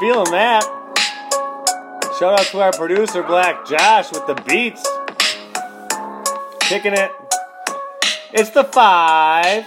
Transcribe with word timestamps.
Feeling 0.00 0.30
that. 0.32 0.64
Shout 2.18 2.40
out 2.40 2.46
to 2.46 2.60
our 2.60 2.72
producer, 2.72 3.22
Black 3.22 3.64
Josh, 3.66 4.10
with 4.12 4.26
the 4.26 4.34
beats. 4.46 4.84
Kicking 6.60 6.94
it. 6.94 7.10
It's 8.32 8.50
the 8.50 8.64
five 8.64 9.64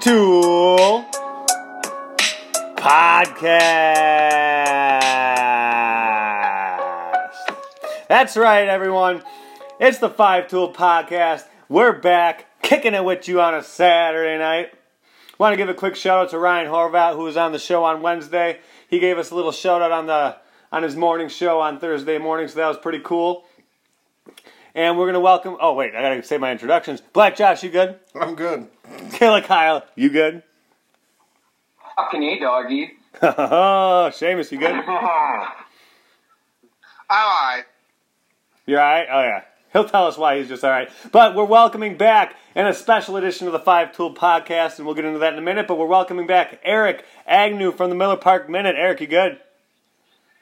tool 0.00 1.04
podcast. 2.76 3.96
That's 8.08 8.36
right, 8.36 8.68
everyone. 8.68 9.24
It's 9.80 9.98
the 9.98 10.08
Five 10.08 10.46
Tool 10.46 10.72
Podcast. 10.72 11.44
We're 11.68 11.92
back, 11.92 12.46
kicking 12.62 12.94
it 12.94 13.04
with 13.04 13.26
you 13.26 13.40
on 13.40 13.54
a 13.54 13.62
Saturday 13.64 14.38
night. 14.38 14.75
Want 15.38 15.52
to 15.52 15.56
give 15.56 15.68
a 15.68 15.74
quick 15.74 15.96
shout 15.96 16.18
out 16.24 16.30
to 16.30 16.38
Ryan 16.38 16.68
Horvat, 16.68 17.14
who 17.14 17.24
was 17.24 17.36
on 17.36 17.52
the 17.52 17.58
show 17.58 17.84
on 17.84 18.00
Wednesday. 18.00 18.58
He 18.88 18.98
gave 18.98 19.18
us 19.18 19.30
a 19.30 19.34
little 19.34 19.52
shout 19.52 19.82
out 19.82 19.92
on 19.92 20.06
the 20.06 20.36
on 20.72 20.82
his 20.82 20.96
morning 20.96 21.28
show 21.28 21.60
on 21.60 21.78
Thursday 21.78 22.16
morning, 22.18 22.48
so 22.48 22.56
that 22.56 22.68
was 22.68 22.78
pretty 22.78 23.00
cool. 23.00 23.44
And 24.74 24.98
we're 24.98 25.06
gonna 25.06 25.20
welcome. 25.20 25.56
Oh 25.60 25.74
wait, 25.74 25.94
I 25.94 26.00
gotta 26.02 26.22
say 26.22 26.38
my 26.38 26.52
introductions. 26.52 27.02
Black 27.12 27.36
Josh, 27.36 27.62
you 27.62 27.70
good? 27.70 27.98
I'm 28.14 28.34
good. 28.34 28.66
Killer 29.12 29.42
Kyle, 29.42 29.84
you 29.94 30.08
good? 30.08 30.42
Fucking 31.96 32.22
A, 32.22 32.38
doggy. 32.38 32.92
Seamus, 33.22 34.52
you 34.52 34.58
good? 34.58 34.70
Alright. 37.10 37.64
You're 38.66 38.80
alright? 38.80 39.06
Oh 39.10 39.20
yeah. 39.22 39.42
He'll 39.76 39.84
tell 39.86 40.06
us 40.06 40.16
why 40.16 40.38
he's 40.38 40.48
just 40.48 40.64
alright. 40.64 40.88
But 41.12 41.34
we're 41.34 41.44
welcoming 41.44 41.98
back 41.98 42.34
in 42.54 42.66
a 42.66 42.72
special 42.72 43.18
edition 43.18 43.46
of 43.46 43.52
the 43.52 43.58
Five 43.58 43.94
Tool 43.94 44.14
Podcast, 44.14 44.78
and 44.78 44.86
we'll 44.86 44.94
get 44.94 45.04
into 45.04 45.18
that 45.18 45.34
in 45.34 45.38
a 45.38 45.42
minute. 45.42 45.66
But 45.68 45.76
we're 45.76 45.84
welcoming 45.84 46.26
back 46.26 46.58
Eric 46.64 47.04
Agnew 47.26 47.72
from 47.72 47.90
the 47.90 47.94
Miller 47.94 48.16
Park 48.16 48.48
Minute. 48.48 48.74
Eric, 48.78 49.02
you 49.02 49.06
good? 49.06 49.38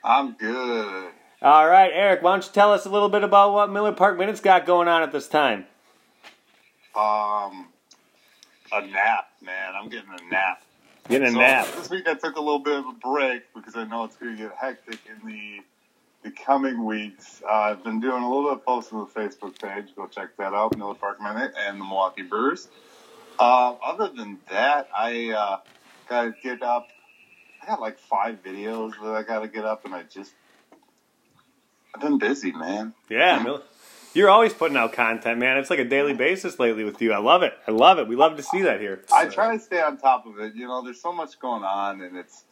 I'm 0.05 0.35
good. 0.35 1.11
All 1.43 1.67
right, 1.67 1.91
Eric, 1.93 2.23
why 2.23 2.35
don't 2.37 2.47
you 2.47 2.53
tell 2.53 2.73
us 2.73 2.87
a 2.87 2.89
little 2.89 3.09
bit 3.09 3.25
about 3.25 3.53
what 3.53 3.73
Miller 3.73 3.91
Park 3.91 4.17
Minute's 4.19 4.41
got 4.41 4.67
going 4.67 4.87
on 4.87 5.03
at 5.03 5.11
this 5.11 5.27
time? 5.27 5.67
Um, 6.95 7.67
a 8.73 8.87
nap, 8.87 9.31
man. 9.43 9.73
I'm 9.75 9.89
getting 9.89 10.11
a 10.11 10.31
nap. 10.31 10.63
Getting 11.09 11.27
a 11.27 11.33
So, 11.33 11.39
nap. 11.39 11.67
This 11.75 11.91
week 11.91 12.07
I 12.07 12.15
took 12.15 12.37
a 12.37 12.41
little 12.41 12.61
bit 12.61 12.77
of 12.79 12.87
a 12.87 12.93
break 12.93 13.53
because 13.53 13.75
I 13.75 13.83
know 13.83 14.05
it's 14.05 14.15
going 14.15 14.37
to 14.37 14.43
get 14.45 14.53
hectic 14.57 15.01
in 15.11 15.27
the 15.29 15.59
the 16.25 16.31
coming 16.31 16.85
weeks. 16.85 17.43
Uh, 17.49 17.53
I've 17.53 17.85
been 17.85 18.01
doing 18.01 18.23
a 18.23 18.29
little 18.29 18.51
bit 18.51 18.53
of 18.55 18.65
posting 18.65 18.99
on 18.99 19.09
the 19.13 19.21
Facebook 19.21 19.61
page. 19.61 19.95
Go 19.95 20.07
check 20.07 20.37
that 20.39 20.55
out, 20.55 20.77
Miller 20.77 20.95
Park 20.95 21.21
Minute 21.21 21.53
and 21.57 21.79
the 21.79 21.85
Milwaukee 21.85 22.23
Brewers. 22.23 22.67
Uh, 23.39 23.75
other 23.85 24.09
than 24.09 24.39
that, 24.51 24.89
I 24.97 25.31
uh, 25.31 25.59
got 26.09 26.23
to 26.23 26.35
get 26.43 26.63
up. 26.63 26.89
I 27.63 27.67
got 27.67 27.81
like 27.81 27.99
five 27.99 28.43
videos 28.43 28.93
that 29.03 29.15
I 29.15 29.23
got 29.23 29.41
to 29.41 29.49
get 29.49 29.65
up, 29.65 29.85
and 29.85 29.95
I 29.95 30.05
just 30.05 30.33
I've 31.95 32.01
been 32.01 32.19
busy, 32.19 32.53
man. 32.53 32.95
Yeah, 33.09 33.43
Miller. 33.43 33.63
You're 34.15 34.31
always 34.31 34.55
putting 34.55 34.77
out 34.77 34.93
content, 34.93 35.39
man. 35.41 35.59
It's 35.59 35.71
like 35.71 35.81
a 35.81 35.85
daily 35.85 36.15
basis 36.15 36.59
lately 36.61 36.85
with 36.85 37.03
you. 37.03 37.13
I 37.13 37.19
love 37.19 37.43
it. 37.43 37.53
I 37.67 37.73
love 37.73 37.99
it. 37.99 38.07
We 38.07 38.15
love 38.15 38.37
to 38.37 38.45
see 38.45 38.63
that 38.63 38.81
here. 38.81 39.03
I 39.13 39.27
try 39.27 39.57
to 39.57 39.61
stay 39.61 39.81
on 39.81 39.99
top 39.99 40.25
of 40.27 40.39
it. 40.39 40.55
You 40.55 40.69
know, 40.69 40.85
there's 40.85 41.01
so 41.01 41.13
much 41.13 41.39
going 41.41 41.65
on, 41.65 42.01
and 42.01 42.17
it's 42.17 42.45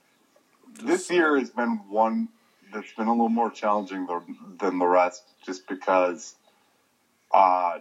this 0.83 1.09
year 1.09 1.39
has 1.39 1.51
been 1.51 1.81
one 1.89 2.29
that's 2.73 2.93
been 2.93 3.07
a 3.07 3.13
little 3.13 3.29
more 3.29 3.51
challenging 3.51 4.07
than, 4.07 4.37
than 4.59 4.79
the 4.79 4.87
rest, 4.87 5.23
just 5.45 5.67
because 5.69 6.35
uh, 7.33 7.79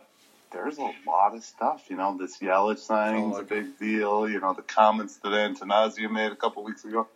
there's 0.51 0.77
a 0.77 0.91
lot 1.07 1.35
of 1.35 1.43
stuff. 1.43 1.85
You 1.89 1.97
know, 1.97 2.17
this 2.17 2.39
Yelich 2.39 2.79
signing's 2.79 3.35
Oh, 3.37 3.41
a 3.41 3.43
big 3.43 3.77
deal. 3.79 4.29
You 4.29 4.39
know, 4.39 4.53
the 4.53 4.61
comments 4.61 5.17
that 5.17 5.29
Attanasio 5.29 6.09
made 6.11 6.31
a 6.31 6.35
couple 6.35 6.63
weeks 6.63 6.85
ago. 6.85 7.07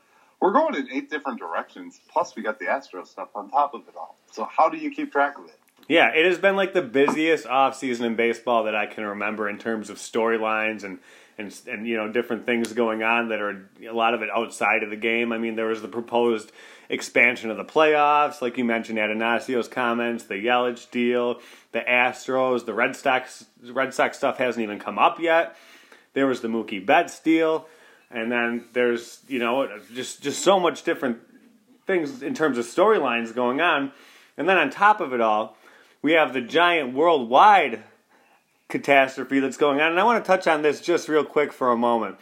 We're 0.42 0.52
going 0.52 0.76
in 0.76 0.92
eight 0.92 1.10
different 1.10 1.40
directions. 1.40 2.00
Plus, 2.12 2.36
we 2.36 2.44
got 2.44 2.60
the 2.60 2.68
Astro 2.68 3.04
stuff 3.06 3.30
on 3.36 3.50
top 3.50 3.74
of 3.74 3.88
it 3.88 3.96
all. 3.98 4.18
So, 4.32 4.46
how 4.46 4.70
do 4.70 4.78
you 4.78 4.92
keep 4.92 5.12
track 5.12 5.38
of 5.38 5.46
it? 5.46 5.58
Yeah, 5.88 6.10
it 6.14 6.26
has 6.26 6.38
been 6.40 6.56
like 6.56 6.74
the 6.74 6.82
busiest 6.82 7.46
offseason 7.46 8.02
in 8.02 8.16
baseball 8.16 8.64
that 8.64 8.76
I 8.76 8.86
can 8.88 9.06
remember 9.06 9.48
in 9.48 9.58
terms 9.60 9.90
of 9.90 9.98
storylines 9.98 10.84
and, 10.84 11.00
and 11.38 11.56
and 11.68 11.88
you 11.88 11.96
know 11.96 12.12
different 12.12 12.46
things 12.46 12.74
going 12.74 13.04
on 13.04 13.30
that 13.30 13.40
are 13.40 13.70
a 13.88 13.94
lot 13.94 14.14
of 14.14 14.22
it 14.24 14.30
outside 14.36 14.82
of 14.84 14.90
the 14.90 14.96
game. 14.96 15.32
I 15.32 15.38
mean, 15.38 15.56
there 15.56 15.68
was 15.68 15.82
the 15.82 15.88
proposed 15.88 16.52
expansion 16.90 17.50
of 17.50 17.58
the 17.58 17.66
playoffs, 17.66 18.42
like 18.42 18.58
you 18.58 18.66
mentioned, 18.66 18.98
Attanasio's 18.98 19.68
comments, 19.68 20.26
the 20.26 20.36
Yelich 20.36 20.90
deal, 20.92 21.42
the 21.72 21.82
Astros, 21.82 22.66
the 22.66 22.74
Red 22.74 22.96
Sox. 22.96 23.46
Red 23.64 23.94
Sox 23.94 24.18
stuff 24.18 24.38
hasn't 24.38 24.64
even 24.64 24.80
come 24.80 25.00
up 25.00 25.20
yet. 25.20 25.56
There 26.14 26.28
was 26.28 26.42
the 26.42 26.48
Mookie 26.48 26.86
Betts 26.86 27.20
deal, 27.20 27.68
and 28.10 28.32
then 28.32 28.66
there's 28.74 29.22
you 29.28 29.40
know 29.40 29.70
just 29.94 30.22
just 30.22 30.42
so 30.44 30.60
much 30.60 30.84
different 30.84 31.20
things 31.86 32.22
in 32.24 32.34
terms 32.34 32.58
of 32.58 32.66
storylines 32.66 33.34
going 33.34 33.62
on, 33.62 33.92
and 34.38 34.48
then 34.48 34.58
on 34.58 34.70
top 34.70 35.02
of 35.02 35.14
it 35.14 35.22
all 35.22 35.58
we 36.06 36.12
have 36.12 36.34
the 36.34 36.42
giant 36.42 36.94
worldwide 36.94 37.82
catastrophe 38.70 39.40
that's 39.40 39.58
going 39.58 39.82
on. 39.82 39.90
And 39.90 40.00
I 40.00 40.04
want 40.04 40.24
to 40.24 40.28
touch 40.28 40.46
on 40.46 40.62
this 40.62 40.80
just 40.80 41.10
real 41.10 41.26
quick 41.26 41.52
for 41.52 41.72
a 41.72 41.76
moment. 41.76 42.18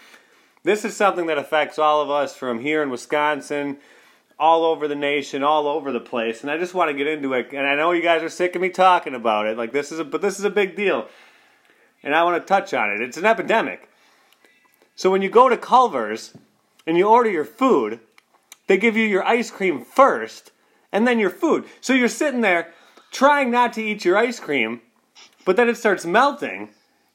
This 0.63 0.85
is 0.85 0.95
something 0.95 1.25
that 1.25 1.37
affects 1.37 1.77
all 1.77 2.01
of 2.01 2.09
us 2.09 2.33
from 2.33 2.61
here 2.61 2.81
in 2.81 2.89
Wisconsin, 2.89 3.79
all 4.43 4.65
over 4.65 4.89
the 4.89 4.95
nation, 4.95 5.41
all 5.41 5.67
over 5.67 5.93
the 5.93 6.01
place. 6.01 6.41
And 6.41 6.51
I 6.51 6.57
just 6.57 6.73
want 6.73 6.91
to 6.91 6.97
get 6.97 7.07
into 7.07 7.31
it. 7.31 7.53
And 7.53 7.65
I 7.65 7.75
know 7.75 7.93
you 7.93 8.01
guys 8.01 8.21
are 8.21 8.27
sick 8.27 8.57
of 8.57 8.61
me 8.61 8.67
talking 8.67 9.15
about 9.15 9.47
it. 9.47 9.57
Like 9.57 9.71
this 9.71 9.89
is 9.89 9.99
a, 9.99 10.03
but 10.03 10.21
this 10.21 10.37
is 10.37 10.43
a 10.43 10.49
big 10.49 10.75
deal. 10.75 11.07
And 12.03 12.13
I 12.13 12.25
want 12.25 12.43
to 12.43 12.45
touch 12.45 12.73
on 12.73 12.91
it. 12.91 12.99
It's 12.99 13.15
an 13.15 13.25
epidemic. 13.25 13.87
So 14.97 15.09
when 15.09 15.21
you 15.21 15.29
go 15.29 15.47
to 15.47 15.55
Culver's 15.55 16.35
and 16.85 16.97
you 16.97 17.07
order 17.07 17.29
your 17.29 17.45
food, 17.45 18.01
they 18.67 18.75
give 18.75 18.97
you 18.97 19.07
your 19.07 19.23
ice 19.23 19.49
cream 19.49 19.85
first 19.85 20.51
and 20.91 21.07
then 21.07 21.19
your 21.19 21.29
food. 21.29 21.63
So 21.79 21.93
you're 21.93 22.09
sitting 22.09 22.41
there 22.41 22.73
trying 23.11 23.49
not 23.49 23.71
to 23.73 23.81
eat 23.81 24.03
your 24.03 24.17
ice 24.17 24.41
cream, 24.41 24.81
but 25.45 25.55
then 25.55 25.69
it 25.69 25.77
starts 25.77 26.05
melting, 26.05 26.71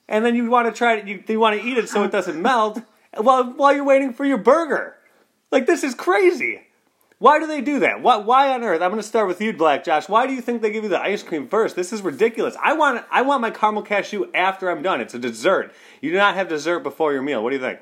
and 0.09 0.25
then 0.25 0.35
you 0.35 0.49
want 0.49 0.67
to 0.67 0.73
try 0.73 0.99
to 0.99 1.07
you, 1.07 1.23
you 1.29 1.39
want 1.39 1.61
to 1.61 1.67
eat 1.67 1.77
it 1.77 1.91
so 1.91 2.05
it 2.05 2.11
doesn't 2.13 2.41
melt 2.41 2.81
while 3.19 3.53
while 3.53 3.75
you're 3.75 3.85
waiting 3.85 4.15
for 4.15 4.25
your 4.25 4.39
burger. 4.39 4.95
Like 5.53 5.67
this 5.67 5.85
is 5.85 5.95
crazy. 5.95 6.63
Why 7.19 7.41
do 7.41 7.49
they 7.49 7.61
do 7.61 7.81
that? 7.81 8.01
Why, 8.01 8.17
why 8.17 8.53
on 8.55 8.63
earth? 8.63 8.81
I'm 8.81 8.91
going 8.91 9.03
to 9.03 9.07
start 9.07 9.27
with 9.27 9.41
you, 9.41 9.53
Black 9.53 9.83
Josh. 9.83 10.09
Why 10.09 10.29
do 10.29 10.33
you 10.33 10.41
think 10.41 10.63
they 10.63 10.71
give 10.71 10.85
you 10.85 10.91
the 10.91 11.01
ice 11.01 11.25
cream 11.25 11.49
first? 11.49 11.75
This 11.75 11.93
is 11.93 12.01
ridiculous. 12.01 12.57
I 12.63 12.75
want 12.75 13.05
I 13.11 13.23
want 13.23 13.43
my 13.43 13.51
caramel 13.51 13.83
cashew 13.83 14.27
after 14.35 14.71
I'm 14.71 14.83
done. 14.83 15.01
It's 15.01 15.15
a 15.15 15.19
dessert. 15.19 15.75
You 16.01 16.13
do 16.13 16.17
not 16.17 16.37
have 16.37 16.49
dessert 16.49 16.81
before 16.81 17.13
your 17.13 17.23
meal. 17.23 17.43
What 17.43 17.51
do 17.51 17.57
you 17.57 17.63
think? 17.63 17.81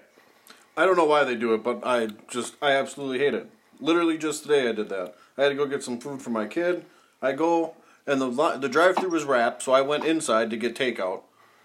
I 0.74 0.86
don't 0.86 0.96
know 0.96 1.04
why 1.04 1.24
they 1.24 1.36
do 1.36 1.52
it, 1.52 1.62
but 1.62 1.80
I 1.84 2.08
just 2.30 2.54
I 2.62 2.72
absolutely 2.72 3.18
hate 3.18 3.34
it. 3.34 3.50
Literally 3.78 4.16
just 4.16 4.42
today 4.42 4.70
I 4.70 4.72
did 4.72 4.88
that. 4.88 5.14
I 5.36 5.42
had 5.42 5.48
to 5.50 5.54
go 5.54 5.66
get 5.66 5.82
some 5.82 6.00
food 6.00 6.22
for 6.22 6.30
my 6.30 6.46
kid. 6.46 6.86
I 7.20 7.32
go 7.32 7.74
and 8.06 8.22
the 8.22 8.30
the 8.58 8.70
drive-through 8.70 9.10
was 9.10 9.24
wrapped, 9.24 9.62
so 9.62 9.72
I 9.72 9.82
went 9.82 10.06
inside 10.06 10.48
to 10.48 10.56
get 10.56 10.74
takeout. 10.74 11.22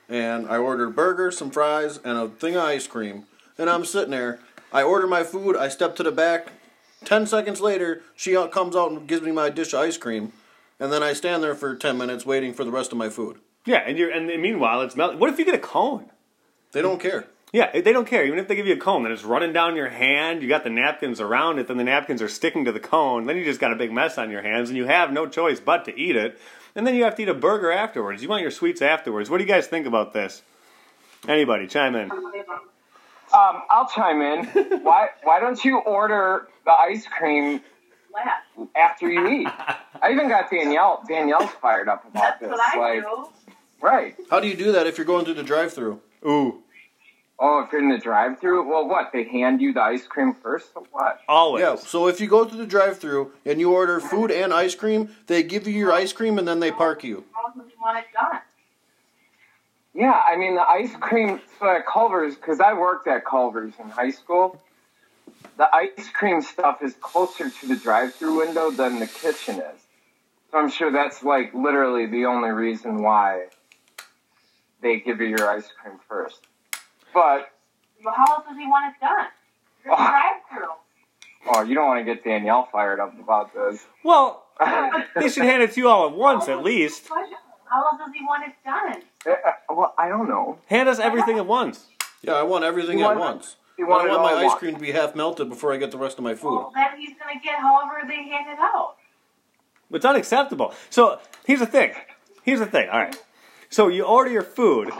And 0.09 0.45
I 0.49 0.57
ordered 0.57 0.89
a 0.89 0.91
burger, 0.91 1.31
some 1.31 1.51
fries, 1.51 1.97
and 2.03 2.17
a 2.17 2.27
thing 2.27 2.55
of 2.55 2.63
ice 2.63 2.85
cream. 2.85 3.27
And 3.57 3.69
I'm 3.69 3.85
sitting 3.85 4.11
there. 4.11 4.39
I 4.73 4.83
order 4.83 5.07
my 5.07 5.23
food. 5.23 5.55
I 5.55 5.69
step 5.69 5.95
to 5.97 6.03
the 6.03 6.11
back. 6.11 6.51
Ten 7.03 7.25
seconds 7.25 7.61
later, 7.61 8.03
she 8.15 8.33
comes 8.51 8.75
out 8.75 8.91
and 8.91 9.07
gives 9.07 9.21
me 9.21 9.31
my 9.31 9.49
dish 9.49 9.73
of 9.73 9.79
ice 9.79 9.97
cream. 9.97 10.33
And 10.79 10.91
then 10.91 11.03
I 11.03 11.13
stand 11.13 11.43
there 11.43 11.55
for 11.55 11.75
ten 11.75 11.97
minutes 11.97 12.25
waiting 12.25 12.53
for 12.53 12.63
the 12.63 12.71
rest 12.71 12.91
of 12.91 12.97
my 12.97 13.09
food. 13.09 13.39
Yeah, 13.65 13.83
and 13.85 13.97
you're 13.97 14.09
and 14.09 14.27
meanwhile 14.41 14.81
it's 14.81 14.95
melting. 14.95 15.19
What 15.19 15.29
if 15.29 15.37
you 15.37 15.45
get 15.45 15.55
a 15.55 15.59
cone? 15.59 16.09
They 16.71 16.81
don't 16.81 16.99
care. 16.99 17.27
Yeah, 17.53 17.79
they 17.79 17.91
don't 17.91 18.07
care. 18.07 18.25
Even 18.25 18.39
if 18.39 18.47
they 18.47 18.55
give 18.55 18.65
you 18.65 18.75
a 18.75 18.79
cone, 18.79 19.03
then 19.03 19.11
it's 19.11 19.25
running 19.25 19.51
down 19.51 19.75
your 19.75 19.89
hand. 19.89 20.41
You 20.41 20.47
got 20.47 20.63
the 20.63 20.69
napkins 20.69 21.19
around 21.19 21.59
it, 21.59 21.67
then 21.67 21.77
the 21.77 21.83
napkins 21.83 22.21
are 22.21 22.29
sticking 22.29 22.63
to 22.65 22.71
the 22.71 22.79
cone. 22.79 23.25
Then 23.25 23.35
you 23.35 23.43
just 23.43 23.59
got 23.59 23.73
a 23.73 23.75
big 23.75 23.91
mess 23.91 24.17
on 24.17 24.31
your 24.31 24.41
hands, 24.41 24.69
and 24.69 24.77
you 24.77 24.85
have 24.85 25.11
no 25.11 25.27
choice 25.27 25.59
but 25.59 25.83
to 25.85 25.99
eat 25.99 26.15
it. 26.15 26.39
And 26.75 26.87
then 26.87 26.95
you 26.95 27.03
have 27.03 27.15
to 27.15 27.23
eat 27.23 27.29
a 27.29 27.33
burger 27.33 27.69
afterwards. 27.69 28.23
You 28.23 28.29
want 28.29 28.41
your 28.41 28.51
sweets 28.51 28.81
afterwards. 28.81 29.29
What 29.29 29.39
do 29.39 29.43
you 29.43 29.49
guys 29.49 29.67
think 29.67 29.85
about 29.85 30.13
this? 30.13 30.41
Anybody, 31.27 31.67
chime 31.67 31.95
in. 31.95 32.09
Um, 33.33 33.61
I'll 33.69 33.87
chime 33.87 34.21
in. 34.21 34.45
why 34.83 35.07
Why 35.23 35.39
don't 35.39 35.63
you 35.63 35.79
order 35.79 36.47
the 36.65 36.71
ice 36.71 37.05
cream 37.07 37.61
after 38.75 39.09
you 39.09 39.27
eat? 39.27 39.47
I 40.01 40.11
even 40.11 40.27
got 40.29 40.49
Danielle. 40.51 41.03
Danielle's 41.07 41.49
fired 41.61 41.87
up 41.87 42.03
about 42.05 42.39
That's 42.39 42.41
this. 42.41 42.49
what 42.51 42.59
I 42.59 42.77
like, 42.95 43.01
do. 43.03 43.29
right? 43.81 44.15
How 44.29 44.39
do 44.39 44.47
you 44.47 44.55
do 44.55 44.71
that 44.73 44.87
if 44.87 44.97
you're 44.97 45.05
going 45.05 45.25
through 45.25 45.35
the 45.35 45.43
drive-through? 45.43 45.99
Ooh, 46.27 46.63
Oh, 47.43 47.63
if 47.65 47.71
you're 47.71 47.81
in 47.81 47.89
the 47.89 47.97
drive-through, 47.97 48.69
well, 48.69 48.87
what? 48.87 49.09
They 49.11 49.23
hand 49.23 49.61
you 49.61 49.73
the 49.73 49.81
ice 49.81 50.05
cream 50.05 50.35
first, 50.43 50.69
or 50.75 50.83
what? 50.91 51.21
always. 51.27 51.61
Yeah, 51.63 51.75
so 51.75 52.05
if 52.07 52.21
you 52.21 52.27
go 52.27 52.45
through 52.45 52.59
the 52.59 52.67
drive-through 52.67 53.31
and 53.47 53.59
you 53.59 53.71
order 53.73 53.99
food 53.99 54.29
and 54.29 54.53
ice 54.53 54.75
cream, 54.75 55.09
they 55.25 55.41
give 55.41 55.65
you 55.65 55.73
your 55.73 55.91
ice 55.91 56.13
cream 56.13 56.37
and 56.37 56.47
then 56.47 56.59
they 56.59 56.69
park 56.71 57.03
you. 57.03 57.23
How 57.33 57.45
long 57.45 57.53
do 57.55 57.61
you 57.61 57.81
want 57.81 57.97
it 57.97 58.05
done? 58.13 58.41
Yeah, 59.93 60.19
I 60.25 60.37
mean 60.37 60.55
the 60.55 60.67
ice 60.67 60.95
cream. 60.99 61.41
So 61.59 61.69
at 61.69 61.85
Culver's, 61.85 62.35
because 62.35 62.59
I 62.59 62.73
worked 62.73 63.07
at 63.07 63.25
Culver's 63.25 63.73
in 63.79 63.89
high 63.89 64.11
school, 64.11 64.61
the 65.57 65.73
ice 65.75 66.09
cream 66.13 66.41
stuff 66.41 66.81
is 66.81 66.95
closer 67.01 67.49
to 67.49 67.67
the 67.67 67.75
drive-through 67.75 68.37
window 68.37 68.71
than 68.71 68.99
the 68.99 69.07
kitchen 69.07 69.55
is. 69.55 69.81
So 70.51 70.57
I'm 70.57 70.69
sure 70.69 70.91
that's 70.91 71.23
like 71.23 71.53
literally 71.53 72.05
the 72.05 72.25
only 72.25 72.49
reason 72.49 73.01
why 73.01 73.47
they 74.81 74.99
give 74.99 75.19
you 75.21 75.27
your 75.27 75.49
ice 75.49 75.69
cream 75.81 75.99
first. 76.07 76.39
But 77.13 77.51
Well, 78.03 78.13
how 78.15 78.35
else 78.35 78.45
does 78.47 78.57
he 78.57 78.65
want 78.65 78.95
it 78.95 78.99
done? 79.01 79.27
You're 79.83 79.93
in 79.93 79.99
the 79.99 80.09
drive-through. 80.09 81.53
Oh, 81.53 81.63
you 81.63 81.75
don't 81.75 81.87
want 81.87 82.05
to 82.05 82.15
get 82.15 82.23
Danielle 82.23 82.69
fired 82.71 82.99
up 82.99 83.19
about 83.19 83.53
this. 83.53 83.83
Well, 84.03 84.45
they 85.15 85.29
should 85.29 85.43
hand 85.43 85.63
it 85.63 85.73
to 85.73 85.81
you 85.81 85.89
all 85.89 86.07
at 86.07 86.15
once, 86.15 86.47
at 86.47 86.63
least. 86.63 87.09
How 87.71 87.83
else 87.85 87.97
does 87.99 88.11
he 88.13 88.23
want 88.25 88.43
it 88.47 88.53
done? 88.65 89.01
Uh, 89.25 89.51
well, 89.73 89.93
I 89.97 90.09
don't 90.09 90.27
know. 90.27 90.59
Hand 90.67 90.89
us 90.89 90.99
everything 90.99 91.37
at 91.37 91.45
once. 91.45 91.87
Yeah, 92.21 92.33
I 92.33 92.43
want 92.43 92.63
everything 92.65 92.99
You 92.99 93.05
at 93.05 93.15
want- 93.15 93.19
once. 93.19 93.55
you 93.77 93.85
I 93.85 93.89
want 93.89 94.07
it 94.07 94.11
want 94.11 94.21
my 94.23 94.33
ice 94.33 94.47
once. 94.47 94.59
cream 94.59 94.75
to 94.75 94.81
be 94.81 94.91
half 94.91 95.15
melted 95.15 95.47
before 95.49 95.73
I 95.73 95.77
get 95.77 95.91
the 95.91 95.97
rest 95.97 96.17
of 96.17 96.23
my 96.23 96.35
food. 96.35 96.53
Well, 96.55 96.71
then 96.75 96.99
he's 96.99 97.15
gonna 97.17 97.39
get 97.41 97.55
however 97.59 98.01
they 98.07 98.23
hand 98.29 98.47
it 98.49 98.59
out. 98.59 98.95
It's 99.91 100.05
unacceptable. 100.05 100.73
So 100.89 101.19
here's 101.45 101.59
the 101.61 101.65
thing. 101.65 101.93
Here's 102.43 102.59
the 102.59 102.65
thing. 102.65 102.89
All 102.89 102.99
right. 102.99 103.15
So 103.69 103.87
you 103.87 104.03
order 104.03 104.29
your 104.29 104.41
food, 104.43 104.91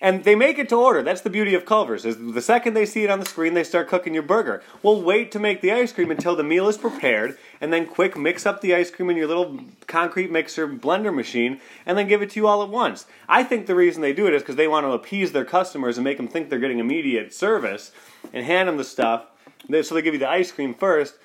and 0.00 0.22
they 0.22 0.34
make 0.34 0.58
it 0.58 0.68
to 0.68 0.76
order. 0.76 1.02
That's 1.02 1.22
the 1.22 1.30
beauty 1.30 1.54
of 1.54 1.64
Culver's. 1.64 2.04
Is 2.04 2.16
the 2.16 2.40
second 2.40 2.74
they 2.74 2.86
see 2.86 3.02
it 3.02 3.10
on 3.10 3.18
the 3.18 3.26
screen, 3.26 3.54
they 3.54 3.64
start 3.64 3.88
cooking 3.88 4.14
your 4.14 4.22
burger. 4.22 4.62
Well, 4.82 5.02
wait 5.02 5.32
to 5.32 5.38
make 5.38 5.60
the 5.60 5.72
ice 5.72 5.92
cream 5.92 6.10
until 6.10 6.36
the 6.36 6.44
meal 6.44 6.68
is 6.68 6.78
prepared, 6.78 7.36
and 7.60 7.72
then 7.72 7.86
quick 7.86 8.16
mix 8.16 8.46
up 8.46 8.60
the 8.60 8.74
ice 8.74 8.90
cream 8.90 9.10
in 9.10 9.16
your 9.16 9.26
little 9.26 9.58
concrete 9.86 10.30
mixer 10.30 10.68
blender 10.68 11.12
machine, 11.12 11.60
and 11.84 11.98
then 11.98 12.06
give 12.06 12.22
it 12.22 12.30
to 12.30 12.40
you 12.40 12.46
all 12.46 12.62
at 12.62 12.68
once. 12.68 13.06
I 13.28 13.42
think 13.42 13.66
the 13.66 13.74
reason 13.74 14.02
they 14.02 14.12
do 14.12 14.26
it 14.26 14.34
is 14.34 14.42
because 14.42 14.56
they 14.56 14.68
want 14.68 14.86
to 14.86 14.92
appease 14.92 15.32
their 15.32 15.44
customers 15.44 15.98
and 15.98 16.04
make 16.04 16.16
them 16.16 16.28
think 16.28 16.48
they're 16.48 16.58
getting 16.58 16.78
immediate 16.78 17.34
service, 17.34 17.90
and 18.32 18.44
hand 18.44 18.68
them 18.68 18.76
the 18.76 18.84
stuff. 18.84 19.26
So 19.82 19.94
they 19.94 20.02
give 20.02 20.14
you 20.14 20.20
the 20.20 20.30
ice 20.30 20.52
cream 20.52 20.74
first, 20.74 21.16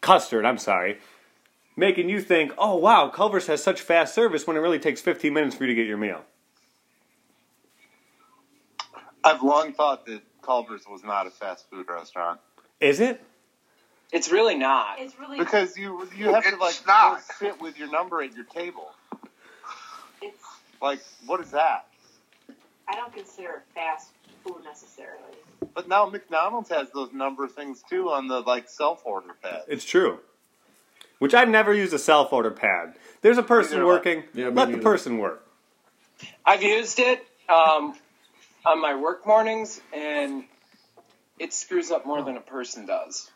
custard. 0.00 0.44
I'm 0.44 0.58
sorry 0.58 0.98
making 1.76 2.08
you 2.08 2.22
think, 2.22 2.52
oh 2.56 2.74
wow, 2.74 3.08
Culver's 3.08 3.48
has 3.48 3.62
such 3.62 3.82
fast 3.82 4.14
service 4.14 4.46
when 4.46 4.56
it 4.56 4.60
really 4.60 4.78
takes 4.78 5.02
15 5.02 5.30
minutes 5.32 5.54
for 5.54 5.64
you 5.64 5.68
to 5.68 5.74
get 5.74 5.86
your 5.86 5.98
meal. 5.98 6.22
I've 9.26 9.42
long 9.42 9.72
thought 9.72 10.06
that 10.06 10.20
Culver's 10.42 10.86
was 10.88 11.02
not 11.04 11.26
a 11.26 11.30
fast 11.30 11.68
food 11.70 11.86
restaurant 11.88 12.40
Is 12.80 13.00
it? 13.00 13.22
It's 14.12 14.30
really 14.30 14.54
not. 14.56 14.98
It's 15.00 15.18
really 15.18 15.38
because 15.38 15.76
you 15.76 16.08
you 16.16 16.32
have 16.32 16.44
to 16.44 16.56
like 16.56 16.80
not. 16.86 17.22
sit 17.22 17.60
with 17.60 17.76
your 17.78 17.90
number 17.90 18.22
at 18.22 18.34
your 18.34 18.44
table. 18.44 18.90
it's 20.22 20.42
Like, 20.80 21.00
what 21.26 21.40
is 21.40 21.50
that? 21.50 21.86
I 22.88 22.94
don't 22.94 23.12
consider 23.12 23.48
it 23.50 23.62
fast 23.74 24.10
food 24.44 24.62
necessarily. 24.64 25.34
But 25.74 25.88
now 25.88 26.06
McDonald's 26.06 26.68
has 26.70 26.88
those 26.94 27.12
number 27.12 27.48
things 27.48 27.82
too 27.90 28.10
on 28.10 28.28
the 28.28 28.40
like 28.40 28.68
self 28.68 29.02
order 29.04 29.34
pad. 29.42 29.62
It's 29.68 29.84
true. 29.84 30.20
Which 31.18 31.34
I've 31.34 31.48
never 31.48 31.74
used 31.74 31.92
a 31.92 31.98
self 31.98 32.32
order 32.32 32.50
pad. 32.52 32.94
There's 33.22 33.38
a 33.38 33.42
person 33.42 33.78
Neither 33.78 33.82
have 33.82 33.88
I. 33.90 33.92
working. 33.96 34.22
Yeah, 34.34 34.44
let 34.46 34.54
the 34.66 34.72
neither. 34.72 34.82
person 34.82 35.18
work. 35.18 35.44
I've 36.44 36.62
used 36.62 37.00
it 37.00 37.26
um, 37.48 37.94
on 38.66 38.80
my 38.80 38.94
work 38.96 39.26
mornings, 39.26 39.80
and 39.92 40.44
it 41.38 41.52
screws 41.52 41.90
up 41.90 42.04
more 42.06 42.22
than 42.22 42.36
a 42.36 42.40
person 42.40 42.86
does. 42.86 43.30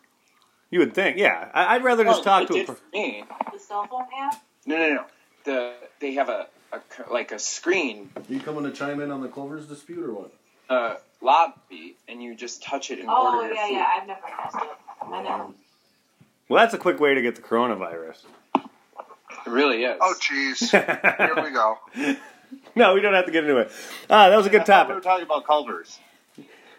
You 0.71 0.81
would 0.81 0.94
think, 0.94 1.17
yeah. 1.17 1.50
I- 1.55 1.75
I'd 1.75 1.85
rather 1.85 2.05
just 2.05 2.25
Well, 2.25 2.41
talk 2.41 2.43
it 2.43 2.47
to 2.49 2.53
a 2.53 2.56
did 2.59 2.67
per- 2.69 2.75
for 2.75 2.85
me. 2.93 3.25
The 3.53 3.59
cell 3.59 3.87
phone 3.87 4.06
app. 4.19 4.43
No, 4.67 4.77
no, 4.77 4.94
no. 4.94 5.05
The 5.44 5.75
they 6.00 6.15
have 6.15 6.29
a 6.29 6.47
like 7.11 7.32
a 7.32 7.38
screen 7.38 8.11
Are 8.15 8.23
you 8.29 8.38
coming 8.41 8.62
to 8.65 8.71
chime 8.71 9.00
in 9.00 9.11
on 9.11 9.21
the 9.23 9.29
Culver's 9.29 9.67
dispute 9.67 10.05
or 10.05 10.12
what? 10.12 10.32
uh, 10.69 10.97
lobby, 11.21 11.97
and 12.09 12.23
you 12.23 12.35
just 12.37 12.62
touch 12.62 12.91
it 12.93 13.00
and 13.00 13.09
Oh 13.11 13.35
order 13.37 13.47
your 13.49 13.55
yeah, 13.56 13.67
food. 13.67 13.73
yeah. 13.75 13.88
I've 13.97 14.06
never 14.06 14.21
used 14.44 14.56
it. 14.56 14.71
I 15.03 15.23
never. 15.23 15.44
Well, 16.49 16.62
that's 16.62 16.75
a 16.75 16.79
quick 16.79 17.00
way 17.00 17.15
to 17.15 17.23
get 17.23 17.35
the 17.37 17.43
coronavirus. 17.43 18.19
It 18.55 19.50
really 19.50 19.82
is. 19.85 19.97
Oh, 20.00 20.15
jeez. 20.21 20.71
Here 21.17 21.43
we 21.43 21.50
go. 21.50 21.79
No, 22.76 22.94
we 22.94 23.00
don't 23.00 23.14
have 23.14 23.26
to 23.26 23.32
get 23.32 23.44
into 23.44 23.56
it. 23.58 23.70
Ah, 24.08 24.29
that 24.31 24.37
was 24.37 24.47
a 24.47 24.50
good 24.50 24.64
topic. 24.67 24.97
We 24.97 25.02
topic. 25.02 25.05
were 25.05 25.11
talking 25.11 25.25
about 25.26 25.47
Culver's. 25.47 25.99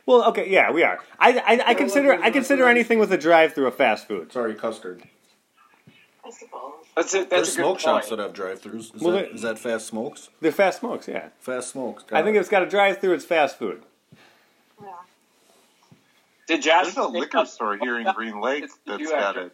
Well, 0.06 0.24
okay, 0.30 0.50
yeah, 0.50 0.72
we 0.72 0.84
are. 0.84 1.00
I, 1.20 1.38
I, 1.40 1.70
I 1.72 1.74
consider 1.76 2.14
I 2.22 2.32
consider 2.32 2.68
anything 2.68 2.98
with 3.00 3.12
a 3.14 3.18
drive-through 3.18 3.68
a 3.68 3.72
fast 3.72 4.08
food. 4.08 4.32
Sorry, 4.32 4.56
custard. 4.56 5.04
I 6.26 6.32
suppose. 6.32 6.74
That's 6.96 7.14
a, 7.14 7.18
There's 7.18 7.30
that's 7.30 7.54
a 7.54 7.58
good 7.58 7.64
smoke 7.64 7.80
shops 7.80 8.08
point. 8.10 8.18
that 8.18 8.24
have 8.24 8.34
drive-throughs. 8.34 8.96
Is, 8.96 9.02
Well, 9.02 9.14
that, 9.16 9.30
they- 9.30 9.36
is 9.36 9.42
that 9.44 9.60
fast 9.60 9.88
smokes? 9.88 10.30
They're 10.42 10.52
fast 10.52 10.80
smokes, 10.80 11.08
yeah. 11.08 11.30
Fast 11.40 11.70
smokes. 11.70 12.04
I 12.12 12.24
think 12.24 12.36
if 12.36 12.42
it's 12.42 12.50
got 12.50 12.64
a 12.64 12.70
drive-through, 12.70 13.14
it's 13.14 13.26
fast 13.26 13.58
food. 13.60 13.84
Yeah. 14.82 14.88
Did 16.48 16.64
Josh? 16.64 16.86
There's 16.86 16.98
a 16.98 17.08
liquor 17.08 17.46
store 17.46 17.78
here 17.78 18.00
in 18.00 18.08
Green 18.16 18.40
Lake 18.42 18.64
It's- 18.64 18.80
you 18.86 18.98
that's 18.98 19.12
have 19.12 19.36
got 19.36 19.38
a 19.38 19.52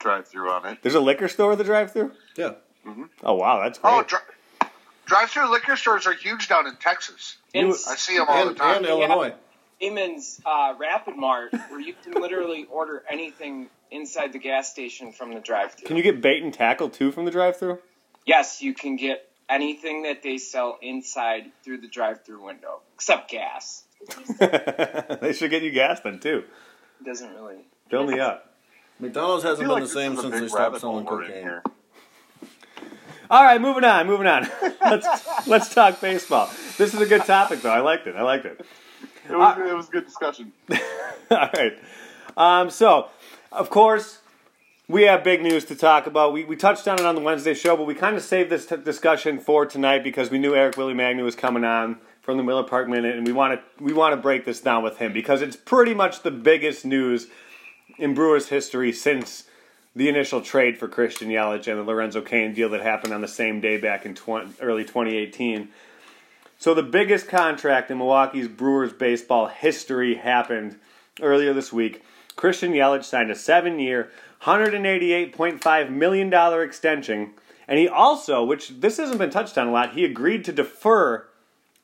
drive 0.00 0.28
through 0.28 0.50
on 0.50 0.66
it. 0.66 0.78
There's 0.82 0.94
a 0.94 1.00
liquor 1.00 1.28
store 1.28 1.50
with 1.50 1.60
a 1.60 1.64
drive-through. 1.64 2.12
yeah. 2.36 2.52
Oh 3.22 3.34
wow, 3.34 3.62
that's 3.62 3.78
great. 3.78 3.90
Oh, 3.94 4.02
dri- 4.02 4.18
drive-through 5.06 5.50
liquor 5.50 5.76
stores 5.76 6.06
are 6.06 6.14
huge 6.14 6.48
down 6.48 6.66
in 6.66 6.76
Texas. 6.76 7.36
In 7.52 7.68
I 7.70 7.96
see 7.96 8.16
them 8.16 8.26
all 8.28 8.46
the 8.46 8.54
time. 8.54 8.78
and 8.78 8.86
Illinois. 8.86 9.34
Siemens 9.80 10.40
uh, 10.46 10.74
Rapid 10.78 11.16
Mart, 11.16 11.52
where 11.68 11.80
you 11.80 11.94
can 12.02 12.20
literally 12.20 12.64
order 12.70 13.02
anything 13.10 13.68
inside 13.90 14.32
the 14.32 14.38
gas 14.38 14.70
station 14.70 15.12
from 15.12 15.34
the 15.34 15.40
drive-thru. 15.40 15.86
Can 15.86 15.96
you 15.96 16.02
get 16.02 16.20
bait 16.20 16.42
and 16.42 16.54
tackle 16.54 16.88
too 16.88 17.12
from 17.12 17.24
the 17.24 17.30
drive-through? 17.30 17.78
Yes, 18.24 18.62
you 18.62 18.72
can 18.72 18.96
get 18.96 19.28
anything 19.48 20.04
that 20.04 20.22
they 20.22 20.38
sell 20.38 20.78
inside 20.80 21.52
through 21.62 21.78
the 21.78 21.88
drive-through 21.88 22.42
window, 22.44 22.80
except 22.94 23.30
gas. 23.30 23.84
they 24.38 25.32
should 25.34 25.50
get 25.50 25.62
you 25.62 25.70
gas 25.70 26.00
then 26.00 26.18
too. 26.18 26.44
It 27.00 27.04
doesn't 27.04 27.34
really. 27.34 27.58
Fill 27.90 28.06
me 28.06 28.18
up. 28.20 28.54
McDonald's 29.00 29.42
hasn't 29.44 29.60
been 29.68 29.68
like 29.68 29.82
the 29.82 29.88
same 29.88 30.16
since 30.16 30.40
they 30.40 30.48
stopped 30.48 30.80
selling 30.80 31.04
hole 31.04 31.16
we're 31.18 31.26
cocaine. 31.26 31.60
All 33.30 33.42
right, 33.42 33.60
moving 33.60 33.84
on, 33.84 34.06
moving 34.06 34.26
on. 34.26 34.48
let's 34.82 35.46
let's 35.46 35.74
talk 35.74 36.00
baseball. 36.00 36.50
This 36.76 36.92
is 36.92 37.00
a 37.00 37.06
good 37.06 37.24
topic 37.24 37.62
though. 37.62 37.70
I 37.70 37.80
liked 37.80 38.06
it. 38.06 38.16
I 38.16 38.22
liked 38.22 38.44
it. 38.44 38.64
It 39.28 39.36
was, 39.36 39.58
it 39.58 39.74
was 39.74 39.88
a 39.88 39.90
good 39.90 40.04
discussion. 40.04 40.52
All 41.30 41.48
right. 41.54 41.78
Um, 42.36 42.68
so, 42.68 43.08
of 43.50 43.70
course, 43.70 44.18
we 44.86 45.04
have 45.04 45.24
big 45.24 45.42
news 45.42 45.64
to 45.66 45.74
talk 45.74 46.06
about. 46.06 46.34
We, 46.34 46.44
we 46.44 46.56
touched 46.56 46.86
on 46.86 46.98
it 46.98 47.06
on 47.06 47.14
the 47.14 47.22
Wednesday 47.22 47.54
show, 47.54 47.74
but 47.76 47.84
we 47.84 47.94
kind 47.94 48.16
of 48.16 48.22
saved 48.22 48.50
this 48.50 48.66
t- 48.66 48.76
discussion 48.76 49.38
for 49.38 49.64
tonight 49.64 50.04
because 50.04 50.30
we 50.30 50.38
knew 50.38 50.54
Eric 50.54 50.76
Willie 50.76 50.92
Magny 50.92 51.22
was 51.22 51.34
coming 51.34 51.64
on 51.64 51.98
from 52.20 52.36
the 52.36 52.42
Miller 52.42 52.64
Park 52.64 52.88
Minute, 52.88 53.16
and 53.16 53.26
we 53.26 53.32
want 53.32 53.58
to 53.58 53.82
we 53.82 53.94
want 53.94 54.12
to 54.12 54.20
break 54.20 54.44
this 54.44 54.60
down 54.60 54.82
with 54.82 54.98
him 54.98 55.14
because 55.14 55.40
it's 55.40 55.56
pretty 55.56 55.94
much 55.94 56.22
the 56.22 56.30
biggest 56.30 56.84
news 56.84 57.28
in 57.98 58.12
Brewers 58.12 58.48
history 58.48 58.92
since 58.92 59.44
the 59.96 60.08
initial 60.08 60.40
trade 60.40 60.76
for 60.76 60.88
Christian 60.88 61.28
Yelich 61.28 61.68
and 61.68 61.78
the 61.78 61.84
Lorenzo 61.84 62.20
Cain 62.20 62.52
deal 62.52 62.68
that 62.70 62.82
happened 62.82 63.12
on 63.12 63.20
the 63.20 63.28
same 63.28 63.60
day 63.60 63.76
back 63.76 64.04
in 64.04 64.14
20, 64.14 64.54
early 64.60 64.82
2018. 64.82 65.68
So 66.58 66.74
the 66.74 66.82
biggest 66.82 67.28
contract 67.28 67.90
in 67.90 67.98
Milwaukee's 67.98 68.48
Brewers 68.48 68.92
baseball 68.92 69.46
history 69.46 70.16
happened 70.16 70.78
earlier 71.20 71.52
this 71.52 71.72
week. 71.72 72.02
Christian 72.36 72.72
Yelich 72.72 73.04
signed 73.04 73.30
a 73.30 73.36
seven-year, 73.36 74.10
$188.5 74.42 75.90
million 75.90 76.60
extension, 76.60 77.34
and 77.68 77.78
he 77.78 77.88
also, 77.88 78.44
which 78.44 78.80
this 78.80 78.96
hasn't 78.96 79.18
been 79.18 79.30
touched 79.30 79.56
on 79.56 79.68
a 79.68 79.72
lot, 79.72 79.94
he 79.94 80.04
agreed 80.04 80.44
to 80.44 80.52
defer 80.52 81.26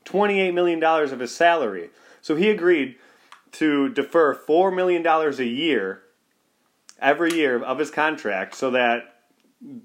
$28 0.05 0.53
million 0.53 0.83
of 0.83 1.21
his 1.21 1.35
salary. 1.35 1.91
So 2.21 2.35
he 2.35 2.51
agreed 2.51 2.97
to 3.53 3.89
defer 3.89 4.35
$4 4.35 4.75
million 4.75 5.07
a 5.07 5.45
year 5.45 6.03
every 7.01 7.35
year 7.35 7.63
of 7.63 7.79
his 7.79 7.91
contract 7.91 8.55
so 8.55 8.71
that 8.71 9.17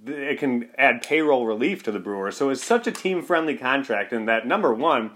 it 0.06 0.40
can 0.40 0.70
add 0.78 1.02
payroll 1.02 1.46
relief 1.46 1.84
to 1.84 1.92
the 1.92 2.00
Brewers. 2.00 2.38
So 2.38 2.50
it's 2.50 2.64
such 2.64 2.88
a 2.88 2.92
team 2.92 3.22
friendly 3.22 3.58
contract, 3.58 4.14
and 4.14 4.28
that 4.28 4.48
number 4.48 4.74
one, 4.74 5.12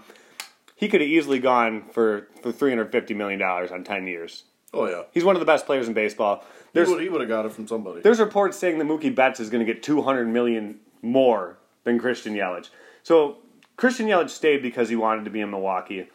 he 0.76 0.88
could 0.88 1.00
have 1.00 1.08
easily 1.10 1.38
gone 1.38 1.84
for, 1.92 2.28
for 2.42 2.52
$350 2.52 3.16
million 3.16 3.40
on 3.42 3.84
10 3.84 4.06
years. 4.06 4.44
Oh 4.72 4.86
yeah. 4.86 5.02
He's 5.12 5.24
one 5.24 5.34
of 5.34 5.40
the 5.40 5.46
best 5.46 5.66
players 5.66 5.88
in 5.88 5.94
baseball. 5.94 6.38
He 6.38 6.44
There's, 6.74 6.88
would, 6.88 7.02
he 7.02 7.08
would 7.08 7.20
have 7.20 7.28
got 7.28 7.46
it 7.46 7.52
from 7.52 7.66
somebody. 7.66 8.02
there's 8.02 8.20
reports 8.20 8.56
saying 8.56 8.78
that 8.78 8.86
Mookie 8.86 9.14
Betts 9.14 9.40
is 9.40 9.50
going 9.50 9.64
to 9.66 9.72
get 9.72 9.82
200 9.82 10.28
million 10.28 10.78
more 11.02 11.58
than 11.84 11.98
Christian 11.98 12.34
Yelich. 12.34 12.68
So 13.02 13.38
Christian 13.76 14.06
Yelich 14.06 14.30
stayed 14.30 14.62
because 14.62 14.88
he 14.88 14.96
wanted 14.96 15.24
to 15.24 15.30
be 15.30 15.40
in 15.40 15.50
Milwaukee. 15.50 16.08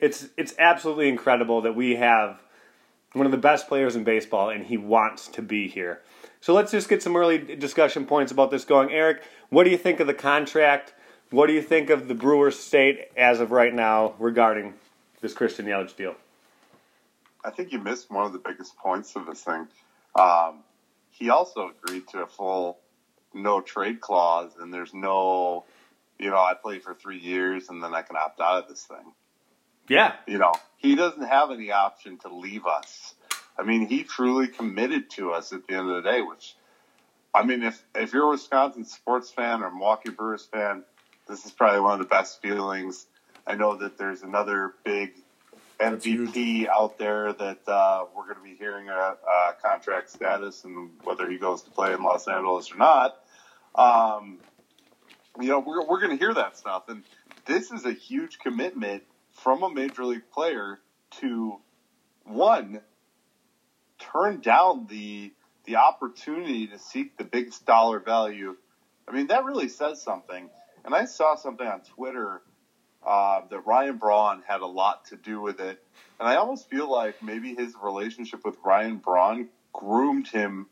It's 0.00 0.28
it's 0.36 0.54
absolutely 0.58 1.08
incredible 1.08 1.60
that 1.62 1.74
we 1.76 1.96
have 1.96 2.42
one 3.16 3.24
of 3.24 3.32
the 3.32 3.38
best 3.38 3.66
players 3.66 3.96
in 3.96 4.04
baseball 4.04 4.50
and 4.50 4.66
he 4.66 4.76
wants 4.76 5.26
to 5.28 5.42
be 5.42 5.68
here. 5.68 6.02
So 6.40 6.52
let's 6.52 6.70
just 6.70 6.88
get 6.88 7.02
some 7.02 7.16
early 7.16 7.38
discussion 7.38 8.04
points 8.04 8.30
about 8.30 8.50
this 8.50 8.64
going. 8.64 8.92
Eric, 8.92 9.22
what 9.48 9.64
do 9.64 9.70
you 9.70 9.78
think 9.78 10.00
of 10.00 10.06
the 10.06 10.14
contract? 10.14 10.92
What 11.30 11.46
do 11.46 11.54
you 11.54 11.62
think 11.62 11.88
of 11.90 12.08
the 12.08 12.14
Brewers 12.14 12.58
state 12.58 13.08
as 13.16 13.40
of 13.40 13.50
right 13.50 13.74
now 13.74 14.14
regarding 14.18 14.74
this 15.22 15.32
Christian 15.32 15.66
Yelich 15.66 15.96
deal? 15.96 16.14
I 17.42 17.50
think 17.50 17.72
you 17.72 17.78
missed 17.78 18.10
one 18.10 18.26
of 18.26 18.32
the 18.32 18.38
biggest 18.38 18.76
points 18.76 19.16
of 19.16 19.26
this 19.26 19.42
thing. 19.42 19.66
Um, 20.14 20.62
he 21.10 21.30
also 21.30 21.70
agreed 21.70 22.06
to 22.08 22.22
a 22.22 22.26
full 22.26 22.78
no 23.32 23.60
trade 23.60 24.00
clause, 24.00 24.52
and 24.60 24.72
there's 24.72 24.92
no, 24.92 25.64
you 26.18 26.30
know, 26.30 26.36
I 26.36 26.54
played 26.54 26.82
for 26.82 26.94
three 26.94 27.18
years 27.18 27.70
and 27.70 27.82
then 27.82 27.94
I 27.94 28.02
can 28.02 28.16
opt 28.16 28.40
out 28.40 28.62
of 28.62 28.68
this 28.68 28.84
thing. 28.84 29.12
Yeah, 29.88 30.14
You 30.26 30.38
know, 30.38 30.52
he 30.78 30.96
doesn't 30.96 31.22
have 31.22 31.50
any 31.50 31.70
option 31.70 32.18
to 32.18 32.28
leave 32.28 32.66
us. 32.66 33.14
I 33.58 33.62
mean, 33.62 33.86
he 33.86 34.02
truly 34.02 34.48
committed 34.48 35.10
to 35.10 35.32
us 35.32 35.52
at 35.52 35.66
the 35.66 35.74
end 35.74 35.88
of 35.88 36.02
the 36.02 36.10
day, 36.10 36.22
which, 36.22 36.56
I 37.32 37.44
mean, 37.44 37.62
if, 37.62 37.82
if 37.94 38.12
you're 38.12 38.24
a 38.24 38.30
Wisconsin 38.30 38.84
sports 38.84 39.30
fan 39.30 39.62
or 39.62 39.70
Milwaukee 39.70 40.10
Brewers 40.10 40.44
fan, 40.44 40.84
this 41.28 41.44
is 41.46 41.52
probably 41.52 41.80
one 41.80 41.94
of 41.94 41.98
the 42.00 42.04
best 42.04 42.42
feelings. 42.42 43.06
I 43.46 43.54
know 43.54 43.76
that 43.76 43.96
there's 43.96 44.22
another 44.22 44.74
big 44.84 45.12
MVP 45.78 46.68
out 46.68 46.98
there 46.98 47.32
that 47.32 47.68
uh, 47.68 48.04
we're 48.14 48.24
going 48.24 48.36
to 48.36 48.42
be 48.42 48.56
hearing 48.56 48.88
a, 48.88 48.92
a 48.92 49.54
contract 49.62 50.10
status 50.10 50.64
and 50.64 50.90
whether 51.04 51.30
he 51.30 51.38
goes 51.38 51.62
to 51.62 51.70
play 51.70 51.92
in 51.92 52.02
Los 52.02 52.26
Angeles 52.26 52.72
or 52.72 52.76
not. 52.76 53.16
Um, 53.74 54.38
you 55.40 55.48
know, 55.48 55.60
we're, 55.60 55.84
we're 55.84 56.00
going 56.00 56.16
to 56.16 56.22
hear 56.22 56.34
that 56.34 56.56
stuff. 56.56 56.88
And 56.88 57.02
this 57.46 57.70
is 57.70 57.84
a 57.84 57.92
huge 57.92 58.38
commitment 58.38 59.02
from 59.46 59.62
a 59.62 59.70
major 59.70 60.04
league 60.04 60.28
player 60.32 60.80
to 61.08 61.60
one, 62.24 62.80
turn 63.96 64.40
down 64.40 64.88
the, 64.88 65.32
the 65.66 65.76
opportunity 65.76 66.66
to 66.66 66.76
seek 66.80 67.16
the 67.16 67.22
biggest 67.22 67.64
dollar 67.64 68.00
value. 68.00 68.56
I 69.06 69.12
mean, 69.12 69.28
that 69.28 69.44
really 69.44 69.68
says 69.68 70.02
something. 70.02 70.50
And 70.84 70.96
I 70.96 71.04
saw 71.04 71.36
something 71.36 71.64
on 71.64 71.82
Twitter 71.82 72.42
uh, 73.06 73.42
that 73.48 73.64
Ryan 73.64 73.98
Braun 73.98 74.42
had 74.44 74.62
a 74.62 74.66
lot 74.66 75.04
to 75.10 75.16
do 75.16 75.40
with 75.40 75.60
it. 75.60 75.80
And 76.18 76.28
I 76.28 76.34
almost 76.34 76.68
feel 76.68 76.90
like 76.90 77.22
maybe 77.22 77.54
his 77.54 77.76
relationship 77.80 78.44
with 78.44 78.56
Ryan 78.64 78.96
Braun 78.96 79.48
groomed 79.72 80.26
him 80.26 80.66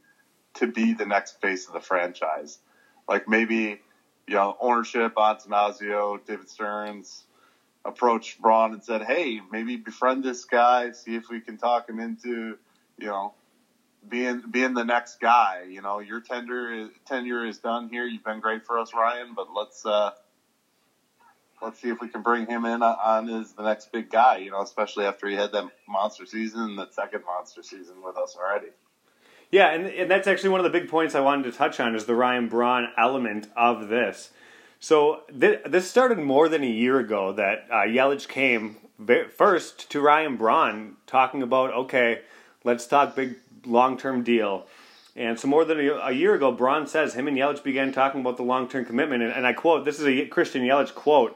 to 0.55 0.67
be 0.67 0.95
the 0.95 1.07
next 1.07 1.41
face 1.41 1.69
of 1.69 1.75
the 1.75 1.81
franchise. 1.81 2.59
Like 3.07 3.29
maybe, 3.29 3.81
you 4.27 4.35
know, 4.35 4.57
ownership, 4.61 5.15
Attanasio, 5.15 6.19
David 6.27 6.49
Stearns 6.49 7.24
approached 7.85 8.41
Braun 8.41 8.73
and 8.73 8.83
said, 8.83 9.03
hey, 9.03 9.41
maybe 9.53 9.77
befriend 9.77 10.25
this 10.25 10.45
guy, 10.45 10.93
see 10.93 11.15
if 11.17 11.29
we 11.29 11.41
can 11.41 11.59
talk 11.59 11.89
him 11.89 12.01
into, 12.01 12.59
you 12.99 13.07
know, 13.07 13.35
being 14.09 14.43
being 14.51 14.75
the 14.75 14.85
next 14.85 15.21
guy. 15.21 15.65
You 15.69 15.83
know, 15.83 15.99
your 15.99 16.21
tender 16.21 16.89
tenure 17.07 17.47
is 17.47 17.59
done 17.59 17.89
here. 17.89 18.05
You've 18.05 18.25
been 18.25 18.41
great 18.41 18.67
for 18.67 18.79
us, 18.79 18.93
Ryan, 18.95 19.35
but 19.35 19.49
let's 19.55 19.85
uh, 19.85 20.11
let's 21.63 21.81
see 21.81 21.89
if 21.89 22.01
we 22.01 22.09
can 22.09 22.23
bring 22.23 22.47
him 22.47 22.65
in 22.65 22.83
on 22.83 23.29
as 23.29 23.53
the 23.53 23.63
next 23.63 23.93
big 23.93 24.11
guy. 24.11 24.39
You 24.39 24.51
know, 24.51 24.63
especially 24.63 25.05
after 25.05 25.29
he 25.29 25.37
had 25.37 25.53
that 25.53 25.69
monster 25.89 26.27
season 26.27 26.63
and 26.63 26.79
that 26.79 26.95
second 26.95 27.25
monster 27.25 27.63
season 27.63 27.97
with 28.05 28.17
us 28.17 28.37
already. 28.37 28.69
Yeah, 29.51 29.73
and, 29.73 29.87
and 29.87 30.11
that's 30.11 30.27
actually 30.27 30.51
one 30.51 30.61
of 30.61 30.65
the 30.65 30.79
big 30.79 30.89
points 30.89 31.15
I 31.15 31.21
wanted 31.21 31.45
to 31.45 31.53
touch 31.53 31.79
on 31.79 31.95
is 31.95 32.07
the 32.07 32.15
Ryan 32.15 32.49
Braun 32.49 32.89
element 32.99 33.49
of 33.57 33.89
this. 33.89 34.31
So 34.85 35.23
th- 35.41 35.63
this 35.65 35.89
started 35.91 36.19
more 36.19 36.47
than 36.47 36.63
a 36.63 36.67
year 36.67 36.99
ago 36.99 37.33
that 37.33 37.67
uh, 37.71 37.87
Yelich 37.87 38.29
came 38.29 38.77
first 39.35 39.91
to 39.91 39.99
Ryan 39.99 40.37
Braun 40.37 40.97
talking 41.07 41.43
about 41.43 41.73
okay, 41.73 42.21
let's 42.65 42.87
talk 42.87 43.17
big 43.17 43.37
long 43.65 43.97
term 43.97 44.23
deal. 44.23 44.67
And 45.17 45.41
so 45.41 45.49
more 45.49 45.65
than 45.65 45.81
a, 45.81 45.95
a, 45.95 46.13
year 46.13 46.35
ago, 46.35 46.53
Braun 46.53 46.87
says 46.87 47.15
him 47.15 47.27
and 47.27 47.35
Yelich 47.35 47.65
began 47.65 47.93
talking 47.93 48.21
about 48.21 48.37
the 48.37 48.43
long 48.43 48.69
term 48.69 48.85
commitment. 48.85 49.23
And, 49.23 49.33
and, 49.33 49.47
I 49.47 49.55
quote, 49.55 49.87
this 49.87 50.01
is 50.01 50.07
a 50.07 50.27
Christian 50.27 50.61
Yelich 50.61 50.95
quote. 50.95 51.35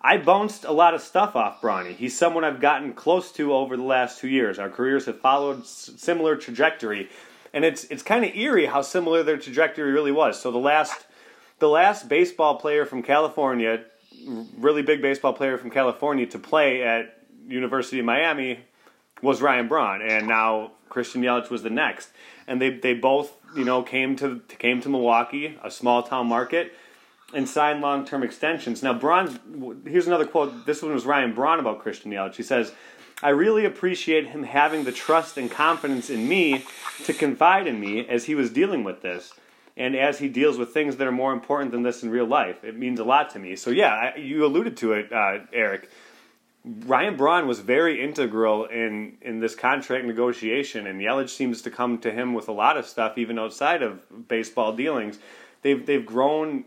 I 0.00 0.16
bounced 0.18 0.64
a 0.64 0.70
lot 0.70 0.94
of 0.94 1.02
stuff 1.02 1.34
off 1.34 1.60
Bronny. 1.60 1.96
He's 1.96 2.16
someone 2.16 2.44
I've 2.44 2.60
gotten 2.60 2.92
close 2.92 3.32
to 3.32 3.52
over 3.52 3.76
the 3.76 3.82
last 3.82 4.20
two 4.20 4.28
years. 4.28 4.60
Our 4.60 4.70
careers 4.70 5.06
have 5.06 5.18
followed 5.18 5.62
s- 5.62 5.90
similar 5.96 6.36
trajectory, 6.36 7.08
and 7.52 7.64
it's 7.64 7.82
it's 7.86 8.04
kind 8.04 8.24
of 8.24 8.36
eerie 8.36 8.66
how 8.66 8.82
similar 8.82 9.24
their 9.24 9.38
trajectory 9.38 9.90
really 9.90 10.12
was. 10.12 10.40
So 10.40 10.52
the 10.52 10.58
last 10.58 11.05
the 11.58 11.68
last 11.68 12.08
baseball 12.08 12.56
player 12.56 12.84
from 12.84 13.02
California, 13.02 13.84
really 14.58 14.82
big 14.82 15.00
baseball 15.00 15.32
player 15.32 15.58
from 15.58 15.70
California 15.70 16.26
to 16.26 16.38
play 16.38 16.82
at 16.82 17.18
University 17.48 17.98
of 17.98 18.04
Miami 18.04 18.60
was 19.22 19.40
Ryan 19.40 19.68
Braun, 19.68 20.02
and 20.02 20.28
now 20.28 20.72
Christian 20.88 21.22
Yelich 21.22 21.50
was 21.50 21.62
the 21.62 21.70
next. 21.70 22.10
And 22.46 22.60
they 22.60 22.70
they 22.70 22.94
both 22.94 23.36
you 23.54 23.64
know 23.64 23.82
came 23.82 24.16
to 24.16 24.40
came 24.58 24.80
to 24.82 24.88
Milwaukee, 24.88 25.58
a 25.62 25.70
small 25.70 26.02
town 26.02 26.26
market, 26.26 26.74
and 27.32 27.48
signed 27.48 27.80
long 27.80 28.04
term 28.04 28.22
extensions. 28.22 28.82
Now 28.82 28.92
Braun's 28.92 29.38
here's 29.86 30.06
another 30.06 30.26
quote. 30.26 30.66
This 30.66 30.82
one 30.82 30.92
was 30.92 31.06
Ryan 31.06 31.34
Braun 31.34 31.58
about 31.58 31.80
Christian 31.80 32.10
Yelich. 32.10 32.36
He 32.36 32.42
says. 32.42 32.72
I 33.22 33.30
really 33.30 33.64
appreciate 33.64 34.26
him 34.26 34.42
having 34.42 34.84
the 34.84 34.92
trust 34.92 35.38
and 35.38 35.50
confidence 35.50 36.10
in 36.10 36.28
me 36.28 36.66
to 37.04 37.14
confide 37.14 37.66
in 37.66 37.80
me 37.80 38.06
as 38.06 38.26
he 38.26 38.34
was 38.34 38.50
dealing 38.50 38.84
with 38.84 39.00
this 39.00 39.32
and 39.76 39.94
as 39.94 40.18
he 40.18 40.28
deals 40.28 40.56
with 40.56 40.72
things 40.72 40.96
that 40.96 41.06
are 41.06 41.12
more 41.12 41.32
important 41.32 41.70
than 41.70 41.82
this 41.82 42.02
in 42.02 42.10
real 42.10 42.26
life. 42.26 42.64
It 42.64 42.76
means 42.76 42.98
a 42.98 43.04
lot 43.04 43.30
to 43.30 43.38
me. 43.38 43.56
So, 43.56 43.70
yeah, 43.70 44.12
I, 44.14 44.18
you 44.18 44.44
alluded 44.44 44.76
to 44.78 44.92
it, 44.92 45.12
uh, 45.12 45.40
Eric. 45.52 45.90
Ryan 46.64 47.16
Braun 47.16 47.46
was 47.46 47.60
very 47.60 48.02
integral 48.02 48.64
in, 48.64 49.18
in 49.20 49.38
this 49.38 49.54
contract 49.54 50.04
negotiation, 50.04 50.86
and 50.86 51.00
Yelich 51.00 51.28
seems 51.28 51.62
to 51.62 51.70
come 51.70 51.98
to 51.98 52.10
him 52.10 52.34
with 52.34 52.48
a 52.48 52.52
lot 52.52 52.76
of 52.76 52.86
stuff, 52.86 53.18
even 53.18 53.38
outside 53.38 53.82
of 53.82 54.28
baseball 54.28 54.74
dealings. 54.74 55.18
They've 55.62 55.84
they've 55.84 56.04
grown 56.04 56.64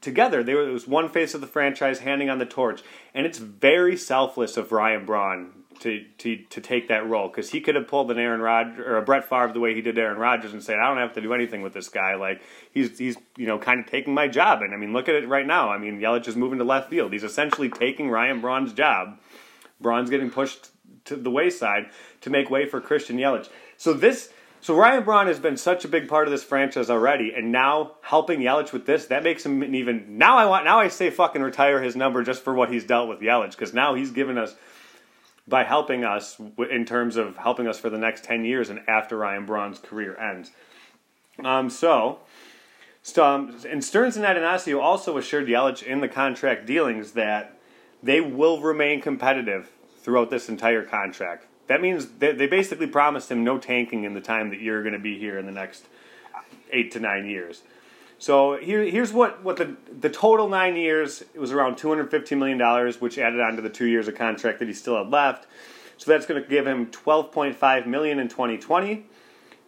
together. 0.00 0.40
It 0.40 0.72
was 0.72 0.88
one 0.88 1.10
face 1.10 1.34
of 1.34 1.42
the 1.42 1.46
franchise 1.46 1.98
handing 1.98 2.30
on 2.30 2.38
the 2.38 2.46
torch, 2.46 2.82
and 3.12 3.26
it's 3.26 3.38
very 3.38 3.96
selfless 3.96 4.56
of 4.56 4.72
Ryan 4.72 5.04
Braun 5.04 5.59
to 5.80 6.04
to 6.18 6.36
to 6.36 6.60
take 6.60 6.88
that 6.88 7.08
role 7.08 7.28
because 7.28 7.50
he 7.50 7.60
could 7.60 7.74
have 7.74 7.88
pulled 7.88 8.10
an 8.10 8.18
Aaron 8.18 8.40
Rodgers 8.40 8.78
or 8.86 8.96
a 8.96 9.02
Brett 9.02 9.28
Favre 9.28 9.52
the 9.52 9.60
way 9.60 9.74
he 9.74 9.80
did 9.80 9.98
Aaron 9.98 10.18
Rodgers 10.18 10.52
and 10.52 10.62
said, 10.62 10.78
"I 10.78 10.88
don't 10.88 10.98
have 10.98 11.14
to 11.14 11.20
do 11.20 11.34
anything 11.34 11.62
with 11.62 11.72
this 11.72 11.88
guy." 11.88 12.14
Like 12.14 12.42
he's 12.72 12.98
he's 12.98 13.16
you 13.36 13.46
know 13.46 13.58
kind 13.58 13.80
of 13.80 13.86
taking 13.86 14.14
my 14.14 14.28
job, 14.28 14.62
and 14.62 14.74
I 14.74 14.76
mean, 14.76 14.92
look 14.92 15.08
at 15.08 15.14
it 15.14 15.28
right 15.28 15.46
now. 15.46 15.70
I 15.70 15.78
mean, 15.78 15.98
Yelich 15.98 16.28
is 16.28 16.36
moving 16.36 16.58
to 16.58 16.64
left 16.64 16.90
field. 16.90 17.12
He's 17.12 17.24
essentially 17.24 17.68
taking 17.68 18.10
Ryan 18.10 18.40
Braun's 18.40 18.72
job. 18.72 19.18
Braun's 19.80 20.10
getting 20.10 20.30
pushed 20.30 20.68
to 21.06 21.16
the 21.16 21.30
wayside 21.30 21.86
to 22.20 22.30
make 22.30 22.50
way 22.50 22.66
for 22.66 22.80
Christian 22.80 23.16
Yelich. 23.16 23.48
So 23.76 23.92
this. 23.92 24.32
So 24.62 24.76
Ryan 24.76 25.04
Braun 25.04 25.26
has 25.26 25.38
been 25.38 25.56
such 25.56 25.86
a 25.86 25.88
big 25.88 26.06
part 26.06 26.28
of 26.28 26.32
this 26.32 26.44
franchise 26.44 26.90
already, 26.90 27.32
and 27.34 27.50
now 27.50 27.92
helping 28.02 28.40
Yelich 28.40 28.74
with 28.74 28.84
this, 28.84 29.06
that 29.06 29.22
makes 29.22 29.46
him 29.46 29.74
even. 29.74 30.18
Now 30.18 30.36
I 30.36 30.44
want. 30.44 30.66
Now 30.66 30.80
I 30.80 30.88
say 30.88 31.08
fucking 31.08 31.40
retire 31.40 31.80
his 31.80 31.96
number 31.96 32.22
just 32.22 32.42
for 32.42 32.52
what 32.52 32.70
he's 32.70 32.84
dealt 32.84 33.08
with 33.08 33.20
Yelich, 33.20 33.52
because 33.52 33.72
now 33.72 33.94
he's 33.94 34.10
given 34.10 34.36
us 34.36 34.54
by 35.50 35.64
helping 35.64 36.04
us 36.04 36.40
in 36.70 36.86
terms 36.86 37.16
of 37.16 37.36
helping 37.36 37.66
us 37.66 37.78
for 37.78 37.90
the 37.90 37.98
next 37.98 38.24
10 38.24 38.44
years 38.44 38.70
and 38.70 38.80
after 38.88 39.18
Ryan 39.18 39.44
Braun's 39.44 39.78
career 39.78 40.16
ends. 40.16 40.52
Um, 41.44 41.68
so, 41.68 42.20
um, 43.18 43.56
and 43.68 43.84
Stearns 43.84 44.16
and 44.16 44.24
Attanasio 44.24 44.80
also 44.80 45.18
assured 45.18 45.48
Yelich 45.48 45.82
in 45.82 46.00
the 46.00 46.08
contract 46.08 46.66
dealings 46.66 47.12
that 47.12 47.58
they 48.02 48.20
will 48.20 48.60
remain 48.60 49.00
competitive 49.00 49.70
throughout 49.98 50.30
this 50.30 50.48
entire 50.48 50.84
contract. 50.84 51.46
That 51.66 51.82
means 51.82 52.06
they, 52.18 52.32
they 52.32 52.46
basically 52.46 52.86
promised 52.86 53.30
him 53.30 53.44
no 53.44 53.58
tanking 53.58 54.04
in 54.04 54.14
the 54.14 54.20
time 54.20 54.50
that 54.50 54.60
you're 54.60 54.82
going 54.82 54.94
to 54.94 54.98
be 54.98 55.18
here 55.18 55.38
in 55.38 55.46
the 55.46 55.52
next 55.52 55.84
eight 56.72 56.90
to 56.92 57.00
nine 57.00 57.26
years. 57.26 57.62
So 58.20 58.58
here, 58.58 58.84
here's 58.84 59.14
what, 59.14 59.42
what 59.42 59.56
the 59.56 59.76
the 59.98 60.10
total 60.10 60.46
nine 60.46 60.76
years 60.76 61.22
it 61.22 61.40
was 61.40 61.52
around 61.52 61.78
two 61.78 61.88
hundred 61.88 62.10
fifteen 62.10 62.38
million 62.38 62.58
dollars, 62.58 63.00
which 63.00 63.16
added 63.16 63.40
on 63.40 63.56
to 63.56 63.62
the 63.62 63.70
two 63.70 63.86
years 63.86 64.08
of 64.08 64.14
contract 64.14 64.58
that 64.58 64.68
he 64.68 64.74
still 64.74 64.98
had 65.02 65.10
left. 65.10 65.46
So 65.96 66.10
that's 66.10 66.26
going 66.26 66.42
to 66.42 66.48
give 66.48 66.66
him 66.66 66.86
12.5 66.86 67.86
million 67.86 68.18
in 68.18 68.28
2020, 68.28 69.06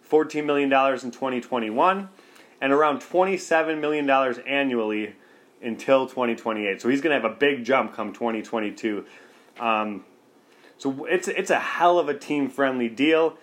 14 0.02 0.46
million 0.46 0.68
dollars 0.68 1.02
in 1.02 1.10
2021, 1.10 2.10
and 2.60 2.72
around 2.72 3.00
twenty 3.00 3.38
seven 3.38 3.80
million 3.80 4.04
dollars 4.04 4.36
annually 4.46 5.16
until 5.62 6.06
2028. 6.06 6.82
So 6.82 6.90
he's 6.90 7.00
going 7.00 7.16
to 7.16 7.22
have 7.22 7.32
a 7.32 7.34
big 7.34 7.64
jump 7.64 7.94
come 7.94 8.12
2022. 8.12 9.06
Um, 9.60 10.04
so 10.76 11.06
it's 11.06 11.26
it's 11.26 11.50
a 11.50 11.58
hell 11.58 11.98
of 11.98 12.10
a 12.10 12.18
team 12.18 12.50
friendly 12.50 12.90
deal. 12.90 13.38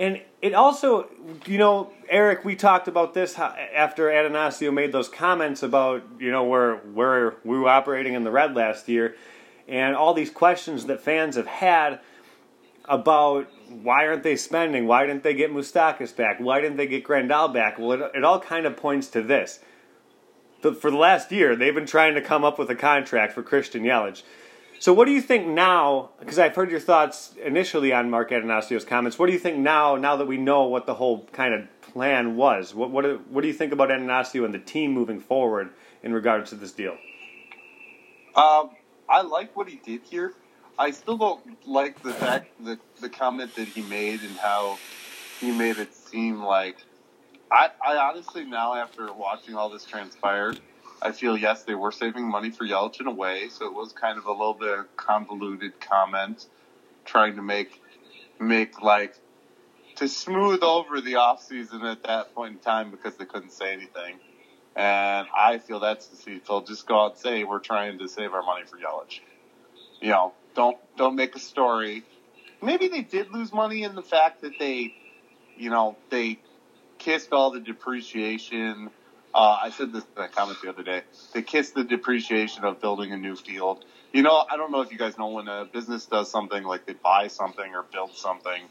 And 0.00 0.22
it 0.40 0.54
also, 0.54 1.10
you 1.44 1.58
know, 1.58 1.92
Eric, 2.08 2.42
we 2.42 2.56
talked 2.56 2.88
about 2.88 3.12
this 3.12 3.38
after 3.38 4.06
Attanasio 4.06 4.72
made 4.72 4.92
those 4.92 5.10
comments 5.10 5.62
about, 5.62 6.02
you 6.18 6.32
know, 6.32 6.42
where 6.44 6.76
where 6.76 7.34
we 7.44 7.58
were 7.58 7.68
operating 7.68 8.14
in 8.14 8.24
the 8.24 8.30
red 8.30 8.56
last 8.56 8.88
year, 8.88 9.14
and 9.68 9.94
all 9.94 10.14
these 10.14 10.30
questions 10.30 10.86
that 10.86 11.02
fans 11.02 11.36
have 11.36 11.46
had 11.46 12.00
about 12.86 13.46
why 13.68 14.06
aren't 14.06 14.22
they 14.22 14.36
spending? 14.36 14.86
Why 14.86 15.04
didn't 15.04 15.22
they 15.22 15.34
get 15.34 15.52
Moustakas 15.52 16.16
back? 16.16 16.40
Why 16.40 16.62
didn't 16.62 16.78
they 16.78 16.86
get 16.86 17.04
Grandal 17.04 17.52
back? 17.52 17.78
Well, 17.78 17.92
it, 17.92 18.12
it 18.14 18.24
all 18.24 18.40
kind 18.40 18.64
of 18.64 18.78
points 18.78 19.08
to 19.08 19.22
this. 19.22 19.60
The, 20.62 20.72
for 20.72 20.90
the 20.90 20.96
last 20.96 21.30
year, 21.30 21.54
they've 21.54 21.74
been 21.74 21.86
trying 21.86 22.14
to 22.14 22.22
come 22.22 22.42
up 22.42 22.58
with 22.58 22.70
a 22.70 22.74
contract 22.74 23.34
for 23.34 23.42
Christian 23.42 23.82
Yelich. 23.82 24.22
So, 24.80 24.94
what 24.94 25.04
do 25.04 25.12
you 25.12 25.20
think 25.20 25.46
now? 25.46 26.08
Because 26.20 26.38
I've 26.38 26.54
heard 26.54 26.70
your 26.70 26.80
thoughts 26.80 27.34
initially 27.44 27.92
on 27.92 28.08
Mark 28.08 28.30
Attanasio's 28.30 28.82
comments. 28.82 29.18
What 29.18 29.26
do 29.26 29.32
you 29.34 29.38
think 29.38 29.58
now? 29.58 29.96
Now 29.96 30.16
that 30.16 30.26
we 30.26 30.38
know 30.38 30.64
what 30.64 30.86
the 30.86 30.94
whole 30.94 31.26
kind 31.32 31.52
of 31.52 31.68
plan 31.82 32.34
was, 32.34 32.74
what 32.74 32.90
what 32.90 33.28
what 33.30 33.42
do 33.42 33.48
you 33.48 33.52
think 33.52 33.72
about 33.72 33.90
Attanasio 33.90 34.42
and 34.42 34.54
the 34.54 34.58
team 34.58 34.92
moving 34.92 35.20
forward 35.20 35.68
in 36.02 36.14
regards 36.14 36.48
to 36.48 36.56
this 36.56 36.72
deal? 36.72 36.96
Um, 38.34 38.70
I 39.06 39.20
like 39.20 39.54
what 39.54 39.68
he 39.68 39.76
did 39.76 40.00
here. 40.02 40.32
I 40.78 40.92
still 40.92 41.18
don't 41.18 41.68
like 41.68 42.02
the 42.02 42.14
fact 42.14 42.48
the 42.64 42.78
the 43.02 43.10
comment 43.10 43.54
that 43.56 43.68
he 43.68 43.82
made 43.82 44.22
and 44.22 44.36
how 44.38 44.78
he 45.40 45.50
made 45.50 45.76
it 45.76 45.94
seem 45.94 46.42
like. 46.42 46.78
I, 47.52 47.68
I 47.86 47.96
honestly 47.96 48.46
now 48.46 48.74
after 48.74 49.12
watching 49.12 49.56
all 49.56 49.68
this 49.68 49.84
transpire, 49.84 50.54
I 51.02 51.12
feel 51.12 51.36
yes, 51.36 51.62
they 51.64 51.74
were 51.74 51.92
saving 51.92 52.28
money 52.28 52.50
for 52.50 52.64
Yelich 52.64 53.00
in 53.00 53.06
a 53.06 53.12
way, 53.12 53.48
so 53.48 53.66
it 53.66 53.74
was 53.74 53.92
kind 53.92 54.18
of 54.18 54.26
a 54.26 54.32
little 54.32 54.54
bit 54.54 54.96
convoluted 54.96 55.80
comment, 55.80 56.46
trying 57.04 57.36
to 57.36 57.42
make 57.42 57.80
make 58.38 58.82
like 58.82 59.14
to 59.96 60.08
smooth 60.08 60.62
over 60.62 61.00
the 61.00 61.16
off 61.16 61.42
season 61.42 61.84
at 61.84 62.02
that 62.04 62.34
point 62.34 62.54
in 62.54 62.58
time 62.58 62.90
because 62.90 63.16
they 63.16 63.24
couldn't 63.24 63.52
say 63.52 63.72
anything. 63.72 64.18
And 64.76 65.26
I 65.36 65.58
feel 65.58 65.80
that's 65.80 66.06
deceitful. 66.06 66.62
Just 66.62 66.86
go 66.86 67.04
out 67.04 67.12
and 67.12 67.20
say 67.20 67.44
we're 67.44 67.58
trying 67.58 67.98
to 67.98 68.08
save 68.08 68.32
our 68.32 68.42
money 68.42 68.64
for 68.66 68.76
Yelich. 68.76 69.20
You 70.00 70.10
know, 70.10 70.32
don't 70.54 70.78
don't 70.96 71.16
make 71.16 71.34
a 71.34 71.38
story. 71.38 72.04
Maybe 72.62 72.88
they 72.88 73.02
did 73.02 73.30
lose 73.30 73.52
money 73.52 73.84
in 73.84 73.94
the 73.94 74.02
fact 74.02 74.42
that 74.42 74.52
they, 74.58 74.94
you 75.56 75.70
know, 75.70 75.96
they 76.10 76.38
kissed 76.98 77.32
all 77.32 77.50
the 77.50 77.60
depreciation. 77.60 78.90
Uh, 79.34 79.58
I 79.62 79.70
said 79.70 79.92
this 79.92 80.04
in 80.16 80.22
a 80.22 80.28
comment 80.28 80.58
the 80.62 80.68
other 80.70 80.82
day. 80.82 81.02
They 81.32 81.42
kiss 81.42 81.70
the 81.70 81.84
depreciation 81.84 82.64
of 82.64 82.80
building 82.80 83.12
a 83.12 83.16
new 83.16 83.36
field. 83.36 83.84
You 84.12 84.22
know, 84.22 84.44
I 84.50 84.56
don't 84.56 84.72
know 84.72 84.80
if 84.80 84.90
you 84.90 84.98
guys 84.98 85.18
know 85.18 85.28
when 85.28 85.46
a 85.46 85.64
business 85.64 86.06
does 86.06 86.30
something 86.30 86.64
like 86.64 86.86
they 86.86 86.94
buy 86.94 87.28
something 87.28 87.74
or 87.74 87.84
build 87.92 88.14
something. 88.14 88.62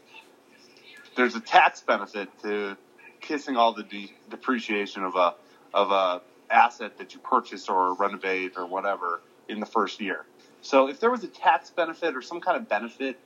There's 1.16 1.34
a 1.34 1.40
tax 1.40 1.80
benefit 1.80 2.28
to 2.42 2.76
kissing 3.20 3.56
all 3.56 3.72
the 3.72 3.84
de- 3.84 4.14
depreciation 4.30 5.04
of 5.04 5.16
a 5.16 5.34
of 5.72 5.90
a 5.90 6.20
asset 6.50 6.98
that 6.98 7.14
you 7.14 7.20
purchase 7.20 7.68
or 7.68 7.94
renovate 7.94 8.52
or 8.56 8.66
whatever 8.66 9.20
in 9.48 9.60
the 9.60 9.66
first 9.66 10.00
year. 10.00 10.26
So 10.62 10.88
if 10.88 11.00
there 11.00 11.10
was 11.10 11.24
a 11.24 11.28
tax 11.28 11.70
benefit 11.70 12.16
or 12.16 12.22
some 12.22 12.40
kind 12.40 12.56
of 12.56 12.68
benefit 12.68 13.18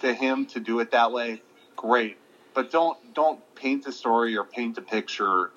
to 0.00 0.12
him 0.12 0.46
to 0.46 0.60
do 0.60 0.80
it 0.80 0.90
that 0.92 1.12
way, 1.12 1.42
great. 1.76 2.18
But 2.54 2.72
don't 2.72 2.98
don't 3.14 3.40
paint 3.54 3.86
a 3.86 3.92
story 3.92 4.36
or 4.36 4.44
paint 4.44 4.76
a 4.78 4.82
picture 4.82 5.52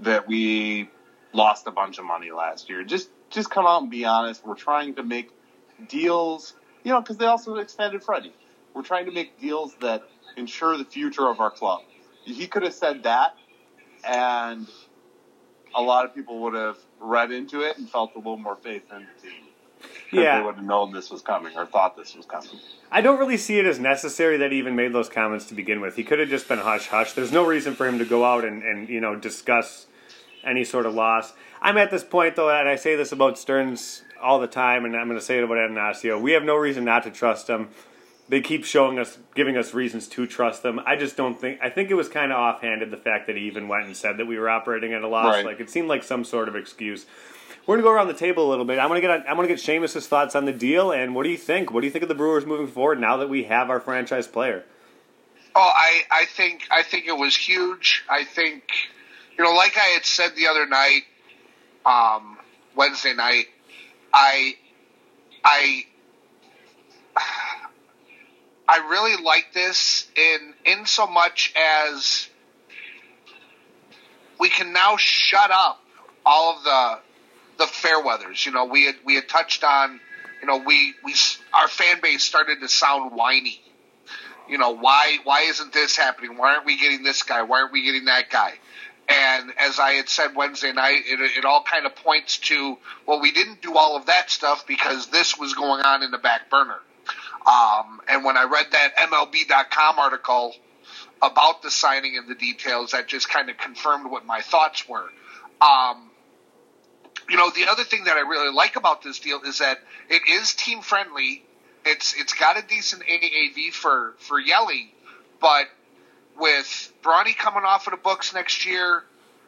that 0.00 0.26
we 0.26 0.88
lost 1.32 1.66
a 1.66 1.70
bunch 1.70 1.98
of 1.98 2.04
money 2.04 2.30
last 2.30 2.68
year. 2.68 2.84
Just 2.84 3.10
just 3.30 3.50
come 3.50 3.66
out 3.66 3.82
and 3.82 3.90
be 3.90 4.04
honest. 4.04 4.46
We're 4.46 4.54
trying 4.54 4.94
to 4.96 5.02
make 5.02 5.30
deals, 5.88 6.54
you 6.84 6.92
know, 6.92 7.00
because 7.00 7.16
they 7.16 7.26
also 7.26 7.56
extended 7.56 8.02
Freddie. 8.02 8.34
We're 8.74 8.82
trying 8.82 9.06
to 9.06 9.12
make 9.12 9.40
deals 9.40 9.74
that 9.80 10.02
ensure 10.36 10.76
the 10.76 10.84
future 10.84 11.26
of 11.28 11.40
our 11.40 11.50
club. 11.50 11.80
He 12.24 12.46
could 12.46 12.62
have 12.62 12.74
said 12.74 13.02
that, 13.04 13.34
and 14.04 14.66
a 15.74 15.82
lot 15.82 16.04
of 16.04 16.14
people 16.14 16.40
would 16.42 16.54
have 16.54 16.78
read 17.00 17.32
into 17.32 17.62
it 17.62 17.78
and 17.78 17.88
felt 17.88 18.14
a 18.14 18.18
little 18.18 18.36
more 18.36 18.56
faith 18.56 18.84
in 18.90 19.06
the 19.06 19.28
team. 19.28 19.42
Yeah. 20.12 20.38
They 20.38 20.44
would 20.44 20.56
have 20.56 20.64
known 20.64 20.92
this 20.92 21.10
was 21.10 21.22
coming 21.22 21.56
or 21.56 21.64
thought 21.64 21.96
this 21.96 22.14
was 22.14 22.26
coming. 22.26 22.50
I 22.90 23.00
don't 23.00 23.18
really 23.18 23.38
see 23.38 23.58
it 23.58 23.64
as 23.64 23.78
necessary 23.78 24.36
that 24.36 24.52
he 24.52 24.58
even 24.58 24.76
made 24.76 24.92
those 24.92 25.08
comments 25.08 25.46
to 25.46 25.54
begin 25.54 25.80
with. 25.80 25.96
He 25.96 26.04
could 26.04 26.18
have 26.18 26.28
just 26.28 26.48
been 26.48 26.58
hush 26.58 26.88
hush. 26.88 27.12
There's 27.14 27.32
no 27.32 27.46
reason 27.46 27.74
for 27.74 27.86
him 27.86 27.98
to 27.98 28.04
go 28.04 28.24
out 28.24 28.44
and, 28.44 28.62
and 28.62 28.88
you 28.88 29.00
know 29.00 29.16
discuss 29.16 29.86
any 30.44 30.64
sort 30.64 30.86
of 30.86 30.94
loss. 30.94 31.32
I'm 31.62 31.78
at 31.78 31.90
this 31.90 32.04
point 32.04 32.36
though, 32.36 32.50
and 32.50 32.68
I 32.68 32.76
say 32.76 32.94
this 32.94 33.12
about 33.12 33.38
Stearns 33.38 34.02
all 34.22 34.38
the 34.38 34.46
time, 34.46 34.84
and 34.84 34.96
I'm 34.96 35.08
going 35.08 35.18
to 35.18 35.24
say 35.24 35.38
it 35.38 35.44
about 35.44 35.56
Anasio. 35.56 36.20
We 36.20 36.32
have 36.32 36.44
no 36.44 36.56
reason 36.56 36.84
not 36.84 37.02
to 37.04 37.10
trust 37.10 37.48
him. 37.48 37.68
They 38.28 38.40
keep 38.40 38.64
showing 38.64 38.98
us, 38.98 39.18
giving 39.34 39.56
us 39.56 39.74
reasons 39.74 40.08
to 40.08 40.26
trust 40.26 40.62
them. 40.62 40.80
I 40.86 40.96
just 40.96 41.16
don't 41.16 41.40
think. 41.40 41.58
I 41.62 41.70
think 41.70 41.90
it 41.90 41.94
was 41.94 42.08
kind 42.08 42.32
of 42.32 42.38
offhanded 42.38 42.90
the 42.90 42.96
fact 42.96 43.26
that 43.26 43.36
he 43.36 43.42
even 43.42 43.68
went 43.68 43.86
and 43.86 43.96
said 43.96 44.16
that 44.18 44.26
we 44.26 44.38
were 44.38 44.48
operating 44.48 44.92
at 44.92 45.02
a 45.02 45.08
loss. 45.08 45.34
Right. 45.34 45.44
Like 45.44 45.60
it 45.60 45.68
seemed 45.68 45.88
like 45.88 46.02
some 46.02 46.24
sort 46.24 46.48
of 46.48 46.56
excuse. 46.56 47.06
We're 47.66 47.76
gonna 47.76 47.84
go 47.84 47.92
around 47.92 48.08
the 48.08 48.14
table 48.14 48.48
a 48.48 48.50
little 48.50 48.64
bit. 48.64 48.78
I'm 48.78 48.88
gonna 48.88 49.00
get 49.00 49.10
I'm 49.10 49.36
gonna 49.36 49.48
get 49.48 49.58
Seamus's 49.58 50.08
thoughts 50.08 50.34
on 50.34 50.46
the 50.46 50.52
deal 50.52 50.90
and 50.90 51.14
what 51.14 51.22
do 51.22 51.30
you 51.30 51.38
think? 51.38 51.70
What 51.72 51.80
do 51.80 51.86
you 51.86 51.92
think 51.92 52.02
of 52.02 52.08
the 52.08 52.14
Brewers 52.14 52.44
moving 52.44 52.66
forward 52.66 53.00
now 53.00 53.16
that 53.18 53.28
we 53.28 53.44
have 53.44 53.70
our 53.70 53.78
franchise 53.78 54.26
player? 54.26 54.64
Oh, 55.54 55.60
I, 55.60 56.02
I 56.10 56.24
think 56.24 56.66
I 56.70 56.82
think 56.82 57.06
it 57.06 57.16
was 57.16 57.36
huge. 57.36 58.04
I 58.08 58.24
think 58.24 58.64
you 59.38 59.44
know, 59.44 59.54
like 59.54 59.76
I 59.76 59.86
had 59.94 60.04
said 60.04 60.32
the 60.34 60.48
other 60.48 60.66
night, 60.66 61.02
um, 61.86 62.38
Wednesday 62.74 63.14
night, 63.14 63.46
I 64.12 64.56
I 65.44 65.84
I 68.68 68.88
really 68.88 69.22
like 69.22 69.52
this 69.54 70.08
in 70.16 70.54
in 70.64 70.86
so 70.86 71.06
much 71.06 71.54
as 71.56 72.28
we 74.40 74.48
can 74.48 74.72
now 74.72 74.96
shut 74.96 75.50
up 75.52 75.80
all 76.26 76.56
of 76.56 76.64
the 76.64 76.98
the 77.62 77.68
fair 77.68 78.02
weathers. 78.02 78.44
You 78.44 78.52
know, 78.52 78.64
we 78.64 78.86
had 78.86 78.96
we 79.04 79.14
had 79.14 79.28
touched 79.28 79.62
on, 79.62 80.00
you 80.40 80.48
know, 80.48 80.58
we 80.58 80.94
we 81.04 81.14
our 81.54 81.68
fan 81.68 82.00
base 82.02 82.24
started 82.24 82.60
to 82.60 82.68
sound 82.68 83.12
whiny. 83.12 83.60
You 84.48 84.58
know 84.58 84.70
why 84.70 85.18
why 85.24 85.42
isn't 85.42 85.72
this 85.72 85.96
happening? 85.96 86.36
Why 86.36 86.54
aren't 86.54 86.66
we 86.66 86.76
getting 86.78 87.04
this 87.04 87.22
guy? 87.22 87.42
Why 87.42 87.60
aren't 87.60 87.72
we 87.72 87.84
getting 87.84 88.06
that 88.06 88.30
guy? 88.30 88.54
And 89.08 89.52
as 89.58 89.80
i 89.80 89.90
had 89.94 90.08
said 90.08 90.36
wednesday 90.36 90.72
night 90.72 91.02
it, 91.06 91.20
it 91.36 91.44
all 91.44 91.64
kind 91.64 91.86
of 91.86 91.96
points 91.96 92.38
to 92.38 92.78
well 93.04 93.20
we 93.20 93.32
didn't 93.32 93.60
do 93.60 93.76
all 93.76 93.96
of 93.96 94.06
that 94.06 94.30
stuff 94.30 94.64
because 94.66 95.08
this 95.08 95.36
was 95.36 95.54
going 95.54 95.82
on 95.82 96.04
in 96.04 96.12
the 96.12 96.18
back 96.18 96.48
burner. 96.48 96.78
Um, 97.44 98.00
and 98.08 98.24
when 98.24 98.36
i 98.36 98.44
read 98.44 98.66
that 98.70 98.96
mlb.com 99.10 99.98
article 99.98 100.54
about 101.20 101.62
the 101.62 101.70
signing 101.70 102.16
and 102.16 102.28
the 102.28 102.36
details 102.36 102.92
that 102.92 103.08
just 103.08 103.28
kind 103.28 103.50
of 103.50 103.58
confirmed 103.58 104.08
what 104.08 104.24
my 104.24 104.40
thoughts 104.40 104.88
were. 104.88 105.08
Um, 105.60 106.11
you 107.32 107.38
know 107.38 107.50
the 107.50 107.66
other 107.68 107.82
thing 107.82 108.04
that 108.04 108.16
i 108.18 108.20
really 108.20 108.52
like 108.52 108.76
about 108.76 109.02
this 109.02 109.18
deal 109.18 109.40
is 109.46 109.58
that 109.58 109.78
it 110.10 110.22
is 110.28 110.52
team 110.52 110.82
friendly. 110.82 111.42
It's 111.86 112.14
it's 112.14 112.34
got 112.34 112.58
a 112.58 112.62
decent 112.62 113.02
AAV 113.02 113.72
for 113.72 114.14
for 114.18 114.38
Yelly, 114.38 114.92
but 115.40 115.66
with 116.38 116.92
Bronny 117.02 117.36
coming 117.36 117.64
off 117.64 117.86
of 117.86 117.92
the 117.92 117.96
books 117.96 118.34
next 118.34 118.66
year, 118.66 119.02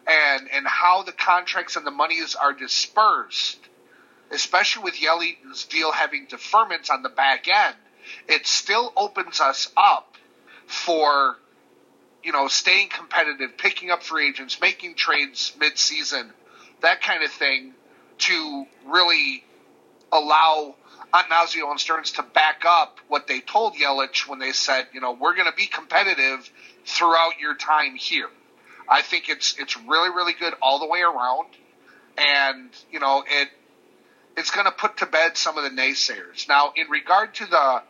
and 0.07 0.49
and 0.51 0.67
how 0.67 1.03
the 1.03 1.13
contracts 1.13 1.77
and 1.77 1.87
the 1.87 1.91
monies 1.91 2.35
are 2.35 2.55
dispersed, 2.55 3.59
especially 4.31 4.85
with 4.85 5.01
Yelly's 5.01 5.65
deal 5.65 5.93
having 5.93 6.27
deferments 6.27 6.91
on 6.91 7.03
the 7.03 7.11
back 7.11 7.47
end, 7.49 7.77
it 8.27 8.47
still 8.47 8.95
opens 8.97 9.41
us 9.41 9.71
up 9.77 10.17
for 10.67 11.37
you 12.23 12.33
know 12.33 12.49
staying 12.49 12.89
competitive, 12.89 13.59
picking 13.59 13.91
up 13.91 14.03
free 14.03 14.29
agents, 14.29 14.59
making 14.59 14.95
trades 14.95 15.53
mid 15.61 15.77
season, 15.77 16.33
that 16.85 17.03
kind 17.03 17.25
of 17.25 17.31
thing, 17.31 17.75
to 18.19 18.67
really 18.87 19.45
allow 20.13 20.77
Attanasio 21.13 21.71
and 21.71 21.81
Stearns 21.81 22.13
to 22.13 22.23
back 22.23 22.63
up 22.67 22.99
what 23.09 23.27
they 23.27 23.41
told 23.41 23.75
Yelich 23.75 24.29
when 24.29 24.39
they 24.39 24.53
said, 24.53 24.87
you 24.93 25.01
know, 25.01 25.13
we're 25.13 25.35
going 25.35 25.51
to 25.51 25.57
be 25.57 25.67
competitive 25.67 26.51
throughout 26.87 27.39
your 27.41 27.55
time 27.55 27.97
here. 27.97 28.29
I 28.89 29.03
think 29.03 29.29
it's 29.29 29.59
it's 29.59 29.77
really 29.79 30.11
really 30.11 30.35
good 30.35 30.55
all 30.61 30.79
the 30.79 30.87
way 30.87 31.01
around, 31.01 31.49
and 32.19 32.71
you 32.91 33.01
know 33.01 33.25
it 33.27 33.49
it's 34.37 34.51
going 34.51 34.67
to 34.67 34.73
put 34.73 34.99
to 34.99 35.07
bed 35.07 35.37
some 35.37 35.57
of 35.57 35.65
the 35.65 35.71
naysayers. 35.71 36.49
Now, 36.49 36.73
in 36.77 36.91
regard 36.91 37.35
to 37.37 37.47
the 37.47 37.83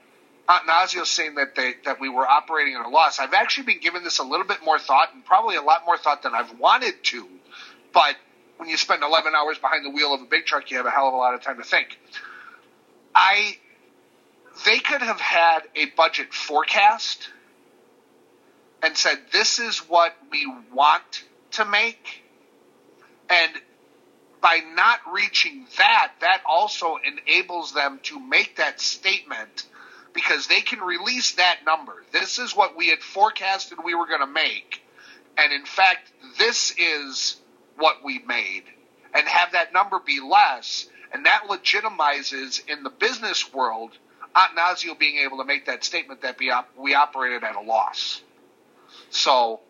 Attanasio 0.48 1.04
saying 1.04 1.34
that 1.36 1.56
they 1.56 1.74
that 1.84 2.00
we 2.00 2.08
were 2.08 2.26
operating 2.26 2.76
at 2.76 2.86
a 2.86 2.88
loss, 2.88 3.18
I've 3.18 3.34
actually 3.34 3.64
been 3.64 3.80
giving 3.80 4.04
this 4.04 4.18
a 4.18 4.22
little 4.22 4.46
bit 4.46 4.58
more 4.64 4.78
thought, 4.78 5.08
and 5.14 5.24
probably 5.24 5.56
a 5.56 5.62
lot 5.62 5.82
more 5.84 5.98
thought 5.98 6.22
than 6.22 6.34
I've 6.34 6.58
wanted 6.60 7.02
to. 7.04 7.26
But 7.92 8.16
when 8.64 8.70
you 8.70 8.78
spend 8.78 9.02
11 9.02 9.34
hours 9.34 9.58
behind 9.58 9.84
the 9.84 9.90
wheel 9.90 10.14
of 10.14 10.22
a 10.22 10.24
big 10.24 10.46
truck, 10.46 10.70
you 10.70 10.78
have 10.78 10.86
a 10.86 10.90
hell 10.90 11.06
of 11.06 11.12
a 11.12 11.18
lot 11.18 11.34
of 11.34 11.42
time 11.42 11.58
to 11.58 11.64
think. 11.64 11.98
I 13.14 13.58
they 14.64 14.78
could 14.78 15.02
have 15.02 15.20
had 15.20 15.60
a 15.76 15.84
budget 15.96 16.32
forecast 16.32 17.28
and 18.82 18.96
said 18.96 19.18
this 19.32 19.58
is 19.58 19.80
what 19.80 20.14
we 20.30 20.50
want 20.72 21.24
to 21.50 21.66
make. 21.66 22.22
And 23.28 23.52
by 24.40 24.60
not 24.74 25.00
reaching 25.12 25.66
that 25.76 26.12
that 26.22 26.40
also 26.48 26.96
enables 26.96 27.74
them 27.74 28.00
to 28.04 28.18
make 28.18 28.56
that 28.56 28.80
statement 28.80 29.66
because 30.14 30.46
they 30.46 30.62
can 30.62 30.80
release 30.80 31.32
that 31.32 31.58
number. 31.66 32.02
This 32.12 32.38
is 32.38 32.56
what 32.56 32.78
we 32.78 32.88
had 32.88 33.00
forecasted 33.00 33.76
we 33.84 33.94
were 33.94 34.06
going 34.06 34.20
to 34.20 34.26
make. 34.26 34.82
And 35.36 35.52
in 35.52 35.66
fact 35.66 36.10
this 36.38 36.74
is 36.78 37.36
what 37.76 38.04
we 38.04 38.20
made 38.20 38.64
and 39.14 39.26
have 39.26 39.52
that 39.52 39.72
number 39.72 39.98
be 40.04 40.20
less 40.20 40.86
and 41.12 41.26
that 41.26 41.44
legitimizes 41.48 42.68
in 42.68 42.82
the 42.82 42.90
business 42.90 43.52
world 43.52 43.92
Attanasio 44.34 44.98
being 44.98 45.18
able 45.18 45.38
to 45.38 45.44
make 45.44 45.66
that 45.66 45.84
statement 45.84 46.22
that 46.22 46.38
we, 46.38 46.50
op- 46.50 46.76
we 46.76 46.94
operated 46.94 47.44
at 47.44 47.54
a 47.54 47.60
loss. 47.60 48.20
So 49.10 49.60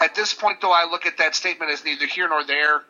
at 0.00 0.14
this 0.14 0.32
point, 0.32 0.60
though, 0.62 0.72
I 0.72 0.88
look 0.90 1.06
at 1.06 1.18
that 1.18 1.34
statement 1.34 1.70
as 1.70 1.84
neither 1.84 2.06
here 2.06 2.28
nor 2.28 2.44
there. 2.44 2.82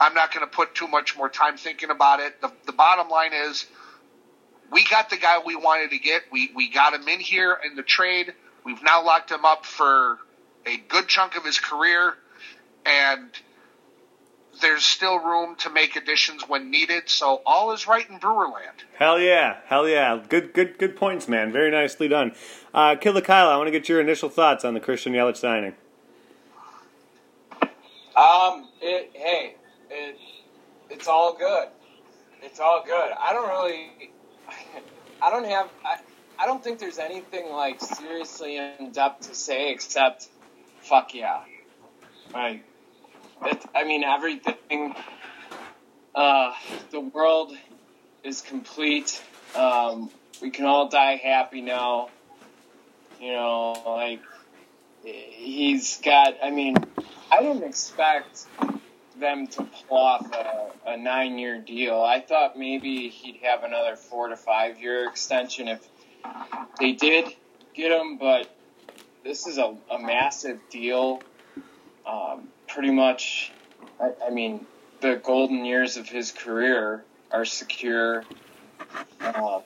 I'm 0.00 0.14
not 0.14 0.32
going 0.32 0.46
to 0.46 0.50
put 0.50 0.74
too 0.74 0.88
much 0.88 1.16
more 1.16 1.28
time 1.28 1.56
thinking 1.58 1.90
about 1.90 2.20
it. 2.20 2.40
The, 2.40 2.50
the 2.66 2.72
bottom 2.72 3.08
line 3.08 3.32
is 3.34 3.66
we 4.70 4.84
got 4.84 5.10
the 5.10 5.18
guy 5.18 5.40
we 5.44 5.56
wanted 5.56 5.90
to 5.90 5.98
get. 5.98 6.22
We, 6.32 6.50
we 6.54 6.70
got 6.70 6.94
him 6.94 7.06
in 7.06 7.20
here 7.20 7.58
in 7.64 7.76
the 7.76 7.82
trade. 7.82 8.32
We've 8.64 8.82
now 8.82 9.04
locked 9.04 9.30
him 9.30 9.44
up 9.44 9.66
for 9.66 10.18
a 10.66 10.76
good 10.88 11.06
chunk 11.08 11.36
of 11.36 11.44
his 11.44 11.58
career. 11.58 12.14
And 12.84 13.30
there's 14.60 14.84
still 14.84 15.18
room 15.18 15.56
to 15.56 15.70
make 15.70 15.96
additions 15.96 16.48
when 16.48 16.70
needed. 16.70 17.08
So 17.08 17.42
all 17.46 17.72
is 17.72 17.86
right 17.86 18.08
in 18.08 18.18
Brewerland. 18.18 18.84
Hell 18.98 19.18
yeah, 19.18 19.58
hell 19.66 19.88
yeah. 19.88 20.20
Good, 20.28 20.52
good, 20.52 20.78
good 20.78 20.96
points, 20.96 21.28
man. 21.28 21.52
Very 21.52 21.70
nicely 21.70 22.08
done. 22.08 22.32
Uh, 22.72 22.96
Killer 22.96 23.20
Kyle, 23.20 23.48
I 23.48 23.56
want 23.56 23.66
to 23.66 23.72
get 23.72 23.88
your 23.88 24.00
initial 24.00 24.28
thoughts 24.28 24.64
on 24.64 24.74
the 24.74 24.80
Christian 24.80 25.12
Yelich 25.12 25.36
signing. 25.36 25.74
Um, 28.14 28.68
it, 28.80 29.10
hey, 29.14 29.54
it, 29.90 30.18
it's 30.90 31.08
all 31.08 31.34
good. 31.36 31.68
It's 32.42 32.60
all 32.60 32.82
good. 32.84 33.10
I 33.18 33.32
don't 33.32 33.48
really, 33.48 34.12
I 35.22 35.30
don't 35.30 35.46
have, 35.46 35.70
I, 35.84 35.98
I 36.38 36.46
don't 36.46 36.62
think 36.62 36.78
there's 36.78 36.98
anything 36.98 37.50
like 37.50 37.80
seriously 37.80 38.56
in 38.56 38.90
depth 38.92 39.28
to 39.28 39.34
say 39.34 39.72
except, 39.72 40.28
fuck 40.80 41.14
yeah. 41.14 41.40
Like, 42.34 42.64
it, 43.46 43.64
I 43.74 43.84
mean, 43.84 44.04
everything, 44.04 44.94
uh, 46.14 46.52
the 46.90 47.00
world 47.00 47.52
is 48.22 48.40
complete. 48.40 49.22
Um, 49.54 50.10
we 50.40 50.50
can 50.50 50.64
all 50.64 50.88
die 50.88 51.16
happy 51.16 51.60
now. 51.60 52.08
You 53.20 53.32
know, 53.32 53.82
like 53.86 54.20
he's 55.04 56.00
got. 56.04 56.34
I 56.42 56.50
mean, 56.50 56.76
I 57.30 57.40
didn't 57.40 57.62
expect 57.62 58.46
them 59.18 59.46
to 59.46 59.62
pull 59.88 59.98
off 59.98 60.32
a, 60.32 60.90
a 60.90 60.96
nine-year 60.96 61.58
deal. 61.58 62.00
I 62.00 62.20
thought 62.20 62.58
maybe 62.58 63.08
he'd 63.08 63.40
have 63.42 63.62
another 63.62 63.94
four 63.94 64.28
to 64.28 64.36
five-year 64.36 65.08
extension 65.08 65.68
if 65.68 65.86
they 66.80 66.92
did 66.92 67.26
get 67.74 67.92
him, 67.92 68.16
but 68.18 68.54
this 69.24 69.46
is 69.46 69.58
a, 69.58 69.76
a 69.90 69.98
massive 69.98 70.58
deal. 70.70 71.22
Pretty 72.72 72.90
much, 72.90 73.52
I, 74.00 74.12
I 74.26 74.30
mean, 74.30 74.66
the 75.00 75.20
golden 75.22 75.64
years 75.64 75.98
of 75.98 76.08
his 76.08 76.32
career 76.32 77.04
are 77.30 77.44
secure. 77.44 78.24
Um, 79.20 79.62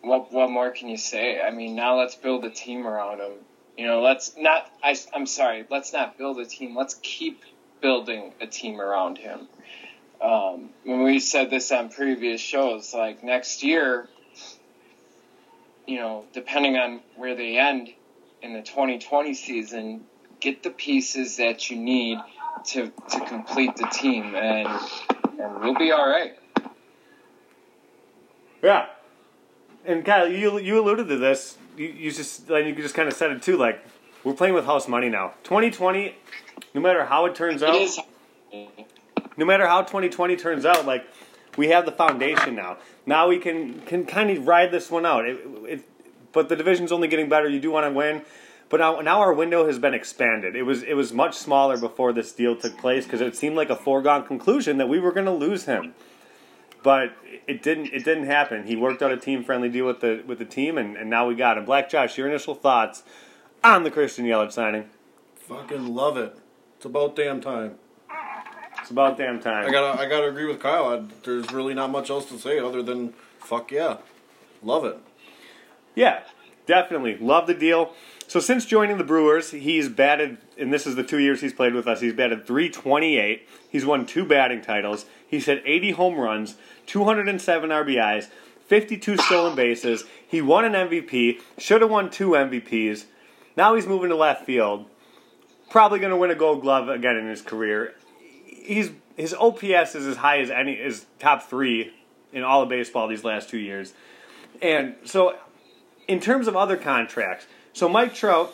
what 0.00 0.32
what 0.32 0.50
more 0.50 0.70
can 0.70 0.88
you 0.88 0.96
say? 0.96 1.40
I 1.40 1.50
mean, 1.50 1.74
now 1.74 1.98
let's 1.98 2.14
build 2.14 2.44
a 2.44 2.50
team 2.50 2.86
around 2.86 3.20
him. 3.20 3.32
You 3.76 3.86
know, 3.86 4.00
let's 4.00 4.36
not. 4.38 4.70
I, 4.82 4.96
I'm 5.12 5.26
sorry. 5.26 5.66
Let's 5.70 5.92
not 5.92 6.16
build 6.16 6.38
a 6.38 6.46
team. 6.46 6.74
Let's 6.76 6.94
keep 7.02 7.42
building 7.80 8.32
a 8.40 8.46
team 8.46 8.80
around 8.80 9.18
him. 9.18 9.48
Um, 10.20 10.70
when 10.84 11.02
we 11.02 11.20
said 11.20 11.50
this 11.50 11.70
on 11.70 11.90
previous 11.90 12.40
shows, 12.40 12.92
like 12.92 13.22
next 13.22 13.62
year, 13.62 14.08
you 15.86 15.96
know, 15.96 16.24
depending 16.32 16.76
on 16.76 17.00
where 17.16 17.36
they 17.36 17.56
end 17.56 17.90
in 18.42 18.52
the 18.52 18.62
2020 18.62 19.34
season, 19.34 20.04
get 20.40 20.62
the 20.62 20.70
pieces 20.70 21.36
that 21.36 21.70
you 21.70 21.76
need 21.76 22.18
to 22.66 22.92
to 23.10 23.24
complete 23.26 23.76
the 23.76 23.86
team, 23.86 24.34
and 24.34 24.68
and 25.38 25.60
we'll 25.60 25.74
be 25.74 25.92
all 25.92 26.08
right. 26.08 26.38
Yeah. 28.62 28.86
And 29.84 30.04
Kyle, 30.04 30.28
you 30.28 30.58
you 30.58 30.80
alluded 30.80 31.08
to 31.08 31.16
this. 31.16 31.56
You, 31.76 31.86
you 31.86 32.10
just 32.10 32.48
like 32.50 32.66
you 32.66 32.74
just 32.74 32.94
kind 32.94 33.08
of 33.08 33.14
said 33.14 33.30
it 33.30 33.42
too. 33.42 33.56
Like 33.56 33.84
we're 34.24 34.34
playing 34.34 34.54
with 34.54 34.64
house 34.64 34.88
money 34.88 35.08
now. 35.08 35.34
2020, 35.44 36.14
no 36.74 36.80
matter 36.80 37.04
how 37.04 37.26
it 37.26 37.34
turns 37.34 37.62
out, 37.62 37.76
It 38.52 38.86
no 39.38 39.44
matter 39.44 39.66
how 39.66 39.82
2020 39.82 40.36
turns 40.36 40.64
out, 40.66 40.84
like 40.84 41.06
we 41.56 41.68
have 41.68 41.86
the 41.86 41.92
foundation 41.92 42.54
now. 42.54 42.76
Now 43.06 43.28
we 43.28 43.38
can 43.38 43.80
can 43.82 44.04
kind 44.04 44.30
of 44.30 44.46
ride 44.46 44.70
this 44.70 44.90
one 44.90 45.06
out. 45.06 45.26
It, 45.26 45.38
it, 45.66 45.84
but 46.32 46.48
the 46.48 46.56
division's 46.56 46.92
only 46.92 47.08
getting 47.08 47.28
better. 47.28 47.48
You 47.48 47.60
do 47.60 47.70
want 47.70 47.86
to 47.86 47.92
win, 47.92 48.22
but 48.68 48.80
now 48.80 49.00
now 49.00 49.20
our 49.20 49.32
window 49.32 49.66
has 49.66 49.78
been 49.78 49.94
expanded. 49.94 50.54
It 50.56 50.62
was 50.62 50.82
it 50.82 50.94
was 50.94 51.12
much 51.12 51.36
smaller 51.36 51.78
before 51.78 52.12
this 52.12 52.32
deal 52.32 52.56
took 52.56 52.76
place 52.78 53.04
because 53.04 53.20
it 53.20 53.36
seemed 53.36 53.56
like 53.56 53.70
a 53.70 53.76
foregone 53.76 54.26
conclusion 54.26 54.78
that 54.78 54.88
we 54.88 54.98
were 54.98 55.12
going 55.12 55.26
to 55.26 55.32
lose 55.32 55.64
him. 55.64 55.94
But 56.82 57.12
it 57.46 57.62
didn't. 57.62 57.86
It 57.86 58.04
didn't 58.04 58.26
happen. 58.26 58.66
He 58.66 58.76
worked 58.76 59.02
out 59.02 59.10
a 59.10 59.16
team 59.16 59.42
friendly 59.42 59.68
deal 59.68 59.86
with 59.86 60.00
the 60.00 60.22
with 60.26 60.38
the 60.38 60.44
team, 60.44 60.78
and, 60.78 60.96
and 60.96 61.10
now 61.10 61.26
we 61.26 61.34
got 61.34 61.58
him. 61.58 61.64
Black 61.64 61.90
Josh, 61.90 62.16
your 62.16 62.28
initial 62.28 62.54
thoughts 62.54 63.02
on 63.64 63.82
the 63.82 63.90
Christian 63.90 64.24
Yelich 64.24 64.52
signing? 64.52 64.88
Fucking 65.36 65.94
love 65.94 66.16
it. 66.16 66.36
It's 66.76 66.84
about 66.84 67.16
damn 67.16 67.40
time. 67.40 67.74
It's 68.80 68.90
about 68.90 69.18
damn 69.18 69.40
time. 69.40 69.66
I 69.66 69.70
gotta, 69.70 70.00
I 70.00 70.08
gotta 70.08 70.28
agree 70.28 70.46
with 70.46 70.60
Kyle. 70.60 70.88
I, 70.88 71.02
there's 71.24 71.50
really 71.52 71.74
not 71.74 71.90
much 71.90 72.10
else 72.10 72.26
to 72.26 72.38
say 72.38 72.58
other 72.60 72.82
than 72.82 73.12
fuck 73.40 73.72
yeah, 73.72 73.96
love 74.62 74.84
it. 74.84 74.98
Yeah, 75.94 76.20
definitely. 76.66 77.16
Love 77.18 77.48
the 77.48 77.54
deal. 77.54 77.94
So 78.28 78.40
since 78.40 78.66
joining 78.66 78.98
the 78.98 79.04
Brewers, 79.04 79.52
he's 79.52 79.88
batted, 79.88 80.36
and 80.58 80.70
this 80.70 80.86
is 80.86 80.96
the 80.96 81.02
two 81.02 81.18
years 81.18 81.40
he's 81.40 81.54
played 81.54 81.72
with 81.72 81.88
us, 81.88 82.02
he's 82.02 82.12
batted 82.12 82.46
328. 82.46 83.48
He's 83.70 83.86
won 83.86 84.04
two 84.04 84.26
batting 84.26 84.60
titles. 84.60 85.06
He's 85.26 85.46
hit 85.46 85.62
80 85.64 85.92
home 85.92 86.18
runs, 86.18 86.56
207 86.86 87.70
RBIs, 87.70 88.28
52 88.66 89.16
stolen 89.16 89.56
bases. 89.56 90.04
He 90.26 90.42
won 90.42 90.66
an 90.66 90.74
MVP, 90.74 91.40
should 91.56 91.80
have 91.80 91.90
won 91.90 92.10
two 92.10 92.32
MVPs. 92.32 93.06
Now 93.56 93.74
he's 93.74 93.86
moving 93.86 94.10
to 94.10 94.16
left 94.16 94.44
field. 94.44 94.84
Probably 95.70 95.98
going 95.98 96.10
to 96.10 96.16
win 96.16 96.30
a 96.30 96.34
gold 96.34 96.60
glove 96.60 96.90
again 96.90 97.16
in 97.16 97.28
his 97.28 97.40
career. 97.40 97.94
He's 98.44 98.90
his 99.16 99.34
OPS 99.34 99.94
is 99.94 100.06
as 100.06 100.18
high 100.18 100.40
as 100.40 100.50
any 100.50 100.74
is 100.74 101.06
top 101.18 101.48
3 101.48 101.92
in 102.34 102.44
all 102.44 102.62
of 102.62 102.68
baseball 102.68 103.08
these 103.08 103.24
last 103.24 103.48
2 103.48 103.56
years. 103.56 103.94
And 104.60 104.96
so 105.04 105.34
in 106.06 106.20
terms 106.20 106.46
of 106.46 106.56
other 106.56 106.76
contracts, 106.76 107.46
so 107.78 107.88
Mike 107.88 108.12
Trout, 108.12 108.52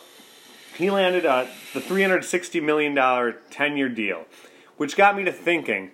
he 0.77 0.91
landed 0.91 1.25
uh, 1.25 1.47
the 1.73 1.79
$360 1.79 2.61
million 2.61 3.35
10 3.49 3.77
year 3.77 3.89
deal, 3.89 4.25
which 4.77 4.95
got 4.95 5.17
me 5.17 5.23
to 5.23 5.31
thinking 5.31 5.89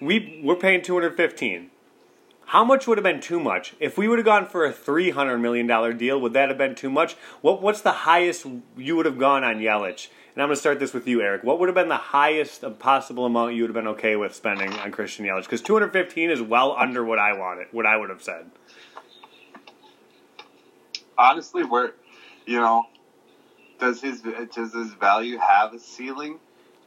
we, 0.00 0.40
we're 0.42 0.56
paying 0.56 0.82
215 0.82 1.70
How 2.46 2.64
much 2.64 2.88
would 2.88 2.98
have 2.98 3.04
been 3.04 3.20
too 3.20 3.38
much? 3.38 3.74
If 3.78 3.96
we 3.96 4.08
would 4.08 4.18
have 4.18 4.26
gone 4.26 4.46
for 4.46 4.66
a 4.66 4.72
$300 4.72 5.40
million 5.40 5.96
deal, 5.96 6.20
would 6.20 6.32
that 6.32 6.48
have 6.48 6.58
been 6.58 6.74
too 6.74 6.90
much? 6.90 7.14
What, 7.42 7.62
what's 7.62 7.80
the 7.80 7.92
highest 7.92 8.44
you 8.76 8.96
would 8.96 9.06
have 9.06 9.18
gone 9.18 9.44
on 9.44 9.60
Yelich? 9.60 10.08
And 10.34 10.42
I'm 10.42 10.48
going 10.48 10.56
to 10.56 10.60
start 10.60 10.80
this 10.80 10.92
with 10.92 11.06
you, 11.06 11.22
Eric. 11.22 11.44
What 11.44 11.60
would 11.60 11.68
have 11.68 11.76
been 11.76 11.88
the 11.88 11.96
highest 11.96 12.64
possible 12.80 13.24
amount 13.24 13.54
you 13.54 13.62
would 13.62 13.70
have 13.70 13.84
been 13.84 13.92
okay 13.94 14.16
with 14.16 14.34
spending 14.34 14.72
on 14.72 14.90
Christian 14.90 15.24
Yelich? 15.24 15.44
Because 15.44 15.62
215 15.62 16.30
is 16.30 16.42
well 16.42 16.74
under 16.76 17.04
what 17.04 17.20
I 17.20 17.34
wanted, 17.34 17.68
what 17.70 17.86
I 17.86 17.96
would 17.96 18.10
have 18.10 18.22
said. 18.22 18.50
honestly, 21.16 21.64
where 21.64 21.94
you 22.46 22.58
know, 22.58 22.84
does 23.78 24.00
his 24.00 24.22
does 24.22 24.72
his 24.72 24.92
value 24.94 25.38
have 25.38 25.74
a 25.74 25.78
ceiling? 25.78 26.38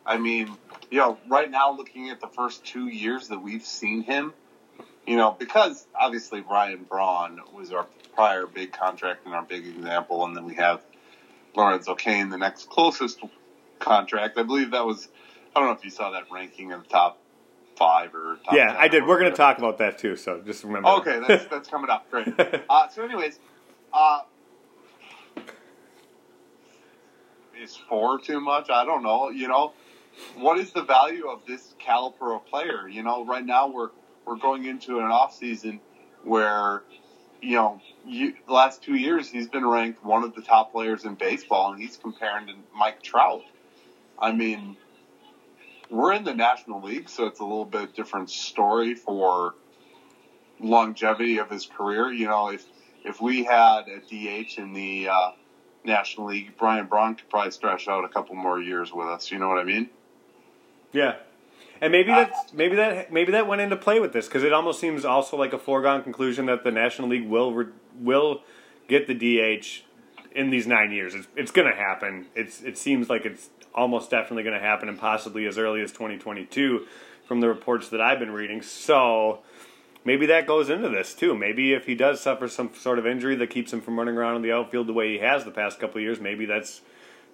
I 0.05 0.17
mean, 0.17 0.49
you 0.89 0.97
know, 0.97 1.17
right 1.27 1.49
now 1.49 1.75
looking 1.75 2.09
at 2.09 2.19
the 2.19 2.27
first 2.27 2.65
two 2.65 2.87
years 2.87 3.27
that 3.27 3.39
we've 3.39 3.65
seen 3.65 4.01
him, 4.01 4.33
you 5.05 5.17
know, 5.17 5.35
because 5.37 5.85
obviously 5.93 6.41
Ryan 6.41 6.85
Braun 6.89 7.41
was 7.53 7.71
our 7.71 7.85
prior 8.15 8.47
big 8.47 8.71
contract 8.71 9.25
and 9.25 9.35
our 9.35 9.43
big 9.43 9.67
example, 9.67 10.25
and 10.25 10.35
then 10.35 10.45
we 10.45 10.55
have 10.55 10.81
Lorenzo 11.55 11.95
Cain, 11.95 12.29
the 12.29 12.37
next 12.37 12.69
closest 12.69 13.19
contract. 13.79 14.37
I 14.37 14.43
believe 14.43 14.71
that 14.71 14.85
was. 14.85 15.09
I 15.55 15.59
don't 15.59 15.69
know 15.69 15.75
if 15.75 15.83
you 15.83 15.89
saw 15.89 16.11
that 16.11 16.25
ranking 16.31 16.71
in 16.71 16.79
the 16.79 16.85
top 16.85 17.19
five 17.75 18.13
or 18.13 18.37
top 18.45 18.53
Yeah, 18.53 18.67
10 18.67 18.75
I 18.77 18.87
did. 18.87 19.07
We're 19.07 19.19
going 19.19 19.31
to 19.31 19.37
talk 19.37 19.57
about 19.57 19.79
that 19.79 19.97
too, 19.97 20.15
so 20.15 20.41
just 20.41 20.63
remember. 20.63 20.89
Okay, 20.89 21.19
that's 21.27 21.45
that's 21.45 21.69
coming 21.69 21.89
up. 21.89 22.09
Great. 22.11 22.27
Uh, 22.69 22.87
so, 22.89 23.03
anyways, 23.03 23.39
uh, 23.91 24.21
is 27.59 27.75
four 27.75 28.19
too 28.19 28.39
much? 28.39 28.69
I 28.69 28.85
don't 28.85 29.03
know. 29.03 29.29
You 29.29 29.47
know, 29.47 29.73
what 30.35 30.57
is 30.59 30.71
the 30.71 30.83
value 30.83 31.27
of 31.27 31.45
this 31.45 31.75
caliber 31.79 32.33
of 32.33 32.45
player? 32.45 32.87
You 32.87 33.03
know, 33.03 33.25
right 33.25 33.45
now 33.45 33.67
we're 33.67 33.89
we're 34.25 34.37
going 34.37 34.65
into 34.65 34.99
an 34.99 35.05
off 35.05 35.35
season 35.35 35.79
where, 36.23 36.83
you 37.41 37.55
know, 37.55 37.81
you, 38.05 38.33
last 38.47 38.83
two 38.83 38.95
years 38.95 39.29
he's 39.29 39.47
been 39.47 39.65
ranked 39.65 40.03
one 40.03 40.23
of 40.23 40.35
the 40.35 40.41
top 40.41 40.71
players 40.71 41.05
in 41.05 41.15
baseball, 41.15 41.71
and 41.71 41.81
he's 41.81 41.97
comparing 41.97 42.47
to 42.47 42.53
Mike 42.75 43.01
Trout. 43.01 43.43
I 44.17 44.31
mean, 44.31 44.77
we're 45.89 46.13
in 46.13 46.23
the 46.23 46.35
National 46.35 46.81
League, 46.81 47.09
so 47.09 47.25
it's 47.25 47.39
a 47.39 47.43
little 47.43 47.65
bit 47.65 47.95
different 47.95 48.29
story 48.29 48.95
for 48.95 49.55
longevity 50.59 51.39
of 51.39 51.49
his 51.49 51.65
career. 51.65 52.11
You 52.11 52.27
know, 52.27 52.49
if 52.49 52.65
if 53.03 53.21
we 53.21 53.43
had 53.43 53.87
a 53.87 53.99
DH 53.99 54.57
in 54.57 54.73
the 54.73 55.09
uh, 55.09 55.31
National 55.89 56.27
League, 56.27 56.53
Ryan 56.61 56.85
Braun 56.85 57.15
could 57.15 57.29
probably 57.29 57.51
stretch 57.51 57.87
out 57.87 58.05
a 58.05 58.09
couple 58.09 58.35
more 58.35 58.61
years 58.61 58.93
with 58.93 59.07
us. 59.07 59.31
You 59.31 59.39
know 59.39 59.49
what 59.49 59.57
I 59.57 59.63
mean? 59.63 59.89
Yeah, 60.91 61.15
and 61.81 61.91
maybe 61.91 62.11
that's 62.11 62.53
maybe 62.53 62.75
that 62.75 63.11
maybe 63.11 63.31
that 63.31 63.47
went 63.47 63.61
into 63.61 63.75
play 63.75 63.99
with 63.99 64.13
this 64.13 64.27
because 64.27 64.43
it 64.43 64.53
almost 64.53 64.79
seems 64.79 65.05
also 65.05 65.37
like 65.37 65.53
a 65.53 65.59
foregone 65.59 66.03
conclusion 66.03 66.45
that 66.47 66.63
the 66.63 66.71
National 66.71 67.09
League 67.09 67.27
will 67.27 67.67
will 67.99 68.41
get 68.87 69.07
the 69.07 69.13
DH 69.13 69.83
in 70.35 70.49
these 70.49 70.67
nine 70.67 70.91
years. 70.91 71.15
It's, 71.15 71.27
it's 71.35 71.51
going 71.51 71.69
to 71.69 71.75
happen. 71.75 72.27
It's 72.35 72.61
it 72.61 72.77
seems 72.77 73.09
like 73.09 73.25
it's 73.25 73.49
almost 73.73 74.09
definitely 74.09 74.43
going 74.43 74.59
to 74.59 74.65
happen, 74.65 74.89
and 74.89 74.99
possibly 74.99 75.45
as 75.45 75.57
early 75.57 75.81
as 75.81 75.91
2022 75.91 76.85
from 77.27 77.39
the 77.39 77.47
reports 77.47 77.89
that 77.89 78.01
I've 78.01 78.19
been 78.19 78.31
reading. 78.31 78.61
So. 78.61 79.39
Maybe 80.05 80.25
that 80.27 80.47
goes 80.47 80.69
into 80.69 80.89
this 80.89 81.13
too. 81.13 81.35
Maybe 81.35 81.73
if 81.73 81.85
he 81.85 81.95
does 81.95 82.21
suffer 82.21 82.47
some 82.47 82.71
sort 82.73 82.99
of 82.99 83.05
injury 83.05 83.35
that 83.35 83.49
keeps 83.49 83.73
him 83.73 83.81
from 83.81 83.97
running 83.97 84.17
around 84.17 84.37
in 84.37 84.41
the 84.41 84.51
outfield 84.51 84.87
the 84.87 84.93
way 84.93 85.13
he 85.13 85.19
has 85.19 85.43
the 85.43 85.51
past 85.51 85.79
couple 85.79 85.97
of 85.97 86.03
years, 86.03 86.19
maybe 86.19 86.45
that's 86.45 86.81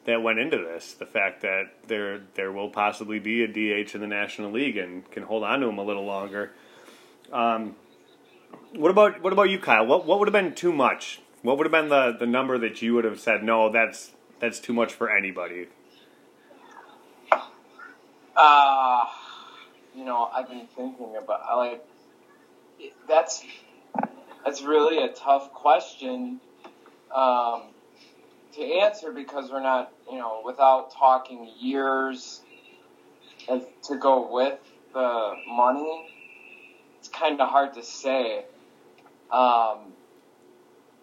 that 0.06 0.21
went 0.21 0.39
into 0.39 0.58
this. 0.58 0.93
The 0.93 1.06
fact 1.06 1.41
that 1.41 1.71
there 1.88 2.21
there 2.36 2.51
will 2.51 2.69
possibly 2.69 3.19
be 3.19 3.43
a 3.43 3.47
DH 3.47 3.93
in 3.93 4.01
the 4.01 4.08
National 4.08 4.51
League 4.51 4.78
and 4.78 5.10
can 5.12 5.23
hold 5.23 5.43
on 5.43 5.60
to 5.60 5.67
him 5.67 5.78
a 5.78 5.84
little 5.84 6.06
longer. 6.06 6.51
Um, 7.32 7.75
what 8.73 8.91
about 8.91 9.21
what 9.21 9.34
about 9.34 9.49
you, 9.49 9.60
Kyle? 9.60 9.86
What 9.86 10.06
what 10.06 10.19
would 10.19 10.28
have 10.28 10.34
been 10.34 10.56
too 10.56 10.73
much? 10.73 11.21
What 11.41 11.58
would 11.58 11.65
have 11.65 11.71
been 11.71 11.89
the, 11.89 12.15
the 12.17 12.25
number 12.25 12.58
that 12.58 12.82
you 12.82 12.95
would 12.95 13.06
have 13.06 13.19
said 13.19 13.43
no? 13.43 13.71
That's 13.71 14.12
that's 14.39 14.60
too 14.60 14.73
much 14.73 14.93
for 14.93 15.15
anybody. 15.15 15.67
Uh, 18.36 19.06
you 19.95 20.04
know, 20.04 20.30
I've 20.34 20.49
been 20.49 20.67
thinking 20.75 21.15
about 21.15 21.41
I 21.47 21.56
like 21.56 21.86
that's 23.08 23.43
that's 24.45 24.62
really 24.62 25.04
a 25.04 25.10
tough 25.10 25.52
question 25.54 26.39
um, 27.13 27.63
to 28.54 28.62
answer 28.62 29.12
because 29.12 29.52
we're 29.52 29.62
not, 29.62 29.91
you 30.12 30.17
know, 30.17 30.41
without 30.45 30.93
talking 30.93 31.50
years 31.60 32.41
to 33.48 33.98
go 34.00 34.32
with 34.32 34.60
the 34.93 35.34
money. 35.48 36.10
It's 37.00 37.10
kind 37.10 37.39
of 37.41 37.50
hard 37.50 37.74
to 37.74 37.84
say. 37.84 38.45
Um, 39.32 39.93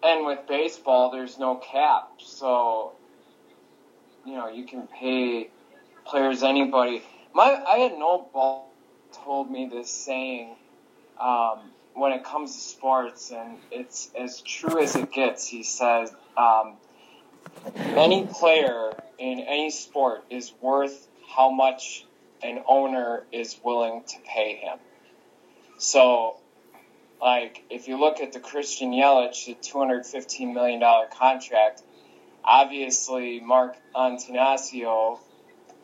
and 0.01 0.25
with 0.25 0.47
baseball, 0.47 1.11
there's 1.11 1.37
no 1.37 1.55
cap, 1.55 2.11
so 2.17 2.93
you 4.25 4.33
know 4.33 4.47
you 4.49 4.65
can 4.65 4.87
pay 4.87 5.49
players 6.05 6.43
anybody. 6.43 7.03
My 7.33 7.61
I 7.67 7.77
had 7.77 7.93
no 7.93 8.27
ball 8.33 8.73
told 9.13 9.49
me 9.49 9.69
this 9.71 9.89
saying 9.89 10.55
um, 11.19 11.59
when 11.93 12.11
it 12.11 12.23
comes 12.23 12.53
to 12.53 12.59
sports, 12.59 13.31
and 13.31 13.57
it's 13.71 14.09
as 14.19 14.41
true 14.41 14.81
as 14.81 14.95
it 14.95 15.11
gets. 15.11 15.47
He 15.47 15.63
says 15.63 16.13
um, 16.35 16.75
any 17.75 18.25
player 18.25 18.93
in 19.17 19.39
any 19.39 19.69
sport 19.69 20.23
is 20.29 20.51
worth 20.61 21.07
how 21.35 21.51
much 21.51 22.05
an 22.41 22.61
owner 22.67 23.23
is 23.31 23.57
willing 23.63 24.03
to 24.07 24.15
pay 24.25 24.55
him. 24.55 24.77
So, 25.77 26.37
like, 27.21 27.63
if 27.69 27.87
you 27.87 27.99
look 27.99 28.19
at 28.19 28.33
the 28.33 28.39
Christian 28.39 28.91
Yelich, 28.91 29.45
the 29.45 29.55
$215 29.55 30.53
million 30.53 30.81
contract, 31.17 31.81
obviously 32.43 33.39
Mark 33.39 33.75
Attanasio 33.95 35.19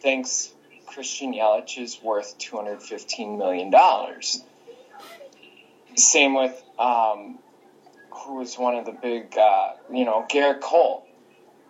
thinks 0.02 0.54
Christian 0.86 1.34
Yelich 1.34 1.78
is 1.82 2.02
worth 2.02 2.38
$215 2.40 3.38
million. 3.38 3.72
Same 6.00 6.34
with, 6.34 6.64
um, 6.78 7.40
who 8.12 8.36
was 8.36 8.58
one 8.58 8.76
of 8.76 8.86
the 8.86 8.92
big, 8.92 9.38
uh, 9.38 9.74
you 9.92 10.06
know, 10.06 10.26
Gerrit 10.30 10.62
Cole 10.62 11.06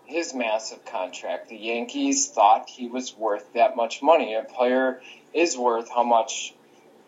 his 0.10 0.34
massive 0.34 0.84
contract. 0.86 1.50
The 1.50 1.56
Yankees 1.56 2.28
thought 2.30 2.68
he 2.68 2.88
was 2.88 3.16
worth 3.16 3.54
that 3.54 3.76
much 3.76 4.02
money. 4.02 4.34
A 4.34 4.44
player 4.44 5.02
is 5.34 5.56
worth 5.56 5.88
how 5.90 6.04
much 6.04 6.54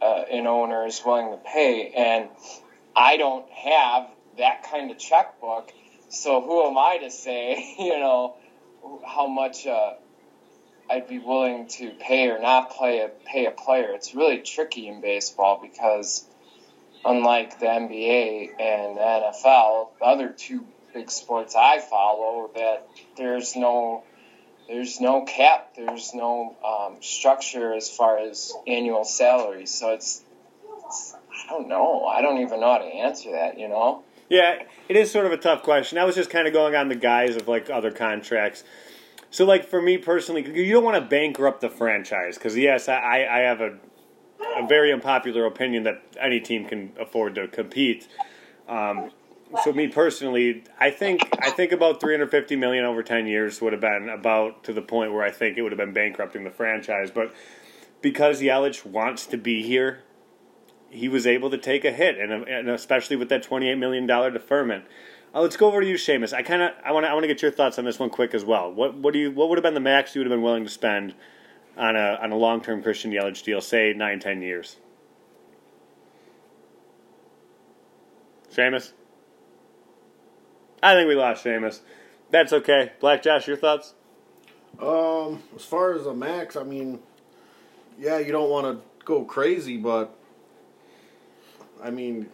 uh, 0.01 0.23
an 0.31 0.45
owner 0.45 0.85
is 0.85 1.01
willing 1.03 1.31
to 1.31 1.37
pay, 1.37 1.91
and 1.97 2.29
I 2.95 3.17
don't 3.17 3.49
have 3.51 4.07
that 4.37 4.63
kind 4.69 4.91
of 4.91 4.99
checkbook. 4.99 5.73
So 6.09 6.41
who 6.41 6.67
am 6.67 6.77
I 6.77 6.99
to 6.99 7.09
say, 7.09 7.75
you 7.79 7.97
know, 7.97 8.35
how 9.05 9.25
much 9.25 9.65
uh, 9.65 9.93
I'd 10.87 11.07
be 11.07 11.17
willing 11.17 11.67
to 11.79 11.91
pay 11.99 12.29
or 12.29 12.39
not 12.39 12.77
pay 12.77 13.01
a, 13.01 13.09
pay 13.25 13.47
a 13.47 13.51
player? 13.51 13.93
It's 13.93 14.13
really 14.13 14.39
tricky 14.39 14.87
in 14.87 15.01
baseball 15.01 15.59
because, 15.59 16.23
unlike 17.05 17.59
the 17.59 17.65
NBA 17.65 18.59
and 18.59 18.97
the 18.97 19.01
NFL, 19.01 19.89
the 19.99 20.05
other 20.05 20.29
two 20.29 20.65
big 20.93 21.09
sports 21.09 21.55
I 21.55 21.79
follow 21.79 22.49
that 22.55 22.87
there's 23.17 23.55
no 23.55 24.03
there's 24.67 25.01
no 25.01 25.25
cap, 25.25 25.75
there's 25.75 26.13
no 26.13 26.55
um, 26.65 27.01
structure 27.01 27.73
as 27.73 27.89
far 27.89 28.19
as 28.19 28.53
annual 28.67 29.03
salary. 29.03 29.65
So 29.65 29.89
it's, 29.89 30.23
it's 30.85 31.13
I 31.13 31.49
don't 31.49 31.67
know. 31.67 32.05
I 32.05 32.21
don't 32.21 32.37
even 32.39 32.61
know 32.61 32.71
how 32.71 32.77
to 32.77 32.85
answer 32.85 33.31
that. 33.33 33.59
You 33.59 33.67
know. 33.67 34.03
Yeah, 34.29 34.63
it 34.87 34.95
is 34.95 35.11
sort 35.11 35.25
of 35.25 35.33
a 35.33 35.37
tough 35.37 35.63
question. 35.63 35.97
I 35.97 36.05
was 36.05 36.15
just 36.15 36.29
kind 36.29 36.47
of 36.47 36.53
going 36.53 36.73
on 36.73 36.87
the 36.87 36.95
guise 36.95 37.35
of 37.35 37.49
like 37.49 37.69
other 37.69 37.91
contracts. 37.91 38.63
So, 39.29 39.45
like 39.45 39.67
for 39.67 39.81
me 39.81 39.97
personally, 39.97 40.45
you 40.49 40.73
don't 40.73 40.83
want 40.83 41.01
to 41.01 41.09
bankrupt 41.09 41.61
the 41.61 41.69
franchise 41.69 42.37
because 42.37 42.55
yes, 42.57 42.87
I, 42.87 43.27
I 43.29 43.39
have 43.39 43.59
a 43.59 43.77
a 44.57 44.67
very 44.67 44.91
unpopular 44.91 45.45
opinion 45.45 45.83
that 45.83 46.01
any 46.19 46.39
team 46.39 46.65
can 46.65 46.91
afford 46.99 47.35
to 47.35 47.47
compete. 47.47 48.07
Um, 48.67 49.11
so 49.63 49.73
me 49.73 49.87
personally, 49.87 50.63
I 50.79 50.91
think 50.91 51.21
I 51.41 51.49
think 51.49 51.71
about 51.71 51.99
350 51.99 52.55
million 52.55 52.85
over 52.85 53.03
10 53.03 53.27
years 53.27 53.61
would 53.61 53.73
have 53.73 53.81
been 53.81 54.09
about 54.09 54.63
to 54.65 54.73
the 54.73 54.81
point 54.81 55.13
where 55.13 55.23
I 55.23 55.31
think 55.31 55.57
it 55.57 55.61
would 55.61 55.71
have 55.71 55.79
been 55.79 55.93
bankrupting 55.93 56.43
the 56.43 56.51
franchise. 56.51 57.11
But 57.11 57.33
because 58.01 58.41
Yelich 58.41 58.85
wants 58.85 59.25
to 59.27 59.37
be 59.37 59.61
here, 59.63 60.03
he 60.89 61.09
was 61.09 61.27
able 61.27 61.49
to 61.49 61.57
take 61.57 61.85
a 61.85 61.91
hit, 61.91 62.17
and, 62.17 62.31
and 62.31 62.69
especially 62.69 63.15
with 63.15 63.29
that 63.29 63.43
28 63.43 63.75
million 63.75 64.07
dollar 64.07 64.31
deferment. 64.31 64.85
Uh, 65.33 65.41
let's 65.41 65.55
go 65.55 65.67
over 65.67 65.81
to 65.81 65.87
you, 65.87 65.95
Seamus. 65.95 66.33
I 66.33 66.43
kind 66.43 66.61
of 66.61 66.71
I 66.83 66.91
want 66.91 67.05
I 67.05 67.13
want 67.13 67.23
to 67.23 67.27
get 67.27 67.41
your 67.41 67.51
thoughts 67.51 67.79
on 67.79 67.85
this 67.85 67.99
one 67.99 68.09
quick 68.09 68.33
as 68.33 68.45
well. 68.45 68.71
What 68.71 68.95
what 68.95 69.13
do 69.13 69.19
you 69.19 69.31
what 69.31 69.49
would 69.49 69.57
have 69.57 69.63
been 69.63 69.73
the 69.73 69.79
max 69.79 70.15
you 70.15 70.19
would 70.19 70.27
have 70.27 70.35
been 70.35 70.43
willing 70.43 70.63
to 70.63 70.69
spend 70.69 71.13
on 71.77 71.95
a 71.95 72.19
on 72.21 72.31
a 72.31 72.37
long 72.37 72.61
term 72.61 72.83
Christian 72.83 73.11
Yelich 73.11 73.43
deal, 73.43 73.61
say 73.61 73.93
nine 73.93 74.19
ten 74.19 74.41
years? 74.41 74.77
Seamus. 78.53 78.91
I 80.83 80.93
think 80.93 81.07
we 81.07 81.15
lost 81.15 81.43
Seamus. 81.43 81.79
That's 82.31 82.53
okay. 82.53 82.91
Black 82.99 83.23
Josh, 83.23 83.47
your 83.47 83.57
thoughts? 83.57 83.93
Um, 84.81 85.43
as 85.55 85.63
far 85.63 85.93
as 85.93 86.05
a 86.05 86.13
max, 86.13 86.55
I 86.55 86.63
mean, 86.63 86.99
yeah, 87.99 88.17
you 88.17 88.31
don't 88.31 88.49
want 88.49 88.65
to 88.65 89.05
go 89.05 89.23
crazy, 89.23 89.77
but 89.77 90.15
I 91.83 91.91
mean, 91.91 92.29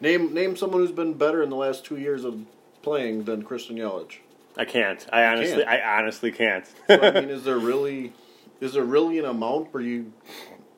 name 0.00 0.34
name 0.34 0.56
someone 0.56 0.80
who's 0.80 0.92
been 0.92 1.14
better 1.14 1.42
in 1.42 1.50
the 1.50 1.56
last 1.56 1.84
two 1.84 1.98
years 1.98 2.24
of 2.24 2.44
playing 2.82 3.24
than 3.24 3.42
Christian 3.42 3.76
Yelich. 3.76 4.18
I 4.58 4.64
can't. 4.64 5.06
I 5.12 5.24
honestly, 5.24 5.64
can't. 5.64 5.68
I 5.68 5.98
honestly 5.98 6.32
can't. 6.32 6.66
So, 6.88 7.00
I 7.00 7.10
mean, 7.20 7.30
is 7.30 7.44
there 7.44 7.58
really, 7.58 8.12
is 8.60 8.72
there 8.74 8.82
really 8.84 9.18
an 9.18 9.24
amount 9.24 9.72
where 9.72 9.82
you 9.82 10.12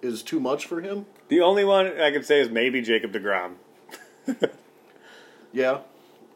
is 0.02 0.22
too 0.22 0.38
much 0.38 0.66
for 0.66 0.80
him? 0.80 1.06
the 1.28 1.40
only 1.40 1.64
one 1.64 1.98
I 2.00 2.10
could 2.10 2.26
say 2.26 2.40
is 2.40 2.50
maybe 2.50 2.82
Jacob 2.82 3.12
deGrom. 3.12 3.54
Yeah, 5.52 5.78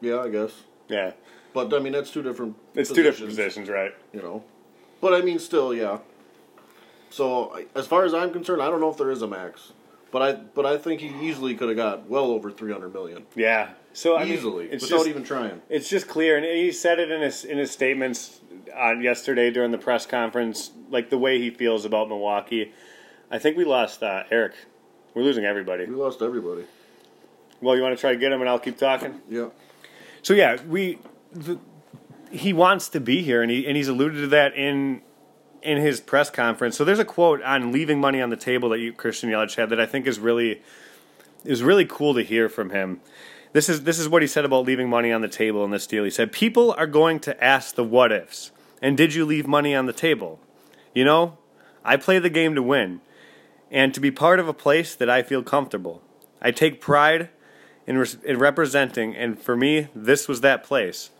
yeah, 0.01 0.19
I 0.19 0.29
guess. 0.29 0.51
Yeah, 0.89 1.13
But 1.53 1.73
I 1.73 1.79
mean, 1.79 1.93
that's 1.93 2.11
two 2.11 2.21
different. 2.21 2.55
it's 2.73 2.91
two 2.91 3.01
different 3.03 3.29
positions, 3.29 3.69
right? 3.69 3.93
you 4.13 4.21
know. 4.21 4.43
But 5.01 5.13
I 5.13 5.21
mean, 5.21 5.39
still, 5.39 5.73
yeah. 5.73 5.99
So 7.09 7.59
as 7.75 7.87
far 7.87 8.03
as 8.05 8.13
I'm 8.13 8.31
concerned, 8.33 8.61
I 8.61 8.69
don't 8.69 8.81
know 8.81 8.89
if 8.89 8.97
there 8.97 9.11
is 9.11 9.21
a 9.21 9.27
max, 9.27 9.71
but 10.11 10.21
I 10.21 10.33
but 10.33 10.65
I 10.65 10.77
think 10.77 11.01
he 11.01 11.07
easily 11.27 11.55
could 11.55 11.69
have 11.69 11.77
got 11.77 12.09
well 12.09 12.25
over 12.25 12.51
300 12.51 12.93
million 12.93 13.25
Yeah. 13.35 13.69
So 13.95 14.17
I 14.17 14.25
mean, 14.25 14.33
easily 14.33 14.65
it's 14.65 14.83
without 14.83 14.97
just, 14.97 15.07
even 15.07 15.23
trying. 15.23 15.61
It's 15.69 15.89
just 15.89 16.09
clear, 16.09 16.35
and 16.35 16.45
he 16.45 16.73
said 16.73 16.99
it 16.99 17.11
in 17.11 17.21
his 17.21 17.45
in 17.45 17.57
his 17.57 17.71
statements 17.71 18.41
on 18.75 19.01
yesterday 19.01 19.51
during 19.51 19.71
the 19.71 19.77
press 19.77 20.05
conference, 20.05 20.71
like 20.89 21.09
the 21.09 21.17
way 21.17 21.39
he 21.39 21.49
feels 21.49 21.85
about 21.85 22.09
Milwaukee. 22.09 22.73
I 23.31 23.39
think 23.39 23.55
we 23.55 23.63
lost 23.63 24.03
uh, 24.03 24.23
Eric. 24.29 24.53
We're 25.13 25.23
losing 25.23 25.45
everybody. 25.45 25.85
We 25.85 25.95
lost 25.95 26.21
everybody. 26.21 26.65
Well, 27.61 27.77
you 27.77 27.81
want 27.81 27.95
to 27.95 28.01
try 28.01 28.11
to 28.11 28.17
get 28.17 28.33
him, 28.33 28.41
and 28.41 28.49
I'll 28.49 28.59
keep 28.59 28.77
talking. 28.77 29.21
Yeah. 29.29 29.47
So 30.23 30.33
yeah, 30.33 30.61
we 30.67 30.99
the, 31.31 31.57
he 32.31 32.51
wants 32.51 32.89
to 32.89 32.99
be 32.99 33.23
here, 33.23 33.41
and 33.41 33.49
he 33.49 33.65
and 33.65 33.77
he's 33.77 33.87
alluded 33.87 34.19
to 34.19 34.27
that 34.27 34.55
in 34.55 35.03
in 35.61 35.77
his 35.77 36.01
press 36.01 36.29
conference. 36.29 36.75
So 36.75 36.83
there's 36.83 36.99
a 36.99 37.05
quote 37.05 37.41
on 37.43 37.71
leaving 37.71 38.01
money 38.01 38.21
on 38.21 38.29
the 38.29 38.35
table 38.35 38.67
that 38.69 38.79
you, 38.79 38.91
Christian 38.91 39.29
Yelich 39.29 39.55
had 39.55 39.69
that 39.69 39.79
I 39.79 39.85
think 39.85 40.05
is 40.05 40.19
really 40.19 40.61
is 41.45 41.63
really 41.63 41.85
cool 41.85 42.13
to 42.13 42.23
hear 42.23 42.49
from 42.49 42.71
him. 42.71 42.99
This 43.55 43.69
is 43.69 43.83
this 43.83 43.99
is 43.99 44.09
what 44.09 44.21
he 44.21 44.27
said 44.27 44.43
about 44.43 44.65
leaving 44.65 44.89
money 44.89 45.13
on 45.13 45.21
the 45.21 45.29
table 45.29 45.63
in 45.63 45.71
this 45.71 45.87
deal. 45.87 46.03
He 46.03 46.09
said, 46.09 46.33
"People 46.33 46.75
are 46.77 46.85
going 46.85 47.21
to 47.21 47.41
ask 47.41 47.75
the 47.75 47.85
what 47.85 48.11
ifs, 48.11 48.51
and 48.81 48.97
did 48.97 49.13
you 49.13 49.23
leave 49.23 49.47
money 49.47 49.73
on 49.73 49.85
the 49.85 49.93
table? 49.93 50.41
You 50.93 51.05
know, 51.05 51.37
I 51.81 51.95
play 51.95 52.19
the 52.19 52.29
game 52.29 52.53
to 52.55 52.61
win, 52.61 52.99
and 53.71 53.93
to 53.93 54.01
be 54.01 54.11
part 54.11 54.41
of 54.41 54.49
a 54.49 54.53
place 54.53 54.93
that 54.93 55.09
I 55.09 55.23
feel 55.23 55.41
comfortable. 55.41 56.01
I 56.41 56.51
take 56.51 56.81
pride." 56.81 57.29
in, 57.87 57.97
res- 57.97 58.17
in 58.23 58.39
representing, 58.39 59.15
and 59.15 59.39
for 59.39 59.55
me, 59.55 59.87
this 59.95 60.27
was 60.27 60.41
that 60.41 60.63
place. 60.63 61.11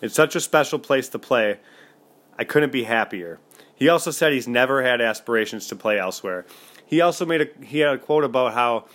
It's 0.00 0.14
such 0.14 0.34
a 0.34 0.40
special 0.40 0.78
place 0.78 1.08
to 1.10 1.18
play. 1.18 1.60
I 2.38 2.44
couldn't 2.44 2.72
be 2.72 2.84
happier. 2.84 3.38
He 3.74 3.88
also 3.88 4.10
said 4.10 4.32
he's 4.32 4.48
never 4.48 4.82
had 4.82 5.00
aspirations 5.00 5.66
to 5.68 5.76
play 5.76 5.98
elsewhere. 5.98 6.46
He 6.86 7.00
also 7.00 7.26
made 7.26 7.42
a 7.42 7.64
he 7.64 7.80
had 7.80 7.94
a 7.94 7.98
quote 7.98 8.24
about 8.24 8.54
how 8.54 8.86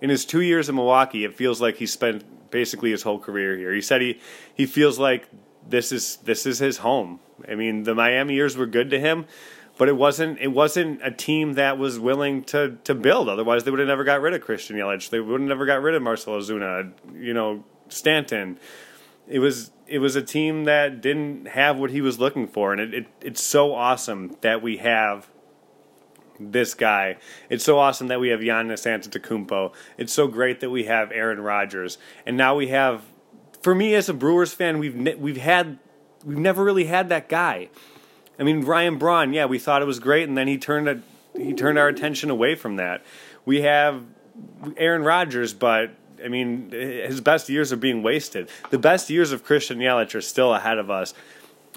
in 0.00 0.10
his 0.10 0.24
two 0.24 0.40
years 0.40 0.68
in 0.68 0.74
Milwaukee, 0.74 1.24
it 1.24 1.34
feels 1.34 1.60
like 1.60 1.76
he 1.76 1.86
spent 1.86 2.50
basically 2.50 2.90
his 2.90 3.02
whole 3.02 3.18
career 3.18 3.56
here. 3.56 3.72
He 3.72 3.80
said 3.80 4.00
he 4.00 4.20
he 4.54 4.66
feels 4.66 4.98
like 4.98 5.28
this 5.68 5.92
is 5.92 6.16
this 6.24 6.46
is 6.46 6.58
his 6.58 6.78
home. 6.78 7.20
I 7.48 7.54
mean, 7.54 7.84
the 7.84 7.94
Miami 7.94 8.34
years 8.34 8.56
were 8.56 8.66
good 8.66 8.90
to 8.90 9.00
him, 9.00 9.26
but 9.78 9.88
it 9.88 9.96
wasn't 9.96 10.38
it 10.40 10.48
wasn't 10.48 11.00
a 11.02 11.10
team 11.10 11.54
that 11.54 11.78
was 11.78 11.98
willing 11.98 12.44
to 12.44 12.78
to 12.84 12.94
build. 12.94 13.28
Otherwise, 13.28 13.64
they 13.64 13.70
would 13.70 13.80
have 13.80 13.88
never 13.88 14.04
got 14.04 14.20
rid 14.20 14.34
of 14.34 14.42
Christian 14.42 14.76
Yelich. 14.76 15.10
They 15.10 15.20
would 15.20 15.40
have 15.40 15.48
never 15.48 15.66
got 15.66 15.82
rid 15.82 15.94
of 15.94 16.02
Marcell 16.02 16.34
Ozuna. 16.34 16.92
You 17.14 17.34
know, 17.34 17.64
Stanton. 17.88 18.58
It 19.28 19.38
was 19.38 19.70
it 19.86 19.98
was 19.98 20.16
a 20.16 20.22
team 20.22 20.64
that 20.64 21.00
didn't 21.00 21.46
have 21.48 21.76
what 21.76 21.90
he 21.90 22.00
was 22.00 22.18
looking 22.18 22.48
for, 22.48 22.72
and 22.72 22.80
it, 22.80 22.94
it 22.94 23.06
it's 23.20 23.42
so 23.42 23.74
awesome 23.74 24.36
that 24.40 24.62
we 24.62 24.78
have 24.78 25.28
this 26.40 26.74
guy. 26.74 27.18
It's 27.48 27.64
so 27.64 27.78
awesome 27.78 28.08
that 28.08 28.18
we 28.18 28.30
have 28.30 28.40
Giannis 28.40 28.86
Antetokounmpo. 28.86 29.72
It's 29.98 30.12
so 30.12 30.26
great 30.26 30.60
that 30.60 30.70
we 30.70 30.84
have 30.84 31.12
Aaron 31.12 31.40
Rodgers, 31.40 31.98
and 32.26 32.36
now 32.36 32.56
we 32.56 32.68
have. 32.68 33.04
For 33.62 33.74
me, 33.74 33.94
as 33.94 34.08
a 34.08 34.14
Brewers 34.14 34.54
fan, 34.54 34.78
we've 34.78 34.96
ne- 34.96 35.16
we've 35.16 35.36
had 35.36 35.78
we've 36.24 36.38
never 36.38 36.64
really 36.64 36.86
had 36.86 37.10
that 37.10 37.28
guy. 37.28 37.68
I 38.38 38.42
mean, 38.42 38.62
Ryan 38.62 38.96
Braun, 38.96 39.34
yeah, 39.34 39.44
we 39.44 39.58
thought 39.58 39.82
it 39.82 39.86
was 39.86 39.98
great, 39.98 40.26
and 40.26 40.36
then 40.36 40.48
he 40.48 40.56
turned 40.56 40.88
a, 40.88 41.02
he 41.36 41.52
turned 41.52 41.78
our 41.78 41.88
attention 41.88 42.30
away 42.30 42.54
from 42.54 42.76
that. 42.76 43.04
We 43.44 43.60
have 43.62 44.02
Aaron 44.78 45.02
Rodgers, 45.02 45.52
but 45.52 45.90
I 46.24 46.28
mean, 46.28 46.70
his 46.70 47.20
best 47.20 47.50
years 47.50 47.72
are 47.72 47.76
being 47.76 48.02
wasted. 48.02 48.48
The 48.70 48.78
best 48.78 49.10
years 49.10 49.32
of 49.32 49.44
Christian 49.44 49.78
Yelich 49.78 50.14
are 50.14 50.20
still 50.22 50.54
ahead 50.54 50.78
of 50.78 50.90
us, 50.90 51.12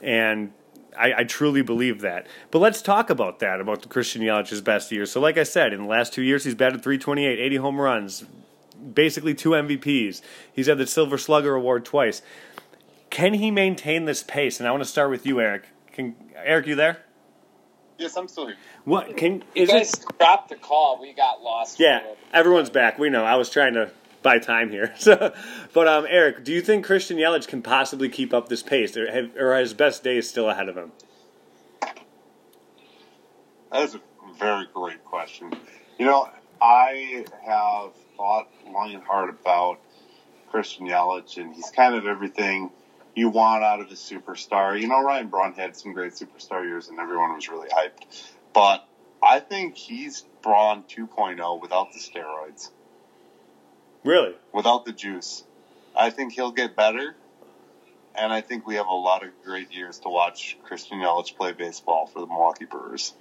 and 0.02 0.54
I, 0.98 1.14
I 1.20 1.24
truly 1.24 1.62
believe 1.62 2.02
that. 2.02 2.28
But 2.52 2.60
let's 2.60 2.82
talk 2.82 3.10
about 3.10 3.40
that, 3.40 3.60
about 3.62 3.82
the 3.82 3.88
Christian 3.88 4.22
Yelich's 4.22 4.62
best 4.62 4.92
years. 4.92 5.12
So, 5.12 5.20
like 5.20 5.38
I 5.38 5.44
said, 5.44 5.74
in 5.74 5.84
the 5.84 5.88
last 5.88 6.14
two 6.14 6.22
years, 6.22 6.44
he's 6.44 6.56
batted 6.56 6.84
328, 6.84 7.40
80 7.40 7.56
home 7.58 7.80
runs, 7.80 8.24
basically 8.94 9.34
two 9.34 9.52
MVPs. 9.52 10.22
He's 10.54 10.68
had 10.68 10.78
the 10.78 10.88
Silver 10.88 11.18
Slugger 11.18 11.56
Award 11.56 11.86
twice. 11.86 12.22
Can 13.10 13.36
he 13.36 13.52
maintain 13.52 14.06
this 14.06 14.24
pace? 14.24 14.60
And 14.60 14.68
I 14.68 14.72
want 14.72 14.84
to 14.84 14.90
start 14.90 15.10
with 15.10 15.26
you, 15.26 15.40
Eric. 15.40 15.66
Can 15.92 16.16
Eric, 16.36 16.68
you 16.68 16.76
there? 16.76 17.04
Yes, 18.00 18.18
I'm 18.18 18.28
still 18.28 18.48
here. 18.48 18.58
What 18.86 19.16
can 19.16 19.44
You 19.56 19.64
is 19.64 19.70
guys 19.70 19.94
it? 19.94 20.06
dropped 20.18 20.50
the 20.50 20.56
call. 20.56 21.00
We 21.00 21.14
got 21.14 21.42
lost. 21.44 21.80
Yeah, 21.80 22.02
everyone's 22.34 22.72
back. 22.72 22.98
We 22.98 23.10
know. 23.10 23.24
I 23.24 23.36
was 23.36 23.50
trying 23.50 23.76
to 23.76 23.92
buy 24.24 24.40
time 24.40 24.72
here. 24.72 24.94
So, 25.04 25.34
but 25.74 25.88
um, 25.88 26.06
Eric, 26.08 26.46
do 26.46 26.54
you 26.54 26.62
think 26.62 26.86
Christian 26.86 27.18
Yelich 27.18 27.48
can 27.48 27.62
possibly 27.62 28.08
keep 28.08 28.34
up 28.34 28.48
this 28.48 28.64
pace, 28.64 28.96
or, 28.96 29.12
have, 29.12 29.36
or 29.36 29.56
his 29.58 29.74
best 29.74 30.02
days 30.04 30.30
still 30.30 30.50
ahead 30.50 30.70
of 30.70 30.78
him? 30.78 30.94
That 33.72 33.82
is 33.84 33.96
a 33.96 34.02
very 34.40 34.68
great 34.74 35.04
question. 35.04 35.52
You 36.00 36.06
know, 36.06 36.30
I 36.62 37.26
have 37.46 37.92
thought 38.16 38.48
long 38.66 38.94
and 38.94 39.04
hard 39.04 39.30
about 39.30 39.80
Christian 40.50 40.88
Yelich, 40.88 41.38
and 41.38 41.54
he's 41.54 41.70
kind 41.72 41.96
of 41.96 42.06
everything 42.06 42.70
you 43.16 43.30
want 43.30 43.64
out 43.64 43.82
of 43.82 43.88
a 43.88 43.96
superstar. 43.96 44.80
You 44.80 44.88
know, 44.88 45.04
Ryan 45.04 45.28
Braun 45.28 45.54
had 45.54 45.76
some 45.76 45.94
great 45.94 46.14
superstar 46.14 46.64
years, 46.64 46.88
and 46.88 47.00
everyone 47.00 47.36
was 47.36 47.50
really 47.50 47.70
hyped. 47.70 48.32
But 48.54 48.88
I 49.22 49.40
think 49.40 49.76
he's 49.76 50.24
Braun 50.42 50.84
2.0 50.84 51.62
without 51.62 51.92
the 51.94 52.00
steroids, 52.00 52.70
Really? 54.04 54.36
without 54.54 54.86
the 54.86 54.92
juice. 54.94 55.44
I 55.96 56.10
think 56.10 56.34
he'll 56.34 56.52
get 56.52 56.76
better, 56.76 57.16
and 58.16 58.32
I 58.32 58.42
think 58.42 58.66
we 58.66 58.76
have 58.76 58.88
a 58.88 58.94
lot 58.94 59.24
of 59.24 59.30
great 59.44 59.74
years 59.74 60.00
to 60.00 60.10
watch 60.10 60.58
Christian 60.64 61.00
Yelich 61.00 61.36
play 61.36 61.52
baseball 61.52 62.08
for 62.08 62.20
the 62.20 62.28
Milwaukee 62.28 62.66
Brewers. 62.66 63.14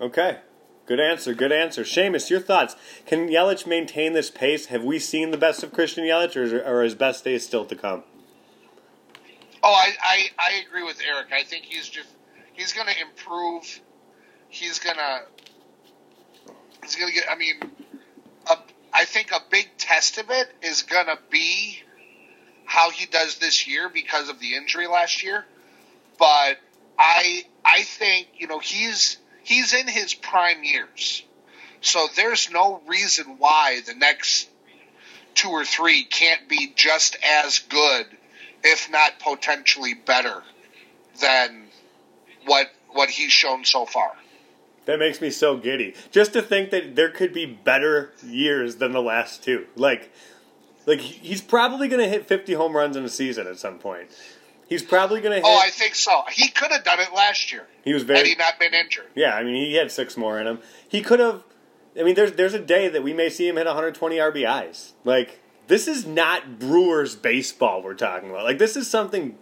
Okay. 0.00 0.38
Good 0.86 1.00
answer. 1.00 1.32
Good 1.32 1.52
answer. 1.52 1.82
Seamus, 1.82 2.28
your 2.28 2.40
thoughts? 2.40 2.76
Can 3.06 3.28
Yelich 3.28 3.66
maintain 3.66 4.12
this 4.12 4.30
pace? 4.30 4.66
Have 4.66 4.84
we 4.84 4.98
seen 4.98 5.30
the 5.30 5.38
best 5.38 5.62
of 5.62 5.72
Christian 5.72 6.04
Yelich, 6.04 6.36
or, 6.36 6.58
or 6.60 6.80
are 6.80 6.82
his 6.82 6.94
best 6.94 7.24
days 7.24 7.44
still 7.46 7.64
to 7.64 7.74
come? 7.74 8.02
Oh, 9.62 9.72
I, 9.72 9.92
I, 10.02 10.28
I 10.38 10.62
agree 10.66 10.82
with 10.82 11.00
Eric. 11.06 11.28
I 11.32 11.42
think 11.42 11.64
he's 11.64 11.88
just 11.88 12.08
he's 12.52 12.74
going 12.74 12.86
to 12.86 13.00
improve. 13.00 13.80
He's 14.50 14.78
gonna 14.78 15.22
he's 16.82 16.96
gonna 16.96 17.12
get. 17.12 17.24
I 17.30 17.36
mean, 17.36 17.62
a, 18.50 18.58
I 18.94 19.04
think 19.06 19.32
a 19.32 19.40
big 19.50 19.68
test 19.76 20.18
of 20.18 20.30
it 20.30 20.48
is 20.62 20.82
gonna 20.82 21.18
be 21.28 21.82
how 22.64 22.90
he 22.90 23.06
does 23.06 23.38
this 23.38 23.66
year 23.66 23.88
because 23.88 24.28
of 24.28 24.38
the 24.38 24.54
injury 24.54 24.86
last 24.86 25.24
year. 25.24 25.44
But 26.16 26.58
I 26.96 27.44
I 27.64 27.82
think 27.82 28.28
you 28.38 28.46
know 28.46 28.60
he's 28.60 29.18
he's 29.42 29.74
in 29.74 29.88
his 29.88 30.14
prime 30.14 30.62
years, 30.62 31.24
so 31.80 32.06
there's 32.14 32.50
no 32.50 32.80
reason 32.86 33.36
why 33.38 33.80
the 33.84 33.94
next 33.94 34.48
two 35.34 35.50
or 35.50 35.64
three 35.64 36.04
can't 36.04 36.48
be 36.48 36.72
just 36.76 37.16
as 37.24 37.58
good, 37.58 38.06
if 38.62 38.88
not 38.90 39.18
potentially 39.18 39.94
better, 39.94 40.42
than 41.20 41.66
what 42.46 42.70
what 42.90 43.10
he's 43.10 43.32
shown 43.32 43.64
so 43.64 43.86
far. 43.86 44.12
That 44.86 44.98
makes 44.98 45.20
me 45.20 45.30
so 45.30 45.56
giddy. 45.56 45.94
Just 46.10 46.32
to 46.34 46.42
think 46.42 46.70
that 46.70 46.94
there 46.94 47.10
could 47.10 47.32
be 47.32 47.46
better 47.46 48.12
years 48.22 48.76
than 48.76 48.92
the 48.92 49.02
last 49.02 49.42
two. 49.42 49.66
Like, 49.76 50.12
like 50.86 51.00
he's 51.00 51.40
probably 51.40 51.88
going 51.88 52.02
to 52.02 52.08
hit 52.08 52.26
50 52.26 52.52
home 52.54 52.76
runs 52.76 52.96
in 52.96 53.04
a 53.04 53.08
season 53.08 53.46
at 53.46 53.58
some 53.58 53.78
point. 53.78 54.10
He's 54.68 54.82
probably 54.82 55.20
going 55.20 55.40
to 55.40 55.46
oh, 55.46 55.50
hit. 55.50 55.56
Oh, 55.56 55.66
I 55.66 55.70
think 55.70 55.94
so. 55.94 56.22
He 56.30 56.48
could 56.48 56.70
have 56.70 56.84
done 56.84 57.00
it 57.00 57.14
last 57.14 57.52
year 57.52 57.66
he 57.84 57.92
was 57.92 58.02
had 58.02 58.08
very. 58.08 58.28
he 58.30 58.34
not 58.34 58.58
been 58.58 58.74
injured. 58.74 59.06
Yeah, 59.14 59.34
I 59.34 59.44
mean, 59.44 59.54
he 59.54 59.74
had 59.74 59.90
six 59.90 60.16
more 60.16 60.40
in 60.40 60.46
him. 60.46 60.58
He 60.88 61.02
could 61.02 61.20
have. 61.20 61.44
I 61.98 62.02
mean, 62.02 62.14
there's 62.14 62.32
there's 62.32 62.54
a 62.54 62.60
day 62.60 62.88
that 62.88 63.02
we 63.02 63.12
may 63.12 63.28
see 63.28 63.46
him 63.46 63.56
hit 63.56 63.66
120 63.66 64.16
RBIs. 64.16 64.92
Like 65.04 65.40
this 65.66 65.86
is 65.86 66.06
not 66.06 66.58
Brewers 66.58 67.14
baseball 67.14 67.82
we're 67.82 67.94
talking 67.94 68.30
about. 68.30 68.44
Like 68.44 68.58
this 68.58 68.76
is 68.76 68.88
something 68.90 69.36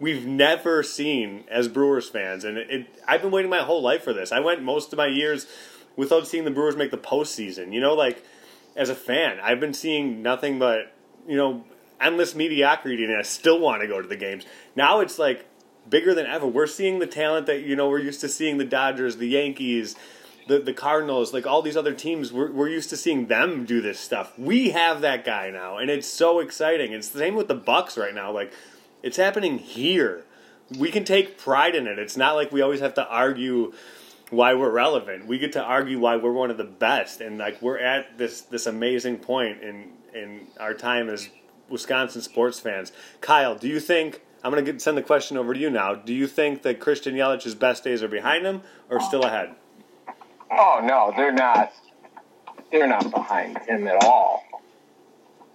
we've 0.00 0.26
never 0.26 0.82
seen 0.82 1.44
as 1.50 1.68
Brewers 1.68 2.08
fans, 2.08 2.44
and 2.44 2.56
it, 2.58 2.70
it, 2.70 2.86
I've 3.06 3.22
been 3.22 3.30
waiting 3.30 3.50
my 3.50 3.62
whole 3.62 3.82
life 3.82 4.04
for 4.04 4.12
this. 4.12 4.32
I 4.32 4.40
went 4.40 4.62
most 4.62 4.92
of 4.92 4.96
my 4.96 5.06
years 5.06 5.46
without 5.96 6.26
seeing 6.26 6.44
the 6.44 6.50
Brewers 6.50 6.76
make 6.76 6.90
the 6.90 6.98
postseason. 6.98 7.72
You 7.72 7.80
know, 7.80 7.94
like 7.94 8.22
as 8.76 8.88
a 8.88 8.94
fan, 8.94 9.38
I've 9.42 9.60
been 9.60 9.74
seeing 9.74 10.22
nothing 10.22 10.58
but 10.58 10.94
you 11.26 11.36
know 11.36 11.64
endless 12.00 12.34
mediocrity, 12.34 13.04
and 13.04 13.16
I 13.16 13.22
still 13.22 13.58
want 13.58 13.82
to 13.82 13.88
go 13.88 14.00
to 14.00 14.08
the 14.08 14.16
games. 14.16 14.44
Now 14.76 15.00
it's 15.00 15.18
like 15.18 15.46
bigger 15.88 16.14
than 16.14 16.26
ever. 16.26 16.46
We're 16.46 16.66
seeing 16.66 16.98
the 16.98 17.06
talent 17.06 17.46
that 17.46 17.62
you 17.62 17.76
know 17.76 17.88
we're 17.88 17.98
used 17.98 18.20
to 18.20 18.28
seeing 18.28 18.58
the 18.58 18.64
Dodgers, 18.64 19.16
the 19.16 19.28
Yankees, 19.28 19.96
the 20.46 20.58
the 20.60 20.72
Cardinals, 20.72 21.32
like 21.32 21.46
all 21.46 21.62
these 21.62 21.76
other 21.76 21.94
teams. 21.94 22.32
We're 22.32 22.50
we're 22.50 22.68
used 22.68 22.90
to 22.90 22.96
seeing 22.96 23.26
them 23.26 23.64
do 23.64 23.80
this 23.80 23.98
stuff. 23.98 24.38
We 24.38 24.70
have 24.70 25.00
that 25.00 25.24
guy 25.24 25.50
now, 25.50 25.78
and 25.78 25.90
it's 25.90 26.08
so 26.08 26.40
exciting. 26.40 26.92
It's 26.92 27.08
the 27.08 27.18
same 27.18 27.34
with 27.34 27.48
the 27.48 27.54
Bucks 27.54 27.98
right 27.98 28.14
now. 28.14 28.30
Like 28.32 28.52
it's 29.02 29.16
happening 29.16 29.58
here. 29.58 30.24
We 30.78 30.90
can 30.90 31.04
take 31.04 31.38
pride 31.38 31.74
in 31.74 31.86
it. 31.86 31.98
It's 31.98 32.16
not 32.16 32.34
like 32.34 32.52
we 32.52 32.60
always 32.60 32.80
have 32.80 32.94
to 32.94 33.06
argue 33.08 33.72
why 34.30 34.54
we're 34.54 34.70
relevant. 34.70 35.26
We 35.26 35.38
get 35.38 35.52
to 35.52 35.62
argue 35.62 35.98
why 35.98 36.16
we're 36.16 36.32
one 36.32 36.50
of 36.50 36.58
the 36.58 36.64
best, 36.64 37.20
and 37.20 37.38
like 37.38 37.62
we're 37.62 37.78
at 37.78 38.18
this 38.18 38.42
this 38.42 38.66
amazing 38.66 39.18
point 39.18 39.62
in 39.62 39.92
in 40.14 40.48
our 40.60 40.74
time 40.74 41.08
as 41.08 41.28
Wisconsin 41.68 42.22
sports 42.22 42.60
fans. 42.60 42.92
Kyle, 43.20 43.54
do 43.54 43.68
you 43.68 43.80
think? 43.80 44.22
I'm 44.44 44.52
going 44.52 44.64
to 44.64 44.78
send 44.78 44.96
the 44.96 45.02
question 45.02 45.36
over 45.36 45.52
to 45.52 45.58
you 45.58 45.68
now. 45.68 45.96
Do 45.96 46.14
you 46.14 46.28
think 46.28 46.62
that 46.62 46.78
Christian 46.78 47.14
Yelich's 47.14 47.56
best 47.56 47.82
days 47.82 48.04
are 48.04 48.08
behind 48.08 48.46
him 48.46 48.62
or 48.88 49.00
still 49.00 49.24
ahead? 49.24 49.56
Oh 50.50 50.80
no, 50.82 51.12
they're 51.16 51.32
not. 51.32 51.72
They're 52.70 52.86
not 52.86 53.10
behind 53.10 53.58
him 53.58 53.88
at 53.88 54.04
all. 54.04 54.44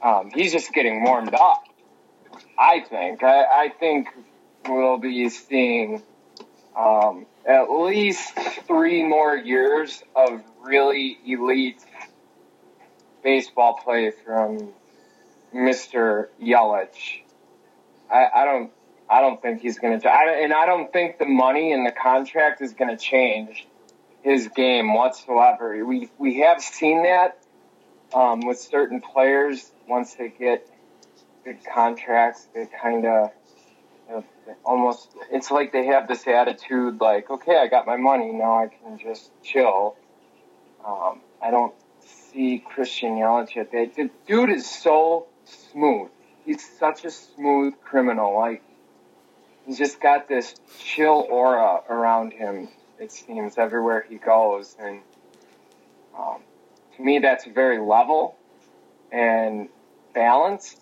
Um, 0.02 0.32
he's 0.34 0.52
just 0.52 0.74
getting 0.74 1.04
warmed 1.04 1.34
up. 1.34 1.64
I 2.58 2.82
think. 2.82 3.24
I, 3.24 3.44
I 3.44 3.70
think 3.80 4.10
we'll 4.68 4.98
be 4.98 5.30
seeing 5.30 6.04
um, 6.78 7.26
at 7.46 7.70
least 7.70 8.34
three 8.68 9.04
more 9.04 9.36
years 9.36 10.04
of 10.16 10.42
really 10.62 11.18
elite 11.26 11.84
baseball 13.24 13.80
play 13.84 14.12
from 14.12 14.74
Mr. 15.54 16.28
Yelich. 16.42 17.22
I, 18.12 18.28
I 18.36 18.46
don't. 18.46 18.72
I 19.10 19.22
don't 19.22 19.42
think 19.42 19.62
he's 19.62 19.80
going 19.80 20.00
to. 20.00 20.10
And 20.10 20.54
I 20.54 20.66
don't 20.66 20.92
think 20.92 21.20
the 21.20 21.26
money 21.26 21.72
in 21.72 21.84
the 21.84 21.92
contract 21.92 22.62
is 22.62 22.74
going 22.74 22.90
to 22.90 22.98
change 22.98 23.68
his 24.24 24.48
game 24.56 24.94
whatsoever. 24.94 25.86
We 25.86 26.10
we 26.18 26.40
have 26.40 26.62
seen 26.62 27.04
that 27.04 27.38
um, 28.14 28.42
with 28.42 28.60
certain 28.60 29.02
players. 29.02 29.70
Once 29.88 30.16
they 30.16 30.30
get 30.30 30.68
big 31.44 31.60
contracts, 31.64 32.48
they 32.54 32.68
kind 32.82 33.06
of 33.06 33.32
almost. 34.64 35.10
It's 35.32 35.52
like 35.52 35.72
they 35.72 35.88
have 35.88 36.08
this 36.08 36.28
attitude, 36.28 37.00
like, 37.02 37.30
okay, 37.30 37.58
I 37.58 37.68
got 37.68 37.86
my 37.86 37.98
money, 37.98 38.32
now 38.32 38.60
I 38.60 38.68
can 38.68 38.98
just 38.98 39.32
chill. 39.44 39.96
Um, 40.86 41.22
I 41.42 41.52
don't 41.52 41.74
see 42.02 42.60
Christian 42.60 43.16
Yelich 43.16 43.56
yet. 43.56 43.72
The 43.72 44.10
dude 44.28 44.50
is 44.50 44.70
so 44.70 45.28
smooth. 45.46 46.10
He's 46.46 46.64
such 46.78 47.06
a 47.06 47.12
smooth 47.12 47.74
criminal. 47.84 48.36
Like 48.38 48.62
he's 49.66 49.78
just 49.78 50.02
got 50.02 50.28
this 50.28 50.56
chill 50.80 51.26
aura 51.30 51.82
around 51.90 52.34
him 52.34 52.68
it 53.00 53.12
seems 53.12 53.58
everywhere 53.58 54.06
he 54.08 54.16
goes 54.16 54.76
and 54.80 55.00
um, 56.18 56.42
to 56.96 57.04
me 57.04 57.20
that's 57.20 57.46
very 57.46 57.80
level 57.80 58.36
and 59.12 59.70
balanced 60.14 60.80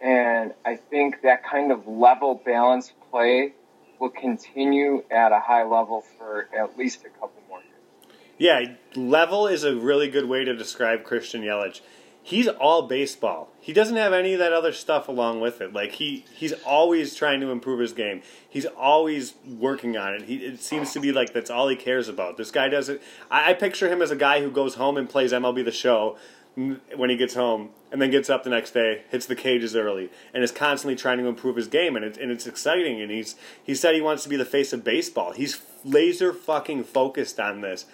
and 0.00 0.52
i 0.64 0.76
think 0.76 1.22
that 1.22 1.44
kind 1.44 1.70
of 1.72 1.86
level 1.86 2.40
balanced 2.44 2.92
play 3.10 3.52
will 4.00 4.10
continue 4.10 5.02
at 5.10 5.32
a 5.32 5.40
high 5.40 5.64
level 5.64 6.04
for 6.18 6.48
at 6.56 6.76
least 6.76 7.00
a 7.04 7.08
couple 7.10 7.40
more 7.48 7.60
years 7.60 8.16
Yeah, 8.38 8.74
level 8.96 9.46
is 9.46 9.62
a 9.64 9.74
really 9.76 10.08
good 10.08 10.28
way 10.28 10.44
to 10.44 10.54
describe 10.56 11.04
Christian 11.04 11.42
Yelich. 11.42 11.80
He's 12.26 12.48
all 12.48 12.88
baseball. 12.88 13.50
He 13.60 13.72
doesn't 13.74 13.96
have 13.96 14.14
any 14.14 14.32
of 14.32 14.38
that 14.38 14.52
other 14.52 14.72
stuff 14.72 15.08
along 15.08 15.40
with 15.40 15.60
it. 15.60 15.72
Like 15.74 15.92
he 15.92 16.24
he's 16.34 16.54
always 16.64 17.14
trying 17.14 17.40
to 17.40 17.50
improve 17.50 17.80
his 17.80 17.92
game. 17.92 18.22
He's 18.48 18.64
always 18.64 19.34
working 19.46 19.96
on 19.98 20.14
it. 20.14 20.22
He 20.22 20.36
it 20.36 20.60
seems 20.62 20.92
to 20.94 21.00
be 21.00 21.12
like 21.12 21.34
that's 21.34 21.50
all 21.50 21.68
he 21.68 21.76
cares 21.76 22.08
about. 22.08 22.36
This 22.38 22.50
guy 22.50 22.68
does 22.68 22.88
it. 22.88 23.02
I, 23.30 23.50
I 23.50 23.54
picture 23.54 23.88
him 23.92 24.00
as 24.00 24.10
a 24.10 24.16
guy 24.16 24.40
who 24.40 24.50
goes 24.50 24.74
home 24.76 24.96
and 24.96 25.08
plays 25.08 25.32
MLB 25.32 25.64
the 25.66 25.70
Show 25.70 26.16
when 26.56 27.10
he 27.10 27.16
gets 27.16 27.34
home, 27.34 27.70
and 27.90 28.00
then 28.00 28.10
gets 28.10 28.30
up 28.30 28.44
the 28.44 28.50
next 28.50 28.72
day, 28.72 29.02
hits 29.10 29.26
the 29.26 29.34
cages 29.36 29.74
early, 29.74 30.10
and 30.32 30.42
is 30.44 30.52
constantly 30.52 30.96
trying 30.96 31.18
to 31.18 31.26
improve 31.26 31.56
his 31.56 31.66
game. 31.66 31.96
And 31.96 32.04
it's 32.04 32.18
and 32.18 32.30
it's 32.30 32.46
exciting. 32.46 33.00
And 33.00 33.10
he's 33.10 33.34
he 33.62 33.74
said 33.74 33.94
he 33.94 34.00
wants 34.00 34.22
to 34.24 34.28
be 34.28 34.36
the 34.36 34.44
face 34.44 34.72
of 34.72 34.84
baseball. 34.84 35.32
He's 35.32 35.60
laser 35.84 36.32
fucking 36.32 36.84
focused 36.84 37.38
on 37.40 37.60
this 37.60 37.86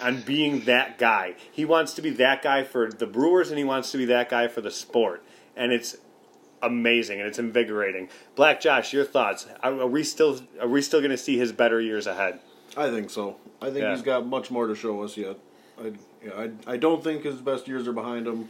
on 0.00 0.22
being 0.22 0.64
that 0.64 0.98
guy. 0.98 1.34
He 1.52 1.64
wants 1.64 1.94
to 1.94 2.02
be 2.02 2.10
that 2.10 2.42
guy 2.42 2.64
for 2.64 2.90
the 2.90 3.06
Brewers 3.06 3.50
and 3.50 3.58
he 3.58 3.64
wants 3.64 3.92
to 3.92 3.98
be 3.98 4.04
that 4.06 4.28
guy 4.28 4.48
for 4.48 4.60
the 4.60 4.70
sport. 4.70 5.22
And 5.56 5.72
it's 5.72 5.96
amazing 6.62 7.20
and 7.20 7.28
it's 7.28 7.38
invigorating. 7.38 8.08
Black 8.34 8.60
Josh, 8.60 8.92
your 8.92 9.04
thoughts? 9.04 9.46
Are, 9.62 9.82
are 9.82 9.86
we 9.86 10.02
still 10.02 10.40
are 10.60 10.68
we 10.68 10.82
still 10.82 11.00
going 11.00 11.10
to 11.12 11.16
see 11.16 11.38
his 11.38 11.52
better 11.52 11.80
years 11.80 12.06
ahead? 12.06 12.40
I 12.76 12.90
think 12.90 13.10
so. 13.10 13.36
I 13.62 13.66
think 13.66 13.82
Yeah. 13.82 13.92
he's 13.92 14.02
got 14.02 14.26
much 14.26 14.50
more 14.50 14.66
to 14.66 14.74
show 14.74 15.02
us 15.02 15.16
yet. 15.16 15.36
I, 15.78 15.92
yeah, 16.24 16.32
I, 16.66 16.72
I 16.72 16.76
don't 16.76 17.02
think 17.04 17.22
his 17.24 17.36
best 17.40 17.68
years 17.68 17.86
are 17.88 17.92
behind 17.92 18.26
him. 18.26 18.48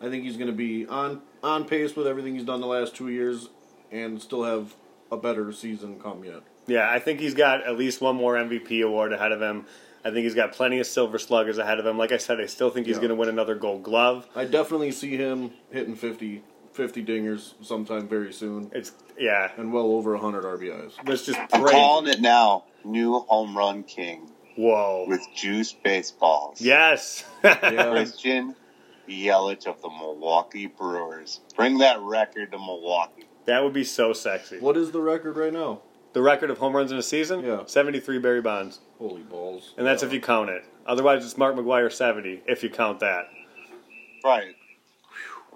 I 0.00 0.08
think 0.08 0.24
he's 0.24 0.36
going 0.36 0.48
to 0.48 0.52
be 0.56 0.86
on 0.86 1.22
on 1.42 1.64
pace 1.64 1.94
with 1.94 2.06
everything 2.06 2.34
he's 2.34 2.44
done 2.44 2.60
the 2.60 2.66
last 2.66 2.94
two 2.96 3.08
years, 3.08 3.48
and 3.90 4.20
still 4.20 4.42
have 4.44 4.74
a 5.10 5.16
better 5.16 5.52
season 5.52 6.00
come 6.00 6.24
yet. 6.24 6.42
Yeah, 6.66 6.88
I 6.90 6.98
think 6.98 7.20
he's 7.20 7.34
got 7.34 7.64
at 7.66 7.76
least 7.76 8.00
one 8.00 8.16
more 8.16 8.34
MVP 8.34 8.84
award 8.84 9.12
ahead 9.12 9.32
of 9.32 9.40
him. 9.42 9.66
I 10.04 10.10
think 10.10 10.24
he's 10.24 10.34
got 10.34 10.52
plenty 10.52 10.80
of 10.80 10.86
silver 10.86 11.18
sluggers 11.18 11.58
ahead 11.58 11.78
of 11.78 11.86
him. 11.86 11.96
Like 11.98 12.10
I 12.12 12.16
said, 12.16 12.40
I 12.40 12.46
still 12.46 12.70
think 12.70 12.86
he's 12.86 12.96
Yeah. 12.96 13.02
going 13.02 13.08
to 13.10 13.14
win 13.16 13.28
another 13.28 13.54
Gold 13.54 13.82
Glove. 13.84 14.26
I 14.34 14.44
definitely 14.44 14.90
see 14.90 15.16
him 15.16 15.52
hitting 15.70 15.94
50, 15.94 16.42
50 16.72 17.04
dingers 17.04 17.54
sometime 17.64 18.08
very 18.08 18.32
soon, 18.32 18.70
It's 18.74 18.92
yeah. 19.18 19.52
and 19.56 19.72
well 19.72 19.86
over 19.92 20.12
100 20.16 20.42
RBIs. 20.44 20.94
Let's 21.06 21.24
just 21.26 21.38
I'm 21.38 21.62
pray. 21.62 21.70
calling 21.72 22.10
it 22.12 22.20
now. 22.20 22.64
New 22.84 23.20
home 23.20 23.56
run 23.56 23.84
king 23.84 24.30
Whoa. 24.56 25.06
with 25.08 25.20
juice 25.34 25.72
baseballs. 25.72 26.60
Yes. 26.60 27.24
Yeah, 27.44 27.54
Christian 27.90 28.54
Yelich 29.08 29.66
of 29.66 29.80
the 29.82 29.88
Milwaukee 29.88 30.66
Brewers. 30.66 31.40
Bring 31.56 31.78
that 31.78 32.00
record 32.00 32.52
to 32.52 32.58
Milwaukee. 32.58 33.24
that 33.46 33.62
would 33.62 33.72
be 33.72 33.84
so 33.84 34.12
sexy. 34.12 34.58
what 34.58 34.76
is 34.76 34.92
the 34.92 35.00
record 35.00 35.36
right 35.36 35.52
now? 35.52 35.80
The 36.12 36.22
record 36.22 36.50
of 36.50 36.58
home 36.58 36.76
runs 36.76 36.92
in 36.92 36.98
a 36.98 37.02
season? 37.02 37.42
Yeah. 37.44 37.62
73 37.64 38.18
Barry 38.18 38.42
Bonds. 38.42 38.80
Holy 38.98 39.22
balls! 39.22 39.72
And 39.78 39.86
that's 39.86 40.02
if 40.02 40.12
you 40.12 40.20
count 40.20 40.50
it. 40.50 40.62
Otherwise, 40.86 41.24
it's 41.24 41.38
Mark 41.38 41.56
McGwire 41.56 41.90
70, 41.90 42.42
if 42.46 42.62
you 42.62 42.68
count 42.68 43.00
that. 43.00 43.30
Right. 44.22 44.54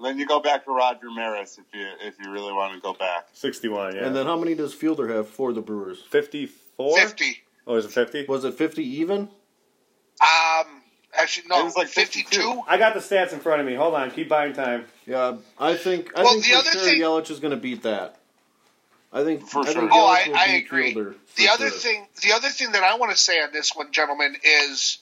Then 0.03 0.18
you 0.18 0.26
go 0.26 0.40
back 0.40 0.64
to 0.64 0.72
Roger 0.72 1.11
Maris 1.11 1.59
if 1.59 1.64
you 1.78 1.86
if 2.01 2.14
you 2.22 2.30
really 2.30 2.53
want 2.53 2.74
to 2.74 2.80
go 2.80 2.92
back. 2.94 3.28
61, 3.32 3.97
yeah. 3.97 4.05
And 4.07 4.16
then 4.16 4.26
how 4.26 4.38
many 4.38 4.55
does 4.55 4.74
Fielder 4.74 5.09
have 5.09 5.28
for 5.28 5.53
the 5.53 5.62
Brewers? 5.62 6.03
54? 6.11 6.99
50. 6.99 7.42
Oh, 7.66 7.76
is 7.76 7.84
it 7.84 7.92
50? 7.92 8.26
Was 8.26 8.44
it 8.44 8.54
50 8.54 8.82
even? 9.00 9.28
Um, 10.20 10.82
actually, 11.18 11.48
no, 11.48 11.60
It 11.60 11.64
was 11.64 11.76
like 11.76 11.88
52. 11.88 12.24
52. 12.28 12.62
I 12.68 12.78
got 12.78 12.94
the 12.94 13.00
stats 13.00 13.32
in 13.32 13.40
front 13.40 13.60
of 13.60 13.66
me. 13.66 13.74
Hold 13.74 13.94
on. 13.94 14.10
Keep 14.10 14.28
buying 14.28 14.52
time. 14.52 14.84
Yeah, 15.04 15.36
I 15.58 15.76
think 15.76 16.12
I 16.16 16.22
Well, 16.22 16.32
think 16.34 16.44
the 16.44 16.50
for 16.52 16.56
other 16.58 16.70
sure 16.72 16.82
thing- 16.84 17.00
Yelich 17.00 17.30
is 17.30 17.40
going 17.40 17.50
to 17.52 17.56
beat 17.56 17.82
that. 17.82 18.16
I 19.12 19.24
think 19.24 19.48
For 19.48 19.60
I 19.60 19.64
sure. 19.72 19.74
think 19.82 19.90
Oh, 19.92 20.06
I, 20.06 20.28
will 20.28 20.36
I 20.36 20.46
beat 20.48 20.66
agree. 20.66 20.92
Fielder 20.94 21.12
for 21.12 21.36
The 21.36 21.48
other 21.48 21.68
sure. 21.70 21.78
thing, 21.78 22.06
the 22.22 22.32
other 22.32 22.48
thing 22.50 22.72
that 22.72 22.82
I 22.82 22.96
want 22.96 23.12
to 23.12 23.18
say 23.18 23.40
on 23.40 23.52
this 23.52 23.74
one, 23.74 23.90
gentlemen, 23.92 24.36
is 24.42 24.98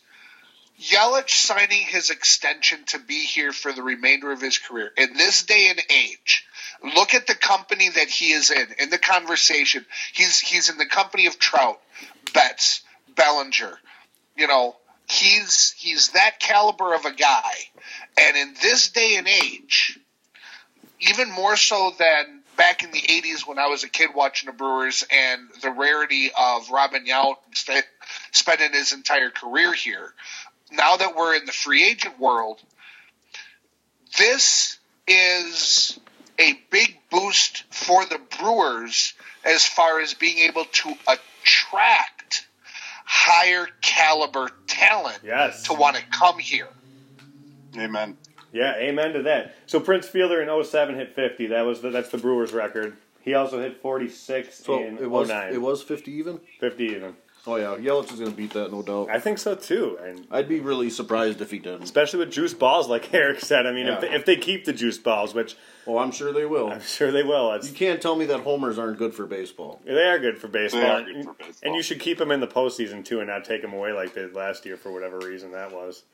Yelich 0.81 1.31
signing 1.31 1.81
his 1.83 2.11
extension 2.11 2.85
to 2.87 2.99
be 2.99 3.21
here 3.25 3.53
for 3.53 3.73
the 3.73 3.83
remainder 3.83 4.31
of 4.33 4.41
his 4.41 4.59
career. 4.59 4.93
In 4.97 5.15
this 5.15 5.43
day 5.45 5.69
and 5.69 5.81
age, 5.91 6.45
look 6.83 7.15
at 7.15 7.27
the 7.27 7.35
company 7.35 7.89
that 7.91 8.09
he 8.09 8.33
is 8.33 8.51
in. 8.51 8.67
In 8.79 8.91
the 8.91 8.99
conversation, 8.99 9.85
he's 10.13 10.39
he's 10.41 10.69
in 10.69 10.77
the 10.79 10.87
company 10.87 11.27
of 11.27 11.39
Trout, 11.39 11.81
Betts, 12.35 12.83
Bellinger. 13.15 13.79
You 14.37 14.47
know, 14.47 14.77
he's 15.09 15.75
he's 15.79 16.11
that 16.11 16.41
caliber 16.41 16.95
of 16.95 17.07
a 17.07 17.13
guy. 17.13 17.53
And 18.21 18.37
in 18.37 18.55
this 18.61 18.91
day 18.91 19.17
and 19.17 19.27
age, 19.27 19.99
even 21.01 21.31
more 21.31 21.57
so 21.57 21.93
than 21.99 22.43
back 22.57 22.83
in 22.83 22.91
the 22.93 23.01
80s 23.01 23.47
when 23.47 23.59
I 23.59 23.67
was 23.67 23.85
a 23.85 23.89
kid 23.89 24.11
watching 24.15 24.47
the 24.47 24.53
Brewers 24.53 25.05
and 25.11 25.49
the 25.63 25.71
rarity 25.71 26.31
of 26.39 26.71
Robin 26.71 27.05
Yount 27.05 27.37
sp- 27.57 27.89
spending 28.33 28.73
his 28.73 28.93
entire 28.93 29.31
career 29.31 29.73
here. 29.73 30.13
Now 30.71 30.97
that 30.97 31.17
we're 31.17 31.35
in 31.35 31.47
the 31.47 31.53
free 31.53 31.85
agent 31.85 32.19
world, 32.19 32.61
this 34.19 34.79
is 35.07 35.99
a 36.39 36.59
big 36.71 36.99
boost 37.11 37.65
for 37.71 38.05
the 38.05 38.21
Brewers 38.39 39.15
as 39.45 39.65
far 39.67 40.01
as 40.01 40.15
being 40.15 40.39
able 40.39 40.65
to 40.65 40.95
attract 41.07 42.14
higher 43.25 43.69
caliber 43.81 44.51
talent 44.67 45.21
Yes. 45.25 45.63
to 45.65 45.73
want 45.75 45.95
to 45.97 46.03
come 46.11 46.37
here. 46.39 46.67
Amen. 47.77 48.17
Yeah, 48.53 48.75
amen 48.77 49.13
to 49.13 49.23
that. 49.23 49.55
So 49.67 49.79
Prince 49.79 50.09
Fielder 50.09 50.43
in 50.43 50.65
07 50.65 50.97
hit 50.97 51.15
50. 51.15 51.47
That 51.49 51.63
was 51.63 51.81
the, 51.81 51.91
that's 51.91 52.11
the 52.11 52.19
Brewers 52.19 52.53
record. 52.53 52.97
He 53.23 53.35
also 53.35 53.61
hit 53.61 53.81
46 53.81 54.55
So 54.65 54.83
in 54.83 54.99
it 54.99 55.09
was 55.11 55.29
09. 55.29 55.53
it 55.55 55.63
was 55.63 55.81
50 55.83 56.11
even. 56.13 56.41
50 56.61 56.85
even. 56.85 57.17
Oh 57.47 57.57
yeah, 57.57 57.77
Yelich 57.77 58.11
is 58.11 58.19
going 58.19 58.31
to 58.31 58.37
beat 58.37 58.53
that, 58.55 58.73
no 58.73 58.81
doubt. 58.83 59.11
I 59.11 59.21
think 59.21 59.37
so 59.39 59.55
too. 59.55 59.99
And 60.03 60.27
I'd 60.31 60.49
be 60.49 60.61
really 60.61 60.89
surprised 60.89 61.43
if 61.43 61.51
he 61.51 61.59
didn't. 61.59 61.83
especially 61.83 62.21
with 62.21 62.33
juice 62.33 62.55
balls, 62.55 62.89
like 62.89 63.13
Eric 63.13 63.41
said. 63.41 63.67
I 63.67 63.73
mean, 63.73 63.87
if, 63.87 64.01
they, 64.01 64.11
if 64.15 64.25
they 64.25 64.37
keep 64.37 64.65
the 64.65 64.73
juice 64.73 64.97
balls, 64.97 65.35
which 65.35 65.55
Oh, 65.87 65.99
I'm 65.99 66.11
sure 66.11 66.33
they 66.33 66.47
will. 66.47 66.71
I'm 66.73 66.81
sure 66.81 67.13
they 67.13 67.23
will, 67.23 67.53
it's, 67.53 67.69
You 67.69 67.75
can't 67.77 68.01
tell 68.01 68.17
me 68.17 68.25
that 68.27 68.41
homers 68.41 68.79
aren't 68.79 68.97
good 68.97 69.13
for 69.15 69.27
baseball. 69.27 69.83
they 69.85 69.93
are 70.09 70.19
good 70.19 70.39
for 70.39 70.49
baseball. 70.49 70.81
They 70.81 70.89
are 70.89 71.03
good 71.05 71.25
for 71.27 71.35
baseball. 71.35 71.61
And 71.69 71.75
you 71.77 71.83
should 71.83 72.01
keep 72.01 72.17
them 72.17 72.31
in 72.31 72.41
the 72.41 72.47
postseason 72.47 73.05
too, 73.05 73.19
and 73.21 73.29
not 73.29 73.45
take 73.45 73.61
them 73.61 73.75
away 73.75 73.93
like 73.93 74.15
they 74.15 74.23
did 74.23 74.35
last 74.35 74.65
year 74.65 74.79
for 74.79 74.91
whatever 74.91 75.19
reason 75.19 75.53
that 75.53 75.71
was. 75.71 76.05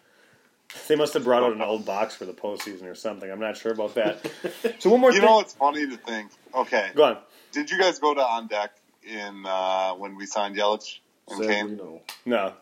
They 0.89 0.97
must 0.97 1.15
have 1.15 1.23
brought 1.23 1.45
out 1.45 1.53
an 1.53 1.63
old 1.63 1.85
box 1.85 2.17
for 2.17 2.25
the 2.25 2.33
postseason 2.33 2.85
or 2.87 2.97
something. 2.97 3.31
I'm 3.31 3.39
not 3.41 3.57
sure 3.57 3.71
about 3.73 3.95
that. 3.95 4.29
So 4.81 4.91
one 4.91 5.01
more 5.01 5.11
You 5.13 5.19
thing. 5.19 5.27
know 5.27 5.39
it's 5.41 5.55
funny 5.55 5.87
to 5.87 5.97
think? 5.97 6.31
Okay. 6.55 6.91
Go 6.97 7.05
on. 7.05 7.19
Did 7.53 7.71
you 7.71 7.79
guys 7.79 8.01
go 8.01 8.15
to 8.15 8.21
On 8.21 8.49
Deck 8.49 8.73
in 9.05 9.45
uh, 9.47 9.95
when 9.95 10.17
we 10.17 10.27
signed 10.27 10.57
Yelich 10.57 10.99
Sadly, 11.37 11.77
no. 11.77 12.03
No. 12.25 12.53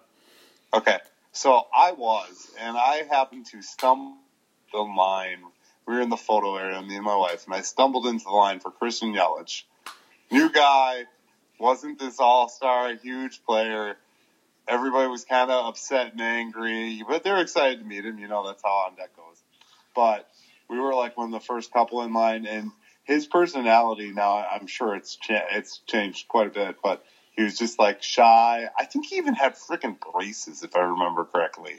Okay, 0.74 0.98
so 1.32 1.66
I 1.74 1.92
was, 1.92 2.50
and 2.60 2.76
I 2.76 3.04
happened 3.10 3.46
to 3.52 3.62
stumble 3.62 4.16
the 4.72 4.80
line. 4.80 5.38
We 5.86 5.94
were 5.94 6.02
in 6.02 6.10
the 6.10 6.16
photo 6.16 6.56
area, 6.56 6.82
me 6.82 6.96
and 6.96 7.04
my 7.04 7.16
wife, 7.16 7.46
and 7.46 7.54
I 7.54 7.62
stumbled 7.62 8.06
into 8.06 8.24
the 8.24 8.30
line 8.30 8.60
for 8.60 8.70
Christian 8.70 9.14
Yelich. 9.14 9.62
New 10.30 10.52
guy, 10.52 11.04
wasn't 11.58 11.98
this 11.98 12.20
all 12.20 12.48
star, 12.48 12.94
huge 12.94 13.42
player. 13.44 13.96
Everybody 14.68 15.08
was 15.08 15.24
kind 15.24 15.50
of 15.50 15.64
upset 15.66 16.12
and 16.12 16.20
angry, 16.20 17.02
but 17.08 17.24
they're 17.24 17.40
excited 17.40 17.78
to 17.78 17.84
meet 17.86 18.04
him. 18.04 18.18
You 18.18 18.28
know, 18.28 18.46
that's 18.46 18.62
how 18.62 18.86
on 18.88 18.96
deck 18.96 19.16
goes. 19.16 19.42
But 19.96 20.28
we 20.68 20.78
were 20.78 20.94
like 20.94 21.16
one 21.16 21.32
of 21.32 21.40
the 21.40 21.46
first 21.46 21.72
couple 21.72 22.02
in 22.02 22.12
line, 22.12 22.44
and 22.44 22.70
his 23.04 23.26
personality 23.26 24.12
now, 24.12 24.36
I'm 24.36 24.66
sure 24.66 24.94
it's 24.94 25.16
cha- 25.16 25.46
it's 25.52 25.78
changed 25.86 26.28
quite 26.28 26.48
a 26.48 26.50
bit, 26.50 26.76
but 26.82 27.02
he 27.38 27.44
was 27.44 27.56
just 27.56 27.78
like 27.78 28.02
shy. 28.02 28.68
I 28.76 28.84
think 28.84 29.06
he 29.06 29.16
even 29.16 29.32
had 29.32 29.54
freaking 29.54 29.96
braces, 30.12 30.64
if 30.64 30.74
I 30.74 30.80
remember 30.80 31.24
correctly. 31.24 31.76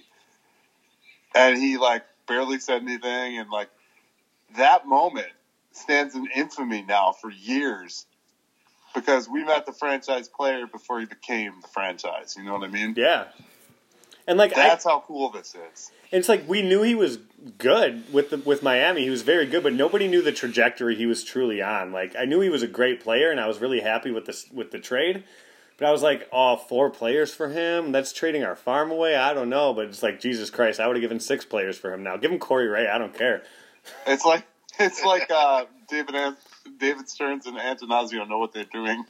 And 1.35 1.57
he 1.57 1.77
like 1.77 2.05
barely 2.29 2.59
said 2.59 2.81
anything, 2.81 3.37
and 3.37 3.49
like 3.49 3.67
that 4.55 4.87
moment 4.87 5.27
stands 5.73 6.15
in 6.15 6.27
infamy 6.33 6.83
now 6.83 7.11
for 7.11 7.29
years 7.29 8.05
because 8.95 9.27
we 9.27 9.43
met 9.43 9.65
the 9.65 9.73
franchise 9.73 10.29
player 10.29 10.65
before 10.65 11.01
he 11.01 11.05
became 11.05 11.51
the 11.61 11.67
franchise. 11.67 12.35
You 12.37 12.45
know 12.45 12.53
what 12.53 12.63
I 12.63 12.71
mean? 12.71 12.93
Yeah. 12.95 13.25
And 14.27 14.37
like 14.37 14.53
I, 14.57 14.69
That's 14.69 14.85
how 14.85 15.03
cool 15.05 15.29
this 15.29 15.55
is. 15.73 15.91
it's 16.09 16.29
like 16.29 16.47
we 16.47 16.61
knew 16.61 16.83
he 16.83 16.95
was 16.95 17.17
good 17.57 18.13
with 18.13 18.29
the 18.29 18.37
with 18.37 18.63
Miami. 18.63 19.03
He 19.03 19.09
was 19.09 19.23
very 19.23 19.45
good, 19.45 19.63
but 19.63 19.73
nobody 19.73 20.07
knew 20.07 20.21
the 20.21 20.31
trajectory 20.31 20.95
he 20.95 21.05
was 21.05 21.25
truly 21.25 21.61
on. 21.61 21.91
Like 21.91 22.15
I 22.15 22.23
knew 22.23 22.39
he 22.39 22.49
was 22.49 22.63
a 22.63 22.67
great 22.67 23.03
player, 23.03 23.29
and 23.29 23.41
I 23.41 23.47
was 23.47 23.59
really 23.59 23.81
happy 23.81 24.09
with 24.09 24.25
this 24.25 24.47
with 24.53 24.71
the 24.71 24.79
trade. 24.79 25.25
But 25.79 25.87
I 25.87 25.91
was 25.91 26.03
like, 26.03 26.27
oh, 26.33 26.57
four 26.57 26.89
players 26.89 27.33
for 27.33 27.47
him? 27.49 27.91
That's 27.93 28.11
trading 28.13 28.43
our 28.43 28.55
farm 28.55 28.91
away? 28.91 29.15
I 29.15 29.33
don't 29.33 29.49
know. 29.49 29.73
But 29.73 29.85
it's 29.85 30.03
like, 30.03 30.19
Jesus 30.19 30.49
Christ, 30.49 30.79
I 30.79 30.87
would 30.87 30.97
have 30.97 31.01
given 31.01 31.19
six 31.19 31.45
players 31.45 31.77
for 31.77 31.93
him 31.93 32.03
now. 32.03 32.17
Give 32.17 32.31
him 32.31 32.39
Corey 32.39 32.67
Ray. 32.67 32.87
I 32.87 32.97
don't 32.97 33.13
care. 33.13 33.43
It's 34.05 34.25
like 34.25 34.43
it's 34.79 35.03
like 35.03 35.31
uh, 35.31 35.65
David 35.87 36.15
An- 36.15 36.37
David 36.79 37.09
Stearns 37.09 37.45
and 37.45 37.57
Attanasio 37.57 38.27
know 38.27 38.37
what 38.39 38.53
they're 38.53 38.65
doing. 38.65 39.05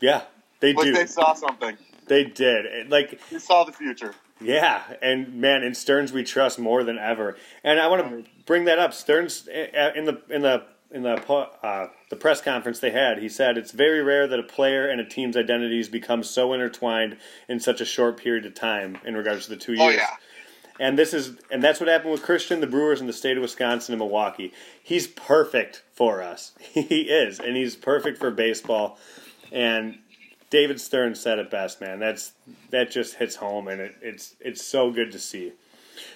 Yeah, 0.00 0.22
they 0.60 0.74
Like 0.74 0.86
do. 0.86 0.92
they 0.92 1.06
saw 1.06 1.34
something. 1.34 1.76
They 2.06 2.24
did. 2.24 2.88
Like, 2.90 3.20
They 3.30 3.38
saw 3.38 3.64
the 3.64 3.72
future. 3.72 4.14
yeah. 4.40 4.82
And 5.02 5.34
man, 5.34 5.62
in 5.62 5.74
Stearns 5.74 6.12
we 6.12 6.22
trust 6.24 6.58
more 6.58 6.84
than 6.84 6.96
ever. 6.98 7.36
And 7.64 7.78
I 7.80 7.88
want 7.88 8.24
to 8.24 8.30
bring 8.46 8.64
that 8.66 8.78
up. 8.78 8.94
Stearns 8.94 9.46
uh, 9.48 9.90
in 9.96 10.04
the 10.04 10.22
in 10.30 10.42
the 10.42 10.62
in 10.90 11.02
the 11.02 11.16
uh, 11.62 11.88
the 12.08 12.16
press 12.16 12.40
conference 12.40 12.80
they 12.80 12.90
had, 12.90 13.18
he 13.18 13.28
said 13.28 13.58
it's 13.58 13.72
very 13.72 14.02
rare 14.02 14.26
that 14.26 14.38
a 14.38 14.42
player 14.42 14.88
and 14.88 15.00
a 15.00 15.04
team's 15.04 15.36
identities 15.36 15.88
become 15.88 16.22
so 16.22 16.52
intertwined 16.52 17.16
in 17.48 17.60
such 17.60 17.80
a 17.80 17.84
short 17.84 18.16
period 18.16 18.46
of 18.46 18.54
time 18.54 18.98
in 19.04 19.16
regards 19.16 19.44
to 19.44 19.50
the 19.50 19.56
two 19.56 19.74
years. 19.74 19.82
Oh 19.82 19.90
yeah. 19.90 20.16
And 20.80 20.98
this 20.98 21.12
is 21.12 21.36
and 21.50 21.62
that's 21.62 21.80
what 21.80 21.88
happened 21.88 22.12
with 22.12 22.22
Christian, 22.22 22.60
the 22.60 22.66
Brewers, 22.66 23.00
and 23.00 23.08
the 23.08 23.12
state 23.12 23.36
of 23.36 23.42
Wisconsin 23.42 23.92
and 23.94 23.98
Milwaukee. 23.98 24.52
He's 24.82 25.06
perfect 25.06 25.82
for 25.92 26.22
us. 26.22 26.52
he 26.72 27.02
is, 27.02 27.38
and 27.40 27.56
he's 27.56 27.76
perfect 27.76 28.18
for 28.18 28.30
baseball. 28.30 28.98
And 29.50 29.98
David 30.50 30.80
Stearns 30.80 31.20
said 31.20 31.38
it 31.38 31.50
best, 31.50 31.80
man. 31.80 31.98
That's 31.98 32.32
that 32.70 32.90
just 32.90 33.16
hits 33.16 33.36
home, 33.36 33.68
and 33.68 33.80
it, 33.80 33.96
it's 34.00 34.36
it's 34.40 34.64
so 34.64 34.90
good 34.90 35.12
to 35.12 35.18
see. 35.18 35.52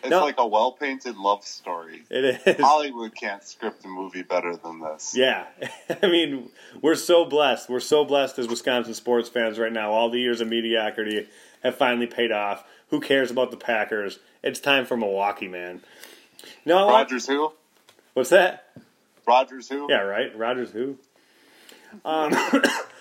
It's 0.03 0.11
No. 0.11 0.21
like 0.21 0.37
a 0.39 0.47
well 0.47 0.73
painted 0.73 1.17
love 1.17 1.45
story. 1.45 2.03
It 2.11 2.41
is. 2.47 2.57
Hollywood 2.61 3.15
can't 3.15 3.43
script 3.45 3.85
a 3.85 3.89
movie 3.89 4.23
better 4.23 4.57
than 4.57 4.81
this. 4.81 5.15
Yeah, 5.17 5.47
I 6.03 6.07
mean, 6.09 6.51
we're 6.81 6.95
so 6.95 7.25
blessed. 7.25 7.69
We're 7.69 7.81
so 7.81 8.05
blessed 8.05 8.39
as 8.39 8.49
Wisconsin 8.49 8.95
sports 8.95 9.29
fans 9.29 9.59
right 9.59 9.73
now. 9.73 9.93
All 9.93 10.11
the 10.11 10.21
years 10.21 10.41
of 10.41 10.49
mediocrity 10.49 11.29
have 11.63 11.77
finally 11.77 12.07
paid 12.07 12.33
off. 12.33 12.65
Who 12.91 13.01
cares 13.01 13.31
about 13.31 13.51
the 13.51 13.57
Packers? 13.57 14.19
It's 14.43 14.61
time 14.61 14.85
for 14.87 14.97
Milwaukee, 14.97 15.49
man. 15.49 15.81
No, 16.65 16.89
I 16.89 16.93
Rodgers 16.93 17.27
who? 17.27 17.53
what's 18.15 18.31
that? 18.31 18.69
Rodgers 19.27 19.69
who? 19.69 19.87
Yeah, 19.89 20.01
right. 20.01 20.37
Rodgers 20.37 20.71
who? 20.73 20.99
Um, 22.05 22.33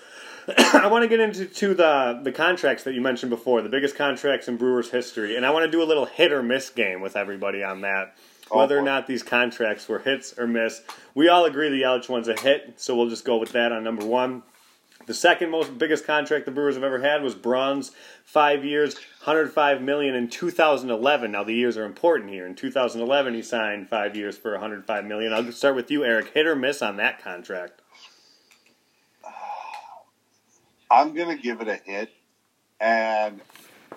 I 0.74 0.88
want 0.88 1.02
to 1.02 1.08
get 1.08 1.20
into 1.20 1.46
to 1.46 1.74
the 1.74 2.20
the 2.22 2.32
contracts 2.32 2.84
that 2.84 2.94
you 2.94 3.00
mentioned 3.00 3.30
before, 3.30 3.62
the 3.62 3.68
biggest 3.68 3.96
contracts 3.96 4.48
in 4.48 4.56
Brewers 4.56 4.90
history, 4.90 5.36
and 5.36 5.46
I 5.46 5.50
want 5.50 5.64
to 5.64 5.70
do 5.70 5.82
a 5.82 5.84
little 5.84 6.06
hit 6.06 6.32
or 6.32 6.42
miss 6.42 6.70
game 6.70 7.00
with 7.00 7.16
everybody 7.16 7.62
on 7.62 7.82
that. 7.82 8.16
Oh, 8.50 8.58
Whether 8.58 8.78
or 8.78 8.82
not 8.82 9.06
these 9.06 9.22
contracts 9.22 9.88
were 9.88 10.00
hits 10.00 10.36
or 10.38 10.46
miss, 10.46 10.82
we 11.14 11.28
all 11.28 11.44
agree 11.44 11.68
the 11.68 11.82
Yelich 11.82 12.08
one's 12.08 12.28
a 12.28 12.38
hit, 12.38 12.74
so 12.76 12.96
we'll 12.96 13.08
just 13.08 13.24
go 13.24 13.38
with 13.38 13.52
that 13.52 13.72
on 13.72 13.84
number 13.84 14.04
one. 14.04 14.42
The 15.06 15.14
second 15.14 15.50
most 15.50 15.78
biggest 15.78 16.06
contract 16.06 16.44
the 16.44 16.52
Brewers 16.52 16.74
have 16.74 16.84
ever 16.84 17.00
had 17.00 17.22
was 17.22 17.34
Braun's, 17.34 17.90
five 18.24 18.64
years, 18.64 18.94
105 19.24 19.82
million 19.82 20.14
in 20.14 20.28
2011. 20.28 21.32
Now 21.32 21.42
the 21.42 21.54
years 21.54 21.76
are 21.76 21.84
important 21.84 22.30
here. 22.30 22.46
In 22.46 22.54
2011, 22.54 23.34
he 23.34 23.42
signed 23.42 23.88
five 23.88 24.14
years 24.16 24.38
for 24.38 24.52
105 24.52 25.04
million. 25.04 25.32
I'll 25.32 25.50
start 25.50 25.74
with 25.74 25.90
you, 25.90 26.04
Eric. 26.04 26.32
Hit 26.34 26.46
or 26.46 26.54
miss 26.54 26.82
on 26.82 26.96
that 26.96 27.20
contract? 27.22 27.81
I'm 30.92 31.14
gonna 31.14 31.36
give 31.36 31.62
it 31.62 31.68
a 31.68 31.76
hit, 31.76 32.10
and 32.78 33.40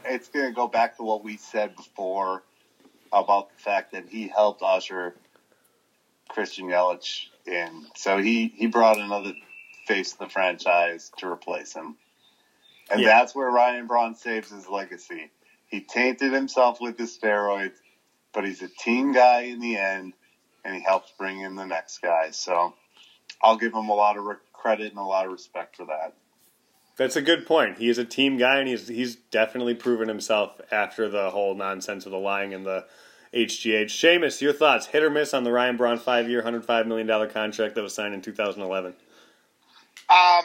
it's 0.05 0.29
gonna 0.29 0.53
go 0.53 0.65
back 0.69 0.95
to 0.95 1.03
what 1.03 1.25
we 1.25 1.35
said 1.35 1.75
before 1.75 2.41
about 3.11 3.49
the 3.49 3.61
fact 3.61 3.91
that 3.91 4.07
he 4.07 4.29
helped 4.29 4.61
usher 4.63 5.13
Christian 6.29 6.67
Yelich 6.67 7.27
in. 7.45 7.85
So 7.97 8.17
he 8.17 8.47
he 8.47 8.67
brought 8.67 8.97
another 8.97 9.33
face 9.87 10.13
of 10.13 10.19
the 10.19 10.29
franchise 10.29 11.11
to 11.17 11.27
replace 11.27 11.73
him, 11.73 11.97
and 12.89 13.01
Yeah. 13.01 13.07
that's 13.07 13.35
where 13.35 13.51
Ryan 13.51 13.87
Braun 13.87 14.15
saves 14.15 14.49
his 14.49 14.69
legacy. 14.69 15.31
He 15.67 15.81
tainted 15.81 16.31
himself 16.31 16.79
with 16.79 16.97
the 16.97 17.03
steroids, 17.03 17.75
but 18.31 18.45
he's 18.45 18.61
a 18.61 18.69
team 18.69 19.11
guy 19.11 19.41
in 19.41 19.59
the 19.59 19.75
end, 19.75 20.13
and 20.63 20.73
he 20.73 20.81
helps 20.81 21.11
bring 21.17 21.41
in 21.41 21.55
the 21.55 21.65
next 21.65 21.97
guy. 22.01 22.31
So 22.31 22.73
I'll 23.43 23.57
give 23.57 23.73
him 23.73 23.89
a 23.89 23.93
lot 23.95 24.15
of 24.17 24.23
re- 24.23 24.35
credit 24.53 24.91
and 24.91 24.99
a 24.99 25.03
lot 25.03 25.25
of 25.25 25.33
respect 25.33 25.75
for 25.75 25.85
that. 25.87 26.13
That's 26.97 27.15
a 27.15 27.21
good 27.21 27.45
point. 27.45 27.77
He 27.77 27.89
is 27.89 27.97
a 27.97 28.05
team 28.05 28.37
guy, 28.37 28.59
and 28.59 28.67
he's 28.67 28.87
he's 28.87 29.15
definitely 29.15 29.73
proven 29.73 30.07
himself 30.07 30.59
after 30.71 31.09
the 31.09 31.29
whole 31.29 31.53
nonsense 31.55 32.05
of 32.05 32.11
the 32.11 32.17
lying 32.17 32.53
and 32.53 32.65
the 32.65 32.85
HGH. 33.33 33.87
Seamus, 33.87 34.41
your 34.41 34.53
thoughts? 34.53 34.85
Hit 34.87 35.03
or 35.03 35.09
miss 35.09 35.33
on 35.33 35.43
the 35.43 35.51
Ryan 35.51 35.75
Braun 35.75 35.97
five-year, 35.97 36.41
hundred 36.41 36.65
five 36.65 36.87
million 36.87 37.05
dollar 37.05 37.27
contract 37.27 37.75
that 37.75 37.81
was 37.81 37.93
signed 37.93 38.13
in 38.13 38.21
2011? 38.21 38.91
Um, 38.91 38.95
I 40.09 40.43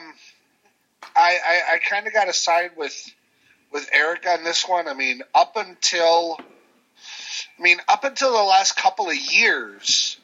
I, 1.14 1.60
I 1.74 1.78
kind 1.78 2.06
of 2.08 2.12
got 2.12 2.24
to 2.24 2.32
side 2.32 2.72
with 2.76 3.14
with 3.72 3.88
Eric 3.92 4.26
on 4.28 4.42
this 4.42 4.66
one. 4.66 4.88
I 4.88 4.94
mean, 4.94 5.22
up 5.32 5.56
until 5.56 6.36
I 6.40 7.62
mean, 7.62 7.78
up 7.88 8.02
until 8.02 8.32
the 8.32 8.42
last 8.42 8.76
couple 8.76 9.08
of 9.08 9.16
years, 9.16 10.16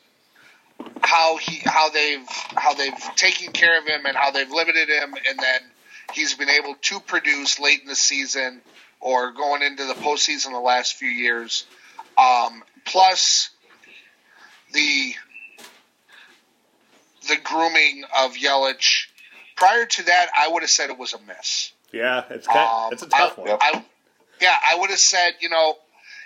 how 1.03 1.37
he 1.37 1.61
how 1.64 1.91
they've 1.91 2.27
how 2.57 2.74
they've 2.74 3.14
taken 3.14 3.53
care 3.53 3.79
of 3.79 3.87
him 3.87 4.07
and 4.07 4.16
how 4.16 4.33
they've 4.33 4.51
limited 4.51 4.89
him, 4.89 5.14
and 5.29 5.39
then 5.39 5.61
he's 6.13 6.35
been 6.35 6.51
able 6.51 6.75
to 6.75 7.01
produce 7.01 7.59
late 7.61 7.81
in 7.83 7.89
the 7.89 7.97
season 7.97 8.61
or 9.01 9.33
going 9.33 9.63
into 9.63 9.85
the 9.85 9.95
postseason 9.95 10.53
the 10.53 10.59
last 10.59 10.95
few 10.95 11.09
years. 11.09 11.67
Um, 12.19 12.63
plus 12.85 13.51
the 14.73 15.15
the 17.29 17.37
grooming 17.43 18.05
of 18.17 18.35
Yelich. 18.35 19.07
Prior 19.57 19.87
to 19.87 20.03
that, 20.05 20.29
I 20.37 20.49
would 20.49 20.63
have 20.63 20.71
said 20.71 20.91
it 20.91 20.99
was 20.99 21.13
a 21.13 21.19
miss. 21.27 21.73
Yeah, 21.93 22.25
it's 22.31 22.47
kind, 22.47 22.59
Um, 22.59 22.93
it's 22.93 23.03
a 23.03 23.09
tough 23.09 23.39
I, 23.39 23.43
one. 23.43 23.59
I, 23.61 23.85
yeah, 24.41 24.55
I 24.71 24.79
would 24.79 24.91
have 24.91 24.99
said, 24.99 25.35
you 25.41 25.49
know, 25.49 25.77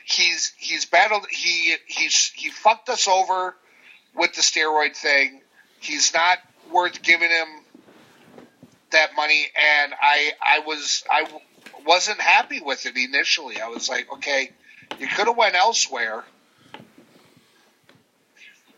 he's 0.05 0.53
he's 0.57 0.85
battled. 0.87 1.27
He 1.31 1.75
he's 1.87 2.33
he 2.35 2.51
fucked 2.51 2.89
us 2.89 3.09
over 3.09 3.55
with 4.15 4.35
the 4.35 4.43
steroid 4.43 4.97
thing. 4.97 5.41
He's 5.81 6.13
not 6.13 6.39
worth 6.73 7.03
giving 7.03 7.31
him 7.31 7.47
that 8.93 9.11
money, 9.17 9.47
and 9.57 9.93
I 10.01 10.33
I 10.41 10.59
was 10.61 11.05
I 11.11 11.23
w- 11.23 11.41
wasn't 11.87 12.21
happy 12.21 12.61
with 12.61 12.87
it 12.87 12.97
initially. 12.97 13.61
I 13.61 13.69
was 13.69 13.89
like, 13.89 14.13
okay, 14.15 14.51
you 14.99 15.07
could 15.07 15.27
have 15.27 15.37
went 15.37 15.55
elsewhere, 15.55 16.25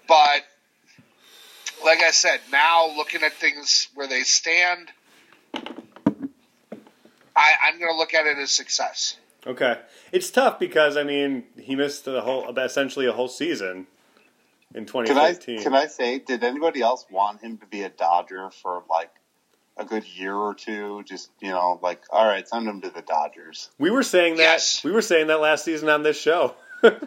but 0.08 0.42
like 1.84 2.00
I 2.00 2.10
said, 2.10 2.40
now 2.50 2.88
looking 2.96 3.22
at 3.22 3.32
things 3.32 3.88
where 3.94 4.06
they 4.06 4.22
stand. 4.22 4.88
I, 7.34 7.54
I'm 7.66 7.78
going 7.78 7.90
to 7.90 7.96
look 7.96 8.12
at 8.12 8.26
it 8.26 8.36
as 8.36 8.50
success. 8.50 9.16
Okay, 9.46 9.78
it's 10.12 10.30
tough 10.30 10.58
because 10.58 10.96
I 10.96 11.02
mean 11.02 11.44
he 11.58 11.74
missed 11.74 12.04
the 12.04 12.20
whole 12.20 12.56
essentially 12.58 13.06
a 13.06 13.12
whole 13.12 13.26
season 13.28 13.86
in 14.74 14.84
Can 14.86 15.18
I 15.18 15.32
2015. 15.32 15.62
can 15.62 15.74
I 15.74 15.86
say, 15.86 16.18
did 16.20 16.44
anybody 16.44 16.80
else 16.82 17.04
want 17.10 17.40
him 17.40 17.58
to 17.58 17.66
be 17.66 17.82
a 17.82 17.88
Dodger 17.88 18.50
for 18.50 18.84
like 18.88 19.10
a 19.82 19.84
good 19.84 20.04
year 20.04 20.34
or 20.34 20.54
two? 20.54 21.02
Just 21.04 21.30
you 21.40 21.50
know, 21.50 21.78
like 21.82 22.02
all 22.10 22.26
right, 22.26 22.46
send 22.48 22.66
him 22.66 22.80
to 22.82 22.90
the 22.90 23.02
Dodgers. 23.02 23.70
we 23.78 23.90
were 23.90 24.02
saying 24.02 24.36
that 24.36 24.42
Yes. 24.42 24.84
we 24.84 24.90
were 24.90 25.02
saying 25.02 25.26
that 25.26 25.40
last 25.40 25.64
season 25.64 25.88
on 25.88 26.02
this 26.02 26.20
show. 26.20 26.54
like 26.82 27.00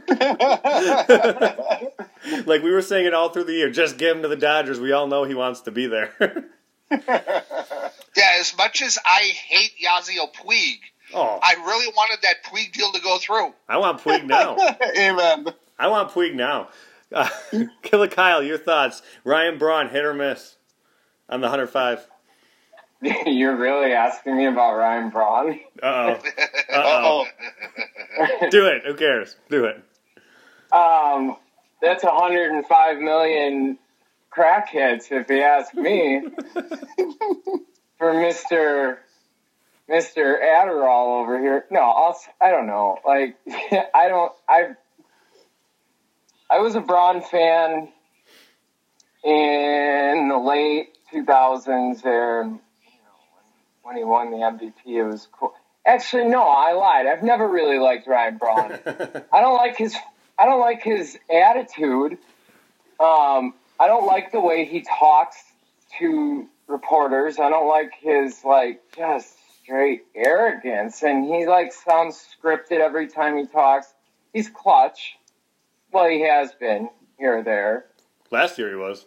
we 2.63 2.71
were 2.71 2.81
saying 2.81 3.05
it 3.05 3.13
all 3.13 3.29
through 3.29 3.43
the 3.45 3.53
year. 3.53 3.69
Just 3.71 3.97
give 3.97 4.15
him 4.15 4.21
to 4.23 4.27
the 4.29 4.35
Dodgers. 4.37 4.79
We 4.79 4.91
all 4.91 5.07
know 5.07 5.23
he 5.23 5.35
wants 5.35 5.61
to 5.61 5.71
be 5.71 5.87
there. 5.87 6.13
Yeah, 8.17 8.31
as 8.39 8.55
much 8.57 8.81
as 8.81 8.97
I 9.05 9.23
hate 9.23 9.71
Yasiel 9.85 10.33
Puig, 10.33 10.77
oh, 11.13 11.37
I 11.43 11.55
really 11.65 11.87
wanted 11.97 12.19
that 12.21 12.45
Puig 12.45 12.71
deal 12.71 12.89
to 12.93 13.01
go 13.01 13.17
through. 13.17 13.53
I 13.67 13.75
want 13.77 13.99
Puig 14.01 14.23
now. 14.23 14.55
Amen. 14.97 15.47
I 15.77 15.89
want 15.89 16.11
Puig 16.11 16.33
now. 16.33 16.69
Uh, 17.11 17.27
Killer 17.81 18.07
Kyle, 18.07 18.41
your 18.41 18.57
thoughts? 18.57 19.01
Ryan 19.25 19.57
Braun, 19.57 19.89
hit 19.89 20.05
or 20.05 20.13
miss 20.13 20.55
on 21.27 21.41
the 21.41 21.47
105? 21.47 22.07
You're 23.25 23.55
really 23.55 23.91
asking 23.93 24.37
me 24.37 24.45
about 24.47 24.75
Ryan 24.77 25.09
Braun? 25.09 25.59
Uh 25.81 25.85
oh. 25.85 26.17
Uh 26.73 26.83
Oh. 27.03 27.25
Do 28.49 28.65
it. 28.67 28.83
Who 28.85 28.95
cares? 28.95 29.35
Do 29.49 29.65
it. 29.65 29.81
Um, 30.71 31.35
that's 31.81 32.03
105 32.03 32.97
million 32.99 33.77
crack 34.29 34.69
hits, 34.69 35.07
if 35.11 35.29
you 35.29 35.41
ask 35.41 35.73
me, 35.73 36.21
for 37.97 38.13
Mister 38.13 38.99
Mister 39.87 40.39
Adderall 40.43 41.21
over 41.21 41.39
here. 41.39 41.65
No, 41.69 41.79
I'll, 41.81 42.11
s- 42.11 42.27
I 42.41 42.49
don't 42.51 42.67
know. 42.67 42.97
Like, 43.05 43.37
I 43.93 44.07
don't. 44.07 44.31
I 44.49 44.69
I 46.49 46.59
was 46.59 46.75
a 46.75 46.81
Braun 46.81 47.21
fan 47.21 47.89
in 49.23 50.27
the 50.29 50.37
late 50.37 50.97
2000s. 51.13 52.01
There, 52.01 52.43
you 52.43 52.49
know, 52.51 52.61
when, 53.85 53.97
he 53.97 54.03
won 54.03 54.31
the 54.31 54.37
MVP, 54.37 54.73
it 54.87 55.03
was 55.03 55.27
cool. 55.31 55.53
Actually, 55.85 56.25
no, 56.25 56.41
I 56.41 56.73
lied. 56.73 57.05
I've 57.05 57.21
never 57.21 57.47
really 57.47 57.77
liked 57.77 58.07
Ryan 58.07 58.37
Braun. 58.37 58.79
I 59.31 59.41
don't 59.41 59.55
like 59.55 59.77
his. 59.77 59.95
I 60.37 60.45
don't 60.45 60.59
like 60.59 60.81
his 60.81 61.17
attitude. 61.31 62.13
Um, 62.99 63.53
I 63.79 63.87
don't 63.87 64.07
like 64.07 64.31
the 64.31 64.39
way 64.39 64.65
he 64.65 64.81
talks 64.81 65.37
to 65.99 66.47
reporters. 66.67 67.37
I 67.37 67.49
don't 67.49 67.67
like 67.67 67.91
his 68.01 68.43
like 68.43 68.81
just 68.97 69.31
straight 69.61 70.05
arrogance, 70.15 71.03
and 71.03 71.25
he 71.25 71.45
like 71.45 71.71
sounds 71.71 72.19
scripted 72.35 72.79
every 72.79 73.07
time 73.07 73.37
he 73.37 73.45
talks. 73.45 73.93
He's 74.33 74.49
clutch. 74.49 75.17
Well, 75.91 76.09
he 76.09 76.21
has 76.21 76.51
been 76.53 76.89
here 77.19 77.37
or 77.37 77.43
there. 77.43 77.85
Last 78.31 78.57
year 78.57 78.69
he 78.69 78.75
was. 78.75 79.05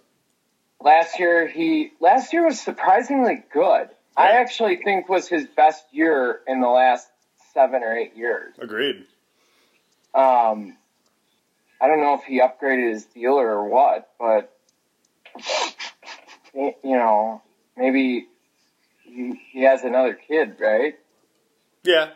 Last 0.81 1.19
year 1.19 1.49
he 1.49 1.91
last 1.99 2.33
year 2.33 2.45
was 2.45 2.61
surprisingly 2.61 3.43
good. 3.53 3.89
I 4.19 4.33
actually 4.41 4.77
think 4.83 5.09
was 5.09 5.29
his 5.29 5.47
best 5.47 5.85
year 5.93 6.41
in 6.47 6.61
the 6.61 6.69
last 6.69 7.07
seven 7.55 7.83
or 7.85 7.97
eight 7.97 8.17
years. 8.17 8.53
Agreed. 8.59 9.05
Um, 10.15 10.77
I 11.81 11.87
don't 11.87 12.01
know 12.01 12.15
if 12.15 12.25
he 12.25 12.41
upgraded 12.41 12.93
his 12.93 13.05
dealer 13.07 13.47
or 13.49 13.69
what, 13.69 14.11
but 14.19 14.53
you 16.55 16.75
know, 16.83 17.43
maybe 17.77 18.27
he, 19.05 19.41
he 19.53 19.63
has 19.63 19.83
another 19.85 20.15
kid, 20.15 20.57
right? 20.61 20.99
Yeah. 21.85 22.11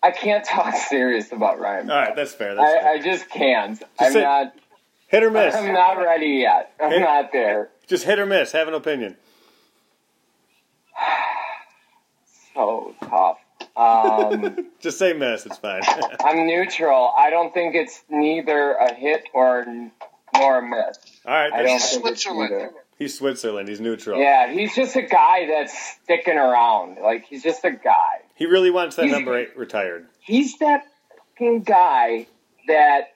I 0.00 0.12
can't 0.12 0.44
talk 0.44 0.74
serious 0.88 1.32
about 1.32 1.58
Ryan. 1.58 1.90
All 1.90 1.96
right. 1.96 2.14
That's 2.14 2.32
fair. 2.34 2.54
That's 2.54 2.72
fair. 2.80 2.88
I, 2.90 2.94
I 2.94 2.98
just 3.00 3.28
can't. 3.28 3.82
I'm 3.98 4.12
say- 4.12 4.22
not. 4.22 4.54
hit 5.08 5.24
or 5.24 5.30
miss. 5.32 5.54
I'm 5.56 5.72
not 5.74 5.94
ready 5.98 6.42
yet. 6.42 6.72
I'm 6.80 6.92
Hey. 6.92 7.00
not 7.00 7.32
there. 7.32 7.70
Just 7.88 8.04
hit 8.04 8.20
or 8.20 8.26
miss. 8.26 8.52
Have 8.52 8.68
an 8.68 8.74
opinion. 8.74 9.16
So 12.54 12.94
tough. 13.02 13.38
Um, 13.78 14.66
Just 14.80 14.98
say 14.98 15.12
miss. 15.12 15.46
It's 15.46 15.58
fine. 15.58 15.82
I'm 16.24 16.46
neutral. 16.46 17.12
I 17.16 17.30
don't 17.30 17.52
think 17.54 17.74
it's 17.74 18.02
neither 18.08 18.72
a 18.72 18.92
hit 18.94 19.24
or 19.32 19.64
nor 20.34 20.58
a 20.58 20.62
miss. 20.62 20.98
All 21.24 21.32
right. 21.34 21.52
I 21.52 21.62
don't 21.62 21.68
He's 21.68 21.90
think 21.90 22.06
it's 22.06 22.22
Switzerland. 22.22 22.52
either. 22.52 22.70
He's 22.98 23.16
Switzerland. 23.16 23.68
He's 23.68 23.80
neutral. 23.80 24.18
Yeah, 24.20 24.52
he's 24.52 24.74
just 24.74 24.96
a 24.96 25.02
guy 25.02 25.46
that's 25.46 25.96
sticking 26.02 26.36
around. 26.36 26.98
Like 27.00 27.24
he's 27.26 27.42
just 27.44 27.64
a 27.64 27.70
guy. 27.70 28.22
He 28.34 28.46
really 28.46 28.70
wants 28.72 28.96
that 28.96 29.04
He's- 29.04 29.14
number 29.16 29.38
eight 29.38 29.56
retired. 29.56 30.06
He's 30.20 30.58
that 30.58 30.84
fucking 31.38 31.62
guy 31.62 32.26
that 32.66 33.12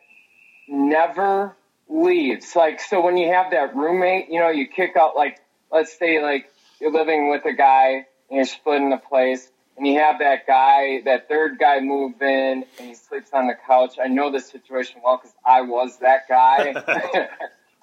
never 0.68 1.56
leaves. 1.88 2.54
Like, 2.56 2.80
so 2.80 3.00
when 3.00 3.16
you 3.16 3.32
have 3.32 3.50
that 3.50 3.74
roommate, 3.76 4.28
you 4.30 4.40
know, 4.40 4.48
you 4.50 4.66
kick 4.66 4.96
out, 4.96 5.16
like, 5.16 5.40
let's 5.70 5.96
say, 5.98 6.22
like, 6.22 6.50
you're 6.80 6.92
living 6.92 7.30
with 7.30 7.44
a 7.44 7.52
guy 7.52 8.06
and 8.28 8.36
you're 8.36 8.44
splitting 8.44 8.92
a 8.92 8.98
place, 8.98 9.50
and 9.76 9.86
you 9.86 9.98
have 9.98 10.18
that 10.18 10.46
guy, 10.46 11.00
that 11.04 11.28
third 11.28 11.58
guy 11.58 11.80
move 11.80 12.20
in, 12.20 12.64
and 12.78 12.88
he 12.88 12.94
sleeps 12.94 13.30
on 13.32 13.46
the 13.46 13.54
couch. 13.66 13.96
I 14.02 14.08
know 14.08 14.30
this 14.30 14.50
situation 14.50 15.00
well 15.04 15.16
because 15.16 15.34
I 15.44 15.62
was 15.62 15.98
that 15.98 16.28
guy. 16.28 17.28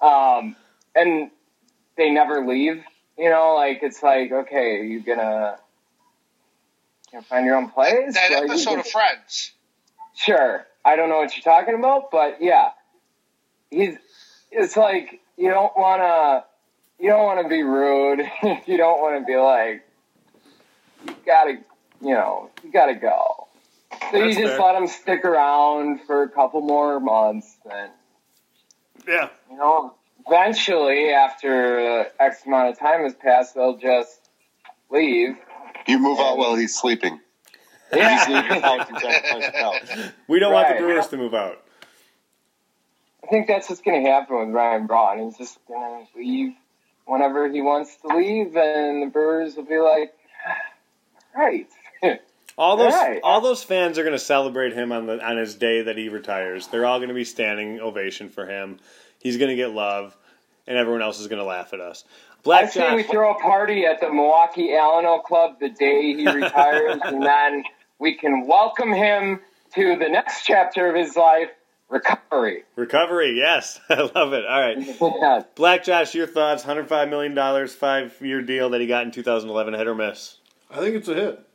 um, 0.00 0.56
and 0.94 1.30
they 1.96 2.10
never 2.10 2.46
leave. 2.46 2.82
You 3.18 3.28
know, 3.30 3.54
like, 3.54 3.80
it's 3.82 4.02
like, 4.02 4.32
okay, 4.32 4.78
are 4.78 4.84
you 4.84 5.00
gonna, 5.00 5.58
you 7.12 7.20
find 7.22 7.44
your 7.44 7.56
own 7.56 7.68
place? 7.70 8.14
That 8.14 8.30
Like, 8.32 8.44
episode 8.50 8.70
can- 8.70 8.80
of 8.80 8.86
Friends. 8.86 9.52
Sure. 10.14 10.66
I 10.84 10.96
don't 10.96 11.08
know 11.08 11.18
what 11.18 11.36
you're 11.36 11.42
talking 11.42 11.74
about, 11.74 12.10
but 12.10 12.38
yeah. 12.40 12.70
He's 13.70 13.96
it's 14.50 14.76
like 14.76 15.20
you 15.36 15.48
don't 15.50 15.72
wanna 15.76 16.44
you 16.98 17.08
don't 17.10 17.22
wanna 17.24 17.48
be 17.48 17.62
rude. 17.62 18.20
you 18.66 18.76
don't 18.76 19.00
wanna 19.00 19.24
be 19.24 19.36
like 19.36 19.86
you 21.06 21.14
gotta 21.24 21.58
you 22.00 22.10
know, 22.14 22.50
you 22.64 22.70
gotta 22.72 22.94
go. 22.94 23.46
So 24.10 24.18
you 24.18 24.28
just 24.34 24.38
fair. 24.38 24.58
let 24.60 24.76
him 24.76 24.86
stick 24.86 25.24
around 25.24 26.00
for 26.06 26.22
a 26.22 26.28
couple 26.28 26.60
more 26.60 27.00
months 27.00 27.56
then. 27.64 27.90
Yeah. 29.08 29.28
you 29.50 29.56
know, 29.56 29.94
eventually 30.26 31.10
after 31.10 32.00
uh, 32.00 32.04
X 32.22 32.44
amount 32.46 32.70
of 32.70 32.78
time 32.78 33.02
has 33.04 33.14
passed 33.14 33.54
they'll 33.54 33.76
just 33.76 34.28
leave. 34.90 35.36
You 35.86 35.98
move 35.98 36.18
out 36.20 36.36
while 36.38 36.54
he's 36.56 36.76
sleeping. 36.76 37.18
He's 37.92 37.98
leaving 38.28 38.32
your 38.34 38.44
Yeah. 38.44 38.60
couch 38.60 38.86
and 38.90 38.98
sacrifice 39.00 39.46
the 39.46 39.52
couch. 39.52 40.12
We 40.28 40.38
don't 40.38 40.52
want 40.52 40.68
the 40.68 40.74
Brewers 40.76 41.08
to 41.08 41.16
move 41.16 41.34
out. 41.34 41.62
I 43.24 43.26
think 43.26 43.46
that's 43.48 43.68
what's 43.68 43.80
going 43.82 44.04
to 44.04 44.10
happen 44.10 44.38
with 44.38 44.48
Ryan 44.54 44.86
Braun. 44.86 45.18
He's 45.24 45.36
just 45.38 45.58
going 45.66 46.06
to 46.06 46.18
leave 46.18 46.52
whenever 47.06 47.48
he 47.50 47.60
wants 47.62 47.96
to 48.02 48.08
leave, 48.16 48.56
and 48.56 49.02
the 49.02 49.06
Brewers 49.12 49.56
will 49.56 49.64
be 49.64 49.78
like, 49.78 50.14
right. 51.34 51.68
All 52.58 52.76
those 52.76 52.92
Right. 52.92 53.20
all 53.22 53.40
those 53.40 53.62
fans 53.62 53.96
are 53.98 54.02
going 54.02 54.12
to 54.14 54.18
celebrate 54.18 54.74
him 54.74 54.92
on 54.92 55.06
the 55.06 55.24
on 55.24 55.38
his 55.38 55.54
day 55.54 55.82
that 55.82 55.96
he 55.96 56.08
retires. 56.10 56.66
They're 56.66 56.84
all 56.84 56.98
going 56.98 57.08
to 57.08 57.14
be 57.14 57.24
standing 57.24 57.80
ovation 57.80 58.28
for 58.28 58.44
him. 58.46 58.78
He's 59.18 59.38
going 59.38 59.48
to 59.48 59.56
get 59.56 59.70
love, 59.70 60.14
and 60.66 60.76
everyone 60.76 61.00
else 61.00 61.20
is 61.20 61.28
going 61.28 61.38
to 61.38 61.44
laugh 61.46 61.72
at 61.72 61.80
us. 61.80 62.04
I 62.06 62.42
Black 62.42 62.72
say 62.72 62.94
we 62.94 63.02
throw 63.02 63.32
a 63.34 63.38
party 63.40 63.86
at 63.86 64.00
the 64.00 64.12
Milwaukee 64.12 64.68
Alano 64.70 65.22
Club 65.22 65.58
the 65.60 65.70
day 65.70 66.12
he 66.14 66.26
retires, 66.34 66.98
and 67.04 67.22
then 67.22 67.64
we 67.98 68.16
can 68.16 68.46
welcome 68.46 68.92
him 68.92 69.40
to 69.74 69.96
the 69.96 70.08
next 70.08 70.44
chapter 70.44 70.86
of 70.88 70.96
his 70.96 71.16
life, 71.16 71.48
recovery. 71.88 72.64
recovery. 72.76 73.36
Yes, 73.38 73.80
I 73.88 74.02
love 74.14 74.32
it. 74.34 74.44
All 74.44 74.60
right, 74.60 74.76
Yeah. 75.00 75.42
Black 75.54 75.84
Josh, 75.84 76.14
your 76.14 76.26
thoughts? 76.26 76.62
Hundred 76.62 76.88
five 76.88 77.08
million 77.08 77.34
dollars, 77.34 77.74
five 77.74 78.14
year 78.20 78.42
deal 78.42 78.70
that 78.70 78.80
he 78.82 78.86
got 78.86 79.04
in 79.04 79.12
2011. 79.12 79.74
Hit 79.74 79.86
or 79.86 79.94
miss? 79.94 80.36
I 80.70 80.78
think 80.78 80.96
it's 80.96 81.08
a 81.08 81.14
hit. 81.14 81.46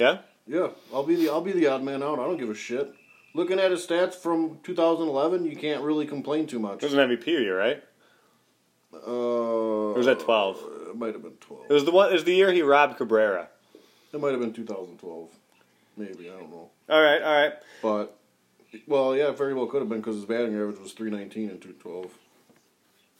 Yeah. 0.00 0.18
Yeah, 0.46 0.68
I'll 0.92 1.04
be 1.04 1.14
the 1.14 1.28
I'll 1.28 1.42
be 1.42 1.52
the 1.52 1.68
odd 1.68 1.82
man 1.84 2.02
out. 2.02 2.18
I 2.18 2.24
don't 2.24 2.38
give 2.38 2.50
a 2.50 2.54
shit. 2.54 2.92
Looking 3.34 3.60
at 3.60 3.70
his 3.70 3.86
stats 3.86 4.14
from 4.14 4.58
2011, 4.64 5.44
you 5.44 5.54
can't 5.54 5.84
really 5.84 6.06
complain 6.06 6.48
too 6.48 6.58
much. 6.58 6.82
It 6.82 6.86
was 6.86 6.94
an 6.94 7.08
MVP 7.10 7.26
year, 7.26 7.56
right? 7.56 7.82
Uh, 8.92 8.96
Or 9.06 9.94
was 9.94 10.06
that 10.06 10.18
12? 10.18 10.58
It 10.88 10.96
might 10.96 11.12
have 11.12 11.22
been 11.22 11.36
12. 11.40 11.66
It 11.70 11.72
was 11.72 11.84
the 11.84 11.92
one. 11.92 12.10
It 12.10 12.14
was 12.14 12.24
the 12.24 12.34
year 12.34 12.50
he 12.50 12.62
robbed 12.62 12.96
Cabrera. 12.96 13.48
It 14.12 14.20
might 14.20 14.32
have 14.32 14.40
been 14.40 14.52
2012. 14.52 15.28
Maybe 15.96 16.28
I 16.28 16.32
don't 16.40 16.50
know. 16.50 16.70
All 16.88 17.02
right, 17.02 17.22
all 17.22 17.42
right. 17.42 17.52
But 17.82 18.18
well, 18.88 19.14
yeah, 19.14 19.30
very 19.30 19.54
well 19.54 19.66
could 19.66 19.82
have 19.82 19.88
been 19.88 19.98
because 20.00 20.16
his 20.16 20.24
batting 20.24 20.54
average 20.54 20.80
was 20.80 20.92
319 20.92 21.50
and 21.50 21.60
212. 21.60 22.12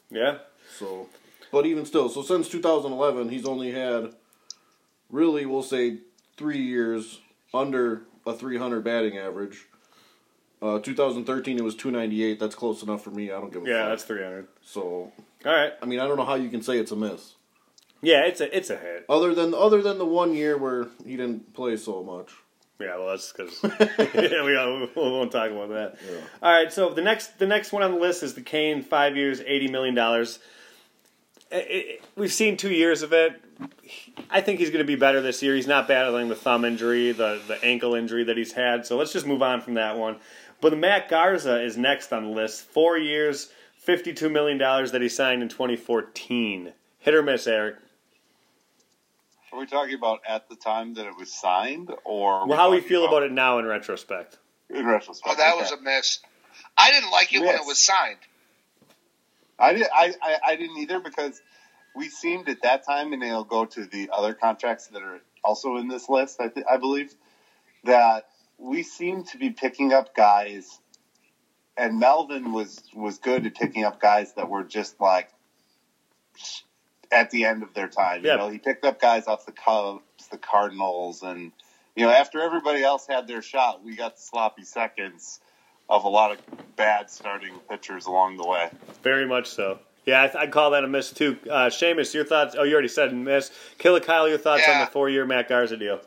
Yeah. 0.09 0.39
So, 0.77 1.07
but 1.51 1.65
even 1.65 1.85
still, 1.85 2.09
so 2.09 2.21
since 2.21 2.49
2011, 2.49 3.29
he's 3.29 3.45
only 3.45 3.71
had 3.71 4.13
really, 5.09 5.45
we'll 5.45 5.63
say, 5.63 5.99
three 6.41 6.57
years 6.61 7.19
under 7.53 8.01
a 8.25 8.33
300 8.33 8.83
batting 8.83 9.15
average. 9.17 9.67
Uh, 10.59 10.79
2013, 10.79 11.57
it 11.57 11.63
was 11.63 11.75
298. 11.75 12.39
That's 12.39 12.55
close 12.55 12.81
enough 12.81 13.03
for 13.03 13.11
me. 13.11 13.29
I 13.31 13.39
don't 13.39 13.53
give 13.53 13.63
a 13.63 13.69
Yeah, 13.69 13.81
fuck. 13.83 13.89
that's 13.89 14.03
300. 14.05 14.47
So, 14.63 14.81
All 14.81 15.11
right. 15.45 15.73
I 15.81 15.85
mean, 15.85 15.99
I 15.99 16.07
don't 16.07 16.17
know 16.17 16.25
how 16.25 16.33
you 16.35 16.49
can 16.49 16.63
say 16.63 16.79
it's 16.79 16.91
a 16.91 16.95
miss. 16.95 17.33
Yeah, 18.03 18.21
it's 18.25 18.41
a 18.41 18.57
it's 18.57 18.71
a 18.71 18.77
hit. 18.77 19.05
Other 19.07 19.35
than 19.35 19.53
other 19.53 19.83
than 19.83 19.99
the 19.99 20.05
one 20.05 20.33
year 20.33 20.57
where 20.57 20.87
he 21.05 21.15
didn't 21.17 21.53
play 21.53 21.77
so 21.77 22.01
much. 22.03 22.31
Yeah, 22.79 22.97
well, 22.97 23.09
that's 23.09 23.31
because 23.31 23.59
yeah, 24.15 24.43
we, 24.43 24.53
we 24.55 24.89
won't 24.95 25.31
talk 25.31 25.51
about 25.51 25.69
that. 25.69 25.97
All 26.41 26.51
right, 26.51 26.73
so 26.73 26.89
the 26.89 27.03
next 27.03 27.37
the 27.37 27.45
next 27.45 27.71
one 27.71 27.83
on 27.83 27.91
the 27.91 27.99
list 27.99 28.23
is 28.23 28.33
the 28.33 28.41
Cain, 28.41 28.81
five 28.81 29.15
years, 29.15 29.39
eighty 29.45 29.67
million 29.67 29.93
dollars. 29.93 30.39
We've 32.15 32.31
seen 32.33 32.57
two 32.57 32.71
years 32.71 33.03
of 33.03 33.13
it. 33.13 33.39
I 34.29 34.41
think 34.41 34.59
he's 34.59 34.69
going 34.69 34.79
to 34.83 34.87
be 34.87 34.95
better 34.95 35.21
this 35.21 35.41
year. 35.43 35.55
He's 35.55 35.67
not 35.67 35.87
battling 35.87 36.29
the 36.29 36.35
thumb 36.35 36.63
injury, 36.65 37.11
the 37.11 37.41
the 37.47 37.63
ankle 37.63 37.95
injury 37.95 38.23
that 38.23 38.37
he's 38.37 38.53
had. 38.53 38.85
So 38.85 38.97
let's 38.97 39.11
just 39.13 39.25
move 39.25 39.41
on 39.41 39.61
from 39.61 39.73
that 39.75 39.97
one. 39.97 40.17
But 40.61 40.77
Matt 40.77 41.09
Garza 41.09 41.61
is 41.63 41.77
next 41.77 42.13
on 42.13 42.23
the 42.23 42.29
list. 42.29 42.61
Four 42.63 42.97
years, 42.97 43.51
fifty-two 43.75 44.29
million 44.29 44.57
dollars 44.57 44.91
that 44.91 45.01
he 45.01 45.09
signed 45.09 45.41
in 45.41 45.49
twenty 45.49 45.75
fourteen. 45.75 46.73
Hit 46.99 47.13
or 47.13 47.23
miss, 47.23 47.47
Eric? 47.47 47.75
Are 49.51 49.59
we 49.59 49.65
talking 49.65 49.95
about 49.95 50.19
at 50.25 50.47
the 50.47 50.55
time 50.55 50.93
that 50.93 51.05
it 51.07 51.17
was 51.17 51.33
signed, 51.33 51.91
or 52.05 52.47
Well, 52.47 52.57
how 52.57 52.71
we 52.71 52.79
feel 52.79 53.05
about 53.05 53.23
it 53.23 53.31
now 53.33 53.59
in 53.59 53.65
retrospect? 53.65 54.37
in 54.69 54.85
retrospect? 54.85 55.27
Oh, 55.27 55.35
that 55.35 55.53
Okay. 55.53 55.61
was 55.61 55.71
a 55.71 55.81
miss. 55.81 56.19
I 56.77 56.91
didn't 56.91 57.11
like 57.11 57.33
it 57.33 57.39
when 57.41 57.55
it 57.55 57.65
was 57.65 57.77
signed. 57.77 58.19
I 59.59 59.73
did. 59.73 59.87
I, 59.93 60.13
I, 60.23 60.37
I 60.47 60.55
didn't 60.55 60.77
either 60.77 60.99
because 61.01 61.41
we 61.95 62.09
seemed 62.09 62.49
at 62.49 62.61
that 62.63 62.85
time, 62.85 63.13
and 63.13 63.21
they'll 63.21 63.43
go 63.43 63.65
to 63.65 63.85
the 63.85 64.09
other 64.13 64.33
contracts 64.33 64.87
that 64.87 65.01
are 65.01 65.21
also 65.43 65.77
in 65.77 65.87
this 65.87 66.07
list. 66.09 66.39
I, 66.39 66.47
th- 66.47 66.65
I 66.69 66.77
believe 66.77 67.13
that 67.83 68.27
we 68.57 68.83
seemed 68.83 69.27
to 69.27 69.37
be 69.37 69.49
picking 69.49 69.91
up 69.91 70.15
guys, 70.15 70.79
and 71.75 71.99
Melvin 71.99 72.53
was 72.53 72.81
was 72.93 73.17
good 73.17 73.45
at 73.45 73.55
picking 73.55 73.83
up 73.83 73.99
guys 73.99 74.33
that 74.33 74.49
were 74.49 74.63
just 74.63 74.99
like 75.01 75.29
at 77.11 77.31
the 77.31 77.45
end 77.45 77.63
of 77.63 77.73
their 77.73 77.87
time. 77.87 78.23
Yeah. 78.23 78.33
You 78.33 78.37
know, 78.37 78.49
he 78.49 78.57
picked 78.57 78.85
up 78.85 79.01
guys 79.01 79.27
off 79.27 79.45
the 79.45 79.51
Cubs, 79.51 80.27
the 80.31 80.37
Cardinals, 80.37 81.23
and 81.23 81.51
you 81.95 82.05
know 82.05 82.11
after 82.11 82.41
everybody 82.41 82.83
else 82.83 83.07
had 83.07 83.27
their 83.27 83.41
shot, 83.41 83.83
we 83.83 83.95
got 83.95 84.15
the 84.15 84.21
sloppy 84.21 84.63
seconds 84.63 85.39
of 85.89 86.05
a 86.05 86.09
lot 86.09 86.31
of 86.31 86.37
bad 86.77 87.09
starting 87.09 87.53
pitchers 87.69 88.05
along 88.05 88.37
the 88.37 88.47
way. 88.47 88.69
Very 89.03 89.27
much 89.27 89.49
so. 89.49 89.79
Yeah, 90.05 90.23
I 90.23 90.27
th- 90.27 90.35
I'd 90.35 90.51
call 90.51 90.71
that 90.71 90.83
a 90.83 90.87
miss 90.87 91.11
too. 91.11 91.37
Uh, 91.49 91.67
Seamus, 91.67 92.13
your 92.13 92.25
thoughts? 92.25 92.55
Oh, 92.57 92.63
you 92.63 92.73
already 92.73 92.87
said 92.87 93.13
miss. 93.13 93.51
Killer 93.77 93.99
Kyle, 93.99 94.27
your 94.27 94.37
thoughts 94.39 94.63
on 94.67 94.79
the 94.79 94.87
four-year 94.87 95.25
Matt 95.25 95.47
Garza 95.47 95.77
deal? 95.77 96.01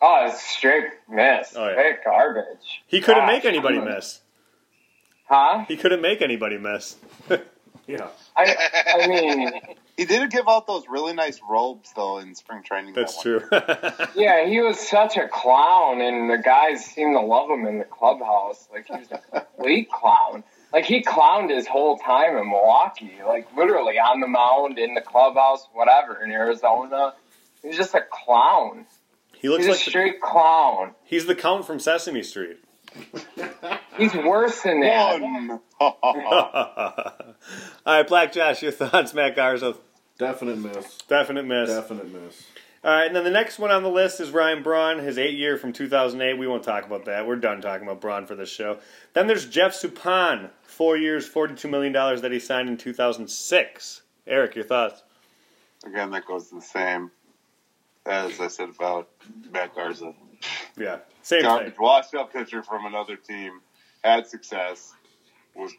Oh, 0.00 0.26
it's 0.28 0.42
straight 0.42 0.86
miss. 1.08 1.54
Oh, 1.56 1.66
yeah. 1.66 1.72
Straight 1.74 2.04
garbage. 2.04 2.82
He 2.88 3.00
couldn't 3.00 3.22
Gosh. 3.22 3.32
make 3.32 3.44
anybody 3.44 3.80
miss. 3.80 4.20
Huh? 5.26 5.64
He 5.68 5.76
couldn't 5.76 6.00
make 6.00 6.20
anybody 6.22 6.58
miss. 6.58 6.96
yeah, 7.86 8.08
I, 8.36 8.56
I 9.00 9.06
mean, 9.06 9.52
He 9.96 10.06
did 10.06 10.30
give 10.30 10.48
out 10.48 10.66
those 10.66 10.84
really 10.88 11.12
nice 11.12 11.40
robes 11.48 11.92
though 11.94 12.18
in 12.18 12.34
spring 12.34 12.62
training. 12.62 12.94
that's 12.94 13.14
one 13.16 13.22
true. 13.22 13.48
yeah, 14.16 14.46
he 14.46 14.60
was 14.60 14.78
such 14.80 15.16
a 15.16 15.28
clown, 15.28 16.00
and 16.00 16.30
the 16.30 16.38
guys 16.38 16.84
seemed 16.84 17.14
to 17.14 17.20
love 17.20 17.50
him 17.50 17.66
in 17.66 17.78
the 17.78 17.84
clubhouse. 17.84 18.68
Like 18.72 18.86
he 18.86 18.94
was 18.94 19.08
a 19.12 19.40
complete 19.40 19.90
clown. 19.90 20.44
Like 20.72 20.84
he 20.86 21.02
clowned 21.02 21.50
his 21.54 21.66
whole 21.66 21.98
time 21.98 22.36
in 22.36 22.48
Milwaukee, 22.48 23.12
like 23.26 23.46
literally 23.56 23.98
on 23.98 24.20
the 24.20 24.26
mound, 24.28 24.78
in 24.78 24.94
the 24.94 25.00
clubhouse, 25.02 25.66
whatever, 25.72 26.22
in 26.24 26.30
Arizona. 26.30 27.14
He 27.60 27.68
was 27.68 27.76
just 27.76 27.94
a 27.94 28.00
clown. 28.10 28.86
he 29.38 29.48
looks 29.48 29.64
He's 29.64 29.68
a 29.68 29.70
like 29.76 29.84
the, 29.84 29.90
straight 29.90 30.20
clown. 30.20 30.94
he's 31.04 31.26
the 31.26 31.34
Count 31.34 31.66
from 31.66 31.78
Sesame 31.78 32.22
Street. 32.22 32.58
He's 33.96 34.12
worse 34.14 34.60
than 34.62 34.80
that. 34.80 35.20
One. 35.20 35.60
All 35.80 37.34
right, 37.86 38.06
Black 38.06 38.32
Josh, 38.32 38.62
your 38.62 38.72
thoughts? 38.72 39.14
Matt 39.14 39.34
Garza, 39.36 39.76
Definite 40.18 40.58
miss. 40.58 40.98
definite 41.08 41.44
miss. 41.46 41.68
Definite 41.70 42.12
miss. 42.12 42.42
All 42.84 42.90
right, 42.90 43.06
and 43.06 43.14
then 43.14 43.22
the 43.22 43.30
next 43.30 43.60
one 43.60 43.70
on 43.70 43.84
the 43.84 43.88
list 43.88 44.18
is 44.18 44.32
Ryan 44.32 44.62
Braun, 44.64 44.98
his 44.98 45.16
eight 45.16 45.34
year 45.38 45.56
from 45.56 45.72
2008. 45.72 46.36
We 46.36 46.48
won't 46.48 46.64
talk 46.64 46.84
about 46.84 47.04
that. 47.04 47.26
We're 47.28 47.36
done 47.36 47.60
talking 47.60 47.86
about 47.86 48.00
Braun 48.00 48.26
for 48.26 48.34
this 48.34 48.48
show. 48.50 48.78
Then 49.12 49.28
there's 49.28 49.46
Jeff 49.46 49.72
Suppan, 49.72 50.50
four 50.64 50.96
years, 50.96 51.28
$42 51.28 51.70
million 51.70 51.92
that 51.92 52.32
he 52.32 52.40
signed 52.40 52.68
in 52.68 52.76
2006. 52.76 54.02
Eric, 54.26 54.56
your 54.56 54.64
thoughts? 54.64 55.02
Again, 55.86 56.10
that 56.10 56.26
goes 56.26 56.50
the 56.50 56.60
same 56.60 57.12
as 58.04 58.40
I 58.40 58.48
said 58.48 58.70
about 58.70 59.08
Matt 59.52 59.74
Garza. 59.76 60.12
Yeah, 60.76 60.98
same 61.22 61.42
Garbage, 61.42 61.74
thing. 61.74 61.76
washed 61.78 62.14
up 62.16 62.32
pitcher 62.32 62.64
from 62.64 62.86
another 62.86 63.14
team, 63.14 63.60
had 64.02 64.26
success, 64.26 64.92
was 65.54 65.72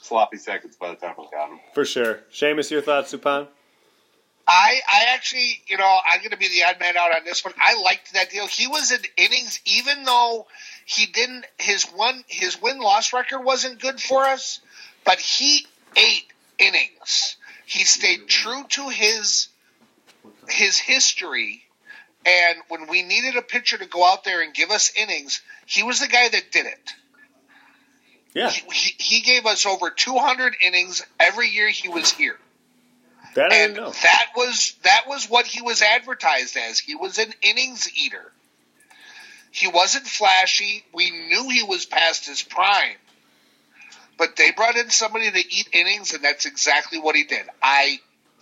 sloppy 0.00 0.38
seconds 0.38 0.76
by 0.76 0.90
the 0.90 0.96
time 0.96 1.14
we 1.18 1.26
got 1.30 1.50
him. 1.50 1.60
For 1.74 1.84
sure. 1.84 2.20
Seamus, 2.32 2.70
your 2.70 2.80
thoughts, 2.80 3.12
Suppan? 3.12 3.48
I, 4.48 4.80
I 4.88 5.14
actually, 5.14 5.60
you 5.66 5.76
know, 5.76 5.98
I'm 6.12 6.20
going 6.20 6.30
to 6.30 6.36
be 6.36 6.48
the 6.48 6.64
odd 6.64 6.78
man 6.78 6.96
out 6.96 7.14
on 7.14 7.24
this 7.24 7.44
one. 7.44 7.52
I 7.58 7.80
liked 7.80 8.12
that 8.14 8.30
deal. 8.30 8.46
He 8.46 8.68
was 8.68 8.92
in 8.92 9.00
innings, 9.16 9.60
even 9.64 10.04
though 10.04 10.46
he 10.84 11.06
didn't. 11.06 11.44
His 11.58 11.84
one, 11.84 12.24
his 12.28 12.60
win 12.60 12.78
loss 12.78 13.12
record 13.12 13.40
wasn't 13.40 13.80
good 13.80 14.00
for 14.00 14.24
us, 14.24 14.60
but 15.04 15.18
he 15.18 15.66
ate 15.96 16.26
innings. 16.58 17.36
He 17.64 17.84
stayed 17.84 18.28
true 18.28 18.64
to 18.70 18.88
his 18.88 19.48
his 20.48 20.78
history, 20.78 21.64
and 22.24 22.56
when 22.68 22.86
we 22.86 23.02
needed 23.02 23.36
a 23.36 23.42
pitcher 23.42 23.78
to 23.78 23.86
go 23.86 24.04
out 24.04 24.22
there 24.22 24.42
and 24.42 24.54
give 24.54 24.70
us 24.70 24.92
innings, 24.96 25.42
he 25.66 25.82
was 25.82 25.98
the 25.98 26.06
guy 26.06 26.28
that 26.28 26.52
did 26.52 26.66
it. 26.66 26.94
Yeah, 28.32 28.50
He, 28.50 28.62
he, 28.70 28.94
he 28.98 29.20
gave 29.22 29.46
us 29.46 29.66
over 29.66 29.90
200 29.90 30.56
innings 30.64 31.04
every 31.18 31.48
year 31.48 31.68
he 31.68 31.88
was 31.88 32.10
here. 32.10 32.36
That 33.36 33.52
I 33.52 33.56
and 33.56 33.74
didn't 33.74 33.86
know. 33.86 33.92
that 34.02 34.26
was 34.36 34.74
that 34.82 35.04
was 35.06 35.26
what 35.26 35.46
he 35.46 35.62
was 35.62 35.80
advertised 35.80 36.56
as. 36.56 36.78
He 36.78 36.94
was 36.94 37.18
an 37.18 37.32
innings 37.42 37.88
eater. 37.96 38.32
He 39.50 39.68
wasn't 39.68 40.06
flashy. 40.06 40.84
We 40.92 41.10
knew 41.10 41.48
he 41.48 41.62
was 41.62 41.86
past 41.86 42.26
his 42.26 42.42
prime. 42.42 42.96
But 44.18 44.36
they 44.36 44.50
brought 44.50 44.76
in 44.76 44.90
somebody 44.90 45.30
to 45.30 45.38
eat 45.38 45.68
innings, 45.72 46.14
and 46.14 46.24
that's 46.24 46.46
exactly 46.46 46.98
what 46.98 47.16
he 47.16 47.24
did. 47.24 47.46
I 47.62 47.98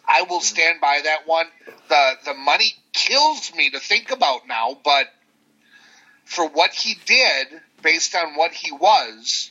I 0.06 0.22
will 0.22 0.40
stand 0.40 0.80
by 0.80 1.00
that 1.04 1.26
one. 1.26 1.46
The 1.88 2.12
the 2.24 2.34
money 2.34 2.74
kills 2.92 3.54
me 3.54 3.70
to 3.70 3.80
think 3.80 4.10
about 4.10 4.46
now, 4.48 4.78
but 4.84 5.06
for 6.24 6.48
what 6.48 6.72
he 6.72 6.96
did, 7.06 7.48
based 7.82 8.14
on 8.14 8.34
what 8.36 8.52
he 8.52 8.72
was, 8.72 9.50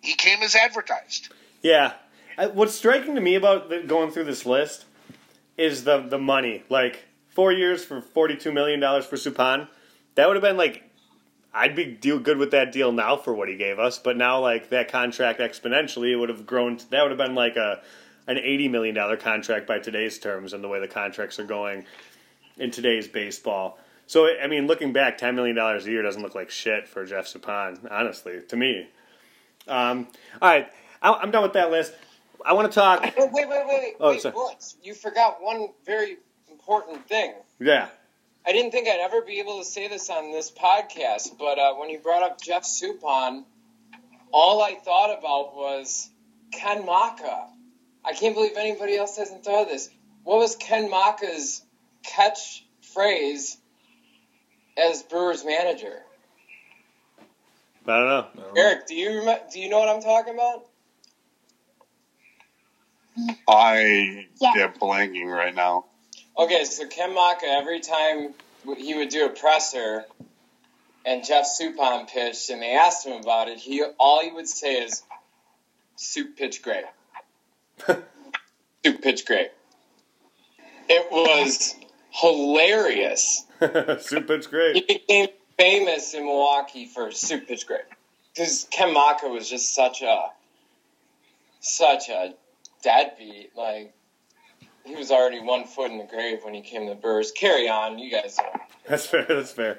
he 0.00 0.14
came 0.14 0.42
as 0.42 0.54
advertised. 0.54 1.28
Yeah. 1.62 1.92
What's 2.46 2.74
striking 2.74 3.16
to 3.16 3.20
me 3.20 3.34
about 3.34 3.68
the, 3.68 3.80
going 3.80 4.12
through 4.12 4.24
this 4.24 4.46
list 4.46 4.84
is 5.56 5.84
the 5.84 5.98
the 5.98 6.18
money. 6.18 6.62
Like 6.68 7.04
four 7.28 7.52
years 7.52 7.84
for 7.84 8.00
forty 8.00 8.36
two 8.36 8.52
million 8.52 8.78
dollars 8.78 9.06
for 9.06 9.16
Suppan. 9.16 9.68
That 10.14 10.28
would 10.28 10.36
have 10.36 10.42
been 10.42 10.56
like 10.56 10.84
I'd 11.52 11.74
be 11.74 11.84
deal 11.84 12.20
good 12.20 12.38
with 12.38 12.52
that 12.52 12.70
deal 12.70 12.92
now 12.92 13.16
for 13.16 13.34
what 13.34 13.48
he 13.48 13.56
gave 13.56 13.80
us. 13.80 13.98
But 13.98 14.16
now 14.16 14.40
like 14.40 14.70
that 14.70 14.90
contract 14.90 15.40
exponentially, 15.40 16.12
it 16.12 16.16
would 16.16 16.28
have 16.28 16.46
grown. 16.46 16.76
To, 16.76 16.90
that 16.90 17.02
would 17.02 17.10
have 17.10 17.18
been 17.18 17.34
like 17.34 17.56
a 17.56 17.82
an 18.28 18.38
eighty 18.38 18.68
million 18.68 18.94
dollar 18.94 19.16
contract 19.16 19.66
by 19.66 19.80
today's 19.80 20.18
terms 20.18 20.52
and 20.52 20.62
the 20.62 20.68
way 20.68 20.78
the 20.78 20.88
contracts 20.88 21.40
are 21.40 21.44
going 21.44 21.86
in 22.56 22.70
today's 22.70 23.08
baseball. 23.08 23.78
So 24.06 24.28
I 24.40 24.46
mean, 24.46 24.68
looking 24.68 24.92
back, 24.92 25.18
ten 25.18 25.34
million 25.34 25.56
dollars 25.56 25.86
a 25.86 25.90
year 25.90 26.02
doesn't 26.02 26.22
look 26.22 26.36
like 26.36 26.50
shit 26.50 26.86
for 26.86 27.04
Jeff 27.04 27.26
Suppan. 27.26 27.90
Honestly, 27.90 28.42
to 28.48 28.56
me. 28.56 28.88
Um, 29.66 30.06
all 30.40 30.48
right, 30.48 30.68
I'm 31.02 31.30
done 31.30 31.42
with 31.42 31.52
that 31.54 31.70
list. 31.70 31.94
I 32.44 32.52
want 32.52 32.70
to 32.70 32.74
talk. 32.74 33.02
Wait, 33.02 33.14
wait, 33.18 33.30
wait, 33.32 33.48
wait, 33.48 33.66
wait. 33.66 33.94
Oh, 34.00 34.10
wait 34.10 34.22
sorry. 34.22 34.32
Brooks, 34.32 34.76
you 34.82 34.94
forgot 34.94 35.38
one 35.40 35.68
very 35.84 36.16
important 36.50 37.06
thing. 37.08 37.34
Yeah, 37.58 37.88
I 38.46 38.52
didn't 38.52 38.70
think 38.70 38.88
I'd 38.88 39.00
ever 39.00 39.22
be 39.22 39.40
able 39.40 39.58
to 39.58 39.64
say 39.64 39.88
this 39.88 40.08
on 40.10 40.32
this 40.32 40.50
podcast, 40.50 41.36
but 41.38 41.58
uh, 41.58 41.74
when 41.74 41.90
you 41.90 41.98
brought 41.98 42.22
up 42.22 42.40
Jeff 42.40 42.62
Suppan, 42.64 43.44
all 44.32 44.62
I 44.62 44.74
thought 44.74 45.18
about 45.18 45.54
was 45.54 46.08
Ken 46.52 46.86
Macha. 46.86 47.48
I 48.04 48.12
can't 48.14 48.34
believe 48.34 48.56
anybody 48.56 48.96
else 48.96 49.16
hasn't 49.16 49.44
thought 49.44 49.64
of 49.64 49.68
this. 49.68 49.90
What 50.24 50.38
was 50.38 50.56
Ken 50.56 50.90
Macha's 50.90 51.62
catchphrase 52.06 53.56
as 54.78 55.02
Brewers 55.02 55.44
manager? 55.44 56.02
I 57.86 57.98
don't 57.98 58.36
know. 58.36 58.52
Eric, 58.56 58.86
do 58.86 58.94
you 58.94 59.20
remember, 59.20 59.42
do 59.52 59.60
you 59.60 59.68
know 59.70 59.78
what 59.78 59.88
I'm 59.88 60.02
talking 60.02 60.34
about? 60.34 60.67
I 63.48 64.26
Yeah. 64.40 64.52
get 64.54 64.78
blanking 64.80 65.26
right 65.26 65.54
now. 65.54 65.86
Okay, 66.36 66.64
so 66.64 66.86
Ken 66.86 67.14
Macha, 67.14 67.46
every 67.46 67.80
time 67.80 68.34
he 68.76 68.94
would 68.94 69.08
do 69.08 69.26
a 69.26 69.30
presser 69.30 70.04
and 71.04 71.24
Jeff 71.24 71.46
Suppan 71.46 72.08
pitched 72.08 72.50
and 72.50 72.62
they 72.62 72.72
asked 72.74 73.06
him 73.06 73.20
about 73.20 73.48
it, 73.48 73.58
he 73.58 73.82
all 73.98 74.22
he 74.22 74.30
would 74.30 74.48
say 74.48 74.82
is, 74.82 75.02
Soup 75.96 76.36
pitch 76.36 76.62
great. 76.62 76.84
Soup 78.84 79.02
pitch 79.02 79.26
great. 79.26 79.50
It 80.88 81.10
was 81.10 81.74
hilarious. 82.10 83.44
Soup 84.00 84.26
pitch 84.26 84.48
great. 84.48 84.76
He 84.76 84.80
became 84.82 85.28
famous 85.58 86.14
in 86.14 86.24
Milwaukee 86.24 86.86
for 86.86 87.10
Soup 87.10 87.46
pitch 87.46 87.66
great. 87.66 87.82
Because 88.34 88.68
Ken 88.70 88.94
Macha 88.94 89.26
was 89.26 89.50
just 89.50 89.74
such 89.74 90.02
a, 90.02 90.30
such 91.60 92.08
a 92.08 92.34
deadbeat. 92.82 93.56
Like, 93.56 93.94
he 94.84 94.94
was 94.94 95.10
already 95.10 95.40
one 95.40 95.66
foot 95.66 95.90
in 95.90 95.98
the 95.98 96.04
grave 96.04 96.38
when 96.44 96.54
he 96.54 96.62
came 96.62 96.82
to 96.82 96.94
the 96.94 97.00
Brewers. 97.00 97.30
Carry 97.32 97.68
on, 97.68 97.98
you 97.98 98.10
guys 98.10 98.36
know. 98.38 98.60
That's 98.88 99.06
fair. 99.06 99.26
That's 99.28 99.52
fair. 99.52 99.78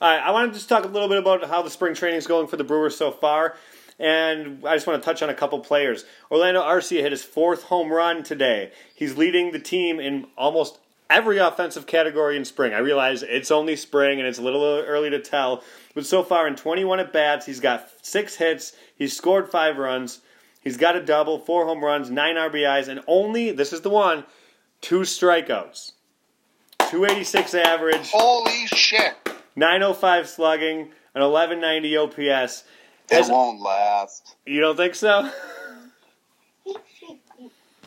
All 0.00 0.10
right, 0.10 0.22
I 0.22 0.30
want 0.30 0.50
to 0.50 0.58
just 0.58 0.68
talk 0.68 0.84
a 0.84 0.88
little 0.88 1.08
bit 1.08 1.18
about 1.18 1.46
how 1.46 1.60
the 1.62 1.68
spring 1.68 1.94
training 1.94 2.18
is 2.18 2.26
going 2.26 2.46
for 2.46 2.56
the 2.56 2.64
Brewers 2.64 2.96
so 2.96 3.10
far, 3.10 3.54
and 3.98 4.66
I 4.66 4.74
just 4.74 4.86
want 4.86 5.02
to 5.02 5.04
touch 5.04 5.22
on 5.22 5.28
a 5.28 5.34
couple 5.34 5.58
players. 5.60 6.06
Orlando 6.30 6.62
Arcia 6.62 7.02
hit 7.02 7.12
his 7.12 7.22
fourth 7.22 7.64
home 7.64 7.92
run 7.92 8.22
today. 8.22 8.72
He's 8.94 9.18
leading 9.18 9.52
the 9.52 9.58
team 9.58 10.00
in 10.00 10.26
almost 10.38 10.78
every 11.10 11.36
offensive 11.36 11.86
category 11.86 12.38
in 12.38 12.46
spring. 12.46 12.72
I 12.72 12.78
realize 12.78 13.22
it's 13.22 13.50
only 13.50 13.76
spring 13.76 14.18
and 14.18 14.26
it's 14.26 14.38
a 14.38 14.42
little 14.42 14.64
early 14.64 15.10
to 15.10 15.20
tell, 15.20 15.62
but 15.94 16.06
so 16.06 16.22
far 16.22 16.48
in 16.48 16.56
21 16.56 16.98
at 17.00 17.12
bats, 17.12 17.44
he's 17.44 17.60
got 17.60 17.90
six 18.00 18.36
hits. 18.36 18.72
He's 18.96 19.14
scored 19.14 19.50
five 19.50 19.76
runs. 19.76 20.20
He's 20.60 20.76
got 20.76 20.94
a 20.96 21.02
double, 21.02 21.38
four 21.38 21.64
home 21.66 21.82
runs, 21.82 22.10
nine 22.10 22.36
RBIs, 22.36 22.88
and 22.88 23.00
only 23.06 23.50
this 23.52 23.72
is 23.72 23.80
the 23.80 23.90
one, 23.90 24.24
two 24.80 25.00
strikeouts. 25.00 25.92
286 26.90 27.54
average. 27.54 28.10
Holy 28.10 28.66
shit! 28.66 29.14
905 29.56 30.28
slugging, 30.28 30.90
an 31.14 31.22
1190 31.22 31.96
OPS. 31.96 32.64
It 33.10 33.16
Has- 33.16 33.30
won't 33.30 33.60
last. 33.60 34.36
you 34.46 34.60
don't 34.60 34.76
think 34.76 34.94
so? 34.94 35.30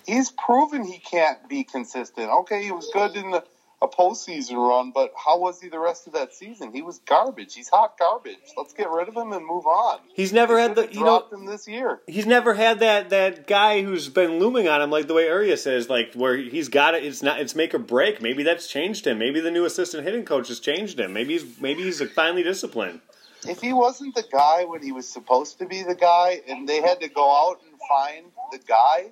He's 0.05 0.32
proven 0.32 0.84
he 0.84 0.99
can't 0.99 1.47
be 1.47 1.63
consistent. 1.63 2.30
Okay, 2.30 2.63
he 2.63 2.71
was 2.71 2.89
good 2.91 3.15
in 3.15 3.32
the 3.32 3.43
a 3.84 3.88
postseason 3.88 4.55
run, 4.55 4.91
but 4.91 5.11
how 5.13 5.38
was 5.38 5.59
he 5.59 5.67
the 5.67 5.77
rest 5.77 6.07
of 6.07 6.13
that 6.13 6.34
season? 6.34 6.71
He 6.71 6.81
was 6.81 6.99
garbage. 6.99 7.53
He's 7.53 7.67
hot 7.67 7.97
garbage. 7.99 8.38
Let's 8.55 8.73
get 8.73 8.89
rid 8.89 9.09
of 9.09 9.15
him 9.15 9.34
and 9.34 9.45
move 9.45 9.65
on. 9.67 9.99
He's 10.15 10.31
never 10.31 10.57
had 10.57 10.75
the 10.75 10.88
you 10.91 11.03
know 11.03 11.25
him 11.29 11.45
this 11.45 11.67
year. 11.67 11.99
he's 12.07 12.25
never 12.25 12.53
had 12.53 12.79
that 12.79 13.09
that 13.09 13.45
guy 13.45 13.84
who's 13.84 14.07
been 14.07 14.39
looming 14.39 14.69
on 14.69 14.81
him 14.81 14.89
like 14.89 15.07
the 15.07 15.13
way 15.13 15.25
Urias 15.25 15.63
says 15.63 15.89
like 15.89 16.13
where 16.13 16.38
he's 16.38 16.69
got 16.69 16.95
it 16.95 17.03
it's 17.03 17.21
not 17.21 17.41
it's 17.41 17.55
make 17.55 17.75
or 17.75 17.79
break. 17.79 18.21
Maybe 18.21 18.41
that's 18.41 18.67
changed 18.67 19.05
him. 19.05 19.19
Maybe 19.19 19.41
the 19.41 19.51
new 19.51 19.65
assistant 19.65 20.03
hitting 20.05 20.23
coach 20.23 20.47
has 20.47 20.61
changed 20.61 20.99
him. 20.99 21.11
Maybe 21.11 21.34
he's 21.34 21.59
maybe 21.59 21.84
he's 21.84 22.01
finally 22.11 22.43
disciplined. 22.43 23.01
If 23.45 23.59
he 23.59 23.73
wasn't 23.73 24.15
the 24.15 24.23
guy 24.31 24.63
when 24.63 24.81
he 24.81 24.93
was 24.93 25.09
supposed 25.09 25.59
to 25.59 25.65
be 25.65 25.84
the 25.84 25.95
guy, 25.95 26.41
and 26.47 26.67
they 26.67 26.81
had 26.81 27.01
to 27.01 27.09
go 27.09 27.29
out 27.29 27.59
and 27.61 27.77
find 27.89 28.25
the 28.53 28.59
guy, 28.59 29.07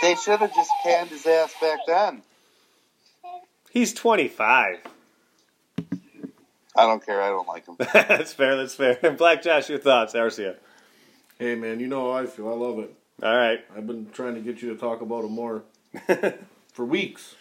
they 0.00 0.14
should 0.14 0.40
have 0.40 0.54
just 0.54 0.70
canned 0.82 1.10
his 1.10 1.26
ass 1.26 1.52
back 1.60 1.80
then. 1.86 2.22
He's 3.76 3.92
25. 3.92 4.78
I 6.74 6.86
don't 6.86 7.04
care. 7.04 7.20
I 7.20 7.28
don't 7.28 7.46
like 7.46 7.66
him. 7.66 7.76
that's 7.92 8.32
fair. 8.32 8.56
That's 8.56 8.74
fair. 8.74 8.94
Black 9.18 9.42
Josh, 9.42 9.68
your 9.68 9.78
thoughts, 9.78 10.14
Arcia. 10.14 10.56
Hey 11.38 11.56
man, 11.56 11.78
you 11.78 11.86
know 11.86 12.10
how 12.10 12.22
I 12.22 12.24
feel. 12.24 12.48
I 12.48 12.54
love 12.54 12.78
it. 12.78 12.94
All 13.22 13.36
right. 13.36 13.62
I've 13.76 13.86
been 13.86 14.08
trying 14.14 14.34
to 14.34 14.40
get 14.40 14.62
you 14.62 14.72
to 14.72 14.80
talk 14.80 15.02
about 15.02 15.24
him 15.24 15.32
more 15.32 15.62
for 16.72 16.86
weeks. 16.86 17.34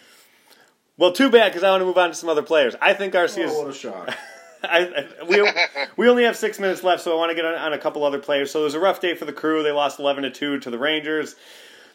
Well, 0.97 1.13
too 1.13 1.29
bad 1.29 1.53
because 1.53 1.63
I 1.63 1.69
want 1.69 1.79
to 1.79 1.86
move 1.86 1.97
on 1.97 2.09
to 2.09 2.15
some 2.15 2.27
other 2.27 2.43
players. 2.43 2.75
I 2.81 2.93
think 2.93 3.13
Arcia's. 3.13 3.53
Oh, 3.53 3.61
what 3.61 3.69
a 3.69 3.73
shock! 3.73 4.13
I, 4.61 5.07
I, 5.21 5.23
we, 5.23 5.49
we 5.95 6.09
only 6.09 6.25
have 6.25 6.36
six 6.36 6.59
minutes 6.59 6.83
left, 6.83 7.01
so 7.01 7.13
I 7.13 7.15
want 7.15 7.29
to 7.29 7.36
get 7.36 7.45
on, 7.45 7.55
on 7.55 7.71
a 7.71 7.77
couple 7.77 8.03
other 8.03 8.19
players. 8.19 8.51
So 8.51 8.59
it 8.59 8.63
was 8.65 8.73
a 8.73 8.79
rough 8.81 8.99
day 8.99 9.15
for 9.15 9.23
the 9.23 9.31
crew. 9.31 9.63
They 9.63 9.71
lost 9.71 9.99
11 9.99 10.23
to 10.23 10.31
2 10.31 10.59
to 10.59 10.69
the 10.69 10.79
Rangers. 10.79 11.38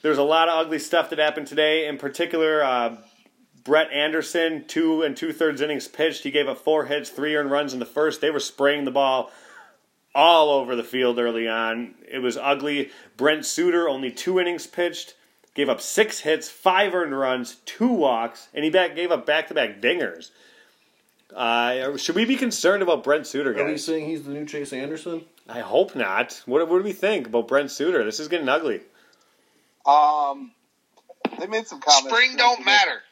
There's 0.01 0.16
a 0.16 0.22
lot 0.22 0.49
of 0.49 0.55
ugly 0.57 0.78
stuff 0.78 1.11
that 1.11 1.18
happened 1.18 1.47
today. 1.47 1.88
In 1.88 1.99
particular, 1.99 2.64
uh, 2.64 2.97
Brett 3.64 3.90
Anderson, 3.92 4.64
two 4.66 5.02
and 5.02 5.16
two 5.16 5.32
thirds 5.32 5.61
innings 5.61 5.88
pitched. 5.88 6.24
He 6.24 6.30
gave 6.30 6.48
up 6.48 6.58
four 6.58 6.86
hits, 6.86 7.11
three 7.11 7.36
earned 7.36 7.50
runs 7.50 7.72
in 7.72 7.78
the 7.78 7.86
first. 7.86 8.20
They 8.20 8.30
were 8.30 8.40
spraying 8.40 8.84
the 8.84 8.90
ball 8.90 9.30
all 10.14 10.50
over 10.50 10.74
the 10.74 10.84
field 10.84 11.18
early 11.18 11.48
on. 11.48 11.94
It 12.11 12.18
was 12.18 12.36
ugly. 12.36 12.90
Brent 13.16 13.44
Suter, 13.46 13.88
only 13.88 14.11
two 14.11 14.40
innings 14.40 14.66
pitched, 14.66 15.14
gave 15.54 15.68
up 15.68 15.80
six 15.80 16.20
hits, 16.20 16.48
five 16.48 16.94
earned 16.94 17.16
runs, 17.16 17.56
two 17.66 17.88
walks, 17.88 18.48
and 18.54 18.64
he 18.64 18.70
back, 18.70 18.96
gave 18.96 19.11
up 19.11 19.26
back 19.26 19.48
to 19.48 19.54
back 19.54 19.80
dingers. 19.80 20.30
Uh, 21.34 21.96
should 21.96 22.16
we 22.16 22.24
be 22.24 22.36
concerned 22.36 22.82
about 22.82 23.04
Brent 23.04 23.26
Suter, 23.26 23.56
Are 23.56 23.64
we 23.64 23.78
saying 23.78 24.06
he's 24.06 24.24
the 24.24 24.32
new 24.32 24.44
Chase 24.44 24.72
Anderson? 24.72 25.24
I 25.48 25.61
hope 25.61 25.94
not. 25.94 26.42
What, 26.46 26.66
what 26.68 26.78
do 26.78 26.84
we 26.84 26.92
think 26.92 27.28
about 27.28 27.46
Brent 27.46 27.70
Suter? 27.70 28.04
This 28.04 28.18
is 28.18 28.26
getting 28.26 28.48
ugly. 28.48 28.80
Um, 29.86 30.50
they 31.38 31.46
made 31.46 31.66
some 31.68 31.80
comments. 31.80 32.08
Spring 32.08 32.36
don't 32.36 32.64
matter. 32.64 33.02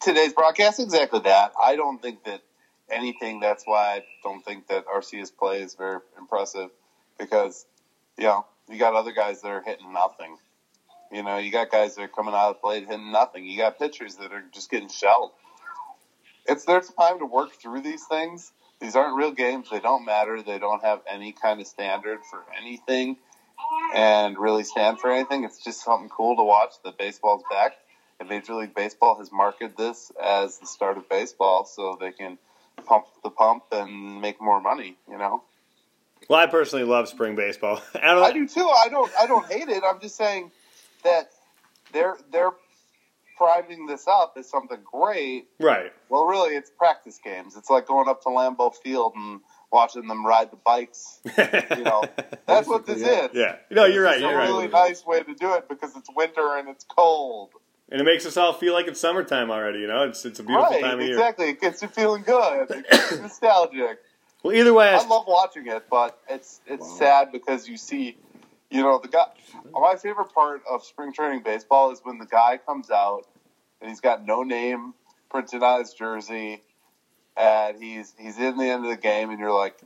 Today's 0.00 0.32
broadcast, 0.32 0.78
exactly 0.78 1.20
that. 1.20 1.52
I 1.60 1.74
don't 1.74 2.00
think 2.00 2.24
that 2.24 2.42
anything. 2.90 3.40
That's 3.40 3.64
why 3.64 3.96
I 3.96 4.04
don't 4.22 4.44
think 4.44 4.68
that 4.68 4.84
Arcia's 4.86 5.30
play 5.30 5.62
is 5.62 5.74
very 5.74 5.98
impressive 6.16 6.70
because, 7.18 7.66
you 8.16 8.24
know, 8.24 8.46
you 8.68 8.78
got 8.78 8.94
other 8.94 9.12
guys 9.12 9.42
that 9.42 9.48
are 9.48 9.62
hitting 9.62 9.92
nothing. 9.92 10.36
You 11.10 11.22
know, 11.22 11.38
you 11.38 11.50
got 11.50 11.70
guys 11.70 11.96
that 11.96 12.02
are 12.02 12.08
coming 12.08 12.34
out 12.34 12.50
of 12.50 12.54
the 12.56 12.60
plate 12.60 12.86
hitting 12.86 13.10
nothing. 13.10 13.46
You 13.46 13.56
got 13.58 13.78
pitchers 13.78 14.16
that 14.16 14.32
are 14.32 14.44
just 14.52 14.70
getting 14.70 14.88
shelled. 14.88 15.32
It's 16.46 16.64
their 16.64 16.80
time 16.80 17.18
to 17.18 17.26
work 17.26 17.52
through 17.60 17.80
these 17.80 18.04
things. 18.04 18.52
These 18.80 18.94
aren't 18.94 19.16
real 19.16 19.32
games. 19.32 19.68
They 19.70 19.80
don't 19.80 20.04
matter. 20.04 20.40
They 20.40 20.58
don't 20.58 20.84
have 20.84 21.00
any 21.10 21.32
kind 21.32 21.60
of 21.60 21.66
standard 21.66 22.20
for 22.30 22.44
anything 22.60 23.16
and 23.94 24.38
really 24.38 24.64
stand 24.64 25.00
for 25.00 25.10
anything. 25.10 25.44
It's 25.44 25.62
just 25.62 25.82
something 25.82 26.08
cool 26.08 26.36
to 26.36 26.44
watch 26.44 26.74
that 26.84 26.96
baseball's 26.96 27.42
back. 27.50 27.72
And 28.20 28.28
Major 28.28 28.54
League 28.54 28.74
Baseball 28.74 29.16
has 29.18 29.30
marketed 29.30 29.76
this 29.76 30.10
as 30.22 30.58
the 30.58 30.66
start 30.66 30.96
of 30.96 31.08
baseball 31.08 31.64
so 31.64 31.96
they 32.00 32.10
can 32.10 32.38
pump 32.84 33.06
the 33.22 33.30
pump 33.30 33.64
and 33.72 34.20
make 34.20 34.40
more 34.40 34.60
money, 34.60 34.96
you 35.08 35.18
know? 35.18 35.42
Well, 36.28 36.40
I 36.40 36.46
personally 36.46 36.84
love 36.84 37.08
spring 37.08 37.36
baseball. 37.36 37.80
I 37.94 38.14
don't. 38.14 38.22
I 38.24 38.32
do 38.32 38.46
too. 38.48 38.68
I 38.68 38.88
don't. 38.88 39.10
I 39.18 39.26
don't 39.26 39.46
hate 39.50 39.68
it. 39.68 39.82
I'm 39.86 40.00
just 40.00 40.16
saying 40.16 40.50
that 41.04 41.30
they're 41.92 42.16
they're 42.32 42.50
priming 43.36 43.86
this 43.86 44.06
up 44.08 44.34
as 44.36 44.48
something 44.50 44.78
great. 44.84 45.46
Right. 45.60 45.92
Well, 46.08 46.26
really, 46.26 46.56
it's 46.56 46.70
practice 46.70 47.20
games. 47.24 47.56
It's 47.56 47.70
like 47.70 47.86
going 47.86 48.08
up 48.08 48.22
to 48.24 48.28
Lambeau 48.30 48.74
Field 48.74 49.12
and 49.14 49.40
watching 49.70 50.08
them 50.08 50.26
ride 50.26 50.50
the 50.50 50.56
bikes. 50.56 51.20
You 51.24 51.84
know, 51.84 52.02
that's 52.46 52.66
what 52.66 52.84
this 52.84 52.98
Basically, 53.00 53.40
is. 53.40 53.46
Yeah. 53.46 53.56
No, 53.70 53.84
you're 53.84 54.02
right. 54.02 54.14
It's 54.14 54.22
You're 54.22 54.32
a 54.32 54.36
right. 54.36 54.48
really 54.48 54.68
nice 54.68 55.06
way 55.06 55.22
to 55.22 55.34
do 55.34 55.54
it 55.54 55.68
because 55.68 55.96
it's 55.96 56.10
winter 56.14 56.56
and 56.58 56.68
it's 56.68 56.84
cold. 56.84 57.50
And 57.90 58.00
it 58.00 58.04
makes 58.04 58.26
us 58.26 58.36
all 58.36 58.52
feel 58.52 58.74
like 58.74 58.86
it's 58.86 59.00
summertime 59.00 59.50
already. 59.50 59.80
You 59.80 59.86
know, 59.86 60.02
it's 60.04 60.24
it's 60.24 60.38
a 60.40 60.42
beautiful 60.42 60.70
right, 60.72 60.82
time 60.82 61.00
of 61.00 61.06
year. 61.06 61.14
exactly. 61.14 61.48
It 61.50 61.60
gets 61.60 61.80
you 61.82 61.88
feeling 61.88 62.22
good. 62.22 62.70
It 62.70 62.88
gets 62.90 63.10
you 63.12 63.18
nostalgic. 63.22 63.98
Well, 64.42 64.54
either 64.54 64.72
way, 64.74 64.90
I, 64.90 64.98
I 64.98 65.06
love 65.06 65.24
watching 65.26 65.66
it, 65.66 65.84
but 65.90 66.18
it's 66.28 66.60
it's 66.66 66.86
Wow. 66.86 66.96
sad 66.98 67.32
because 67.32 67.66
you 67.66 67.76
see, 67.78 68.16
you 68.70 68.82
know, 68.82 68.98
the 69.02 69.08
guy. 69.08 69.24
My 69.72 69.96
favorite 69.96 70.32
part 70.34 70.62
of 70.70 70.84
spring 70.84 71.12
training 71.12 71.42
baseball 71.44 71.90
is 71.90 72.00
when 72.02 72.18
the 72.18 72.26
guy 72.26 72.58
comes 72.58 72.90
out 72.90 73.22
and 73.80 73.88
he's 73.90 74.00
got 74.00 74.24
no 74.26 74.42
name 74.42 74.92
printed 75.30 75.62
on 75.62 75.80
his 75.80 75.94
jersey, 75.94 76.62
and 77.36 77.82
he's 77.82 78.14
he's 78.18 78.38
in 78.38 78.58
the 78.58 78.64
end 78.66 78.84
of 78.84 78.90
the 78.90 78.96
game, 78.96 79.30
and 79.30 79.38
you're 79.40 79.52
like, 79.52 79.78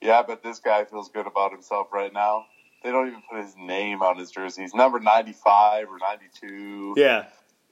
yeah, 0.00 0.22
but 0.26 0.42
this 0.44 0.60
guy 0.60 0.84
feels 0.84 1.08
good 1.10 1.26
about 1.26 1.50
himself 1.52 1.88
right 1.92 2.12
now. 2.12 2.44
They 2.84 2.92
don't 2.92 3.08
even 3.08 3.22
put 3.28 3.42
his 3.42 3.54
name 3.58 4.02
on 4.02 4.16
his 4.18 4.30
jersey. 4.30 4.62
He's 4.62 4.74
number 4.74 5.00
ninety 5.00 5.32
five 5.32 5.86
or 5.90 5.98
ninety 5.98 6.26
two. 6.40 6.94
yeah. 6.96 7.24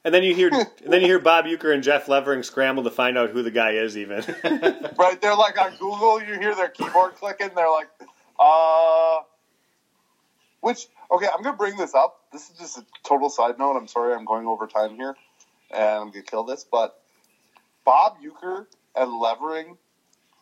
And 0.07 0.15
then 0.15 0.23
you 0.23 0.37
hear, 0.37 0.49
and 0.53 0.93
then 0.93 1.01
you 1.01 1.09
hear 1.09 1.19
Bob 1.19 1.47
Uecker 1.47 1.75
and 1.75 1.83
Jeff 1.83 2.09
Levering 2.09 2.45
scramble 2.45 2.85
to 2.85 2.93
find 2.93 3.19
out 3.19 3.31
who 3.31 3.43
the 3.43 3.51
guy 3.51 3.73
is. 3.73 3.99
Even. 3.99 4.25
Right, 4.99 5.21
they're 5.21 5.37
like 5.37 5.61
on 5.61 5.73
Google. 5.73 6.23
You 6.23 6.39
hear 6.39 6.55
their 6.55 6.69
keyboard 6.69 7.17
clicking. 7.17 7.51
They're 7.55 7.71
like, 7.71 7.89
uh, 8.39 9.19
which 10.61 10.87
okay, 11.11 11.27
I'm 11.27 11.43
gonna 11.43 11.57
bring 11.57 11.77
this 11.77 11.95
up. 11.95 12.21
This 12.33 12.49
is 12.49 12.57
just 12.57 12.79
a 12.79 12.85
total 13.05 13.29
side 13.29 13.59
note. 13.59 13.77
I'm 13.77 13.89
sorry, 13.89 14.15
I'm 14.15 14.25
going 14.25 14.47
over 14.47 14.67
time 14.67 14.95
here, 14.95 15.15
and 15.71 15.83
I'm 15.83 16.11
gonna 16.11 16.23
kill 16.23 16.45
this. 16.45 16.65
But 16.65 16.99
Bob 17.85 18.17
Uecker 18.25 18.67
and 18.95 19.13
Levering 19.21 19.77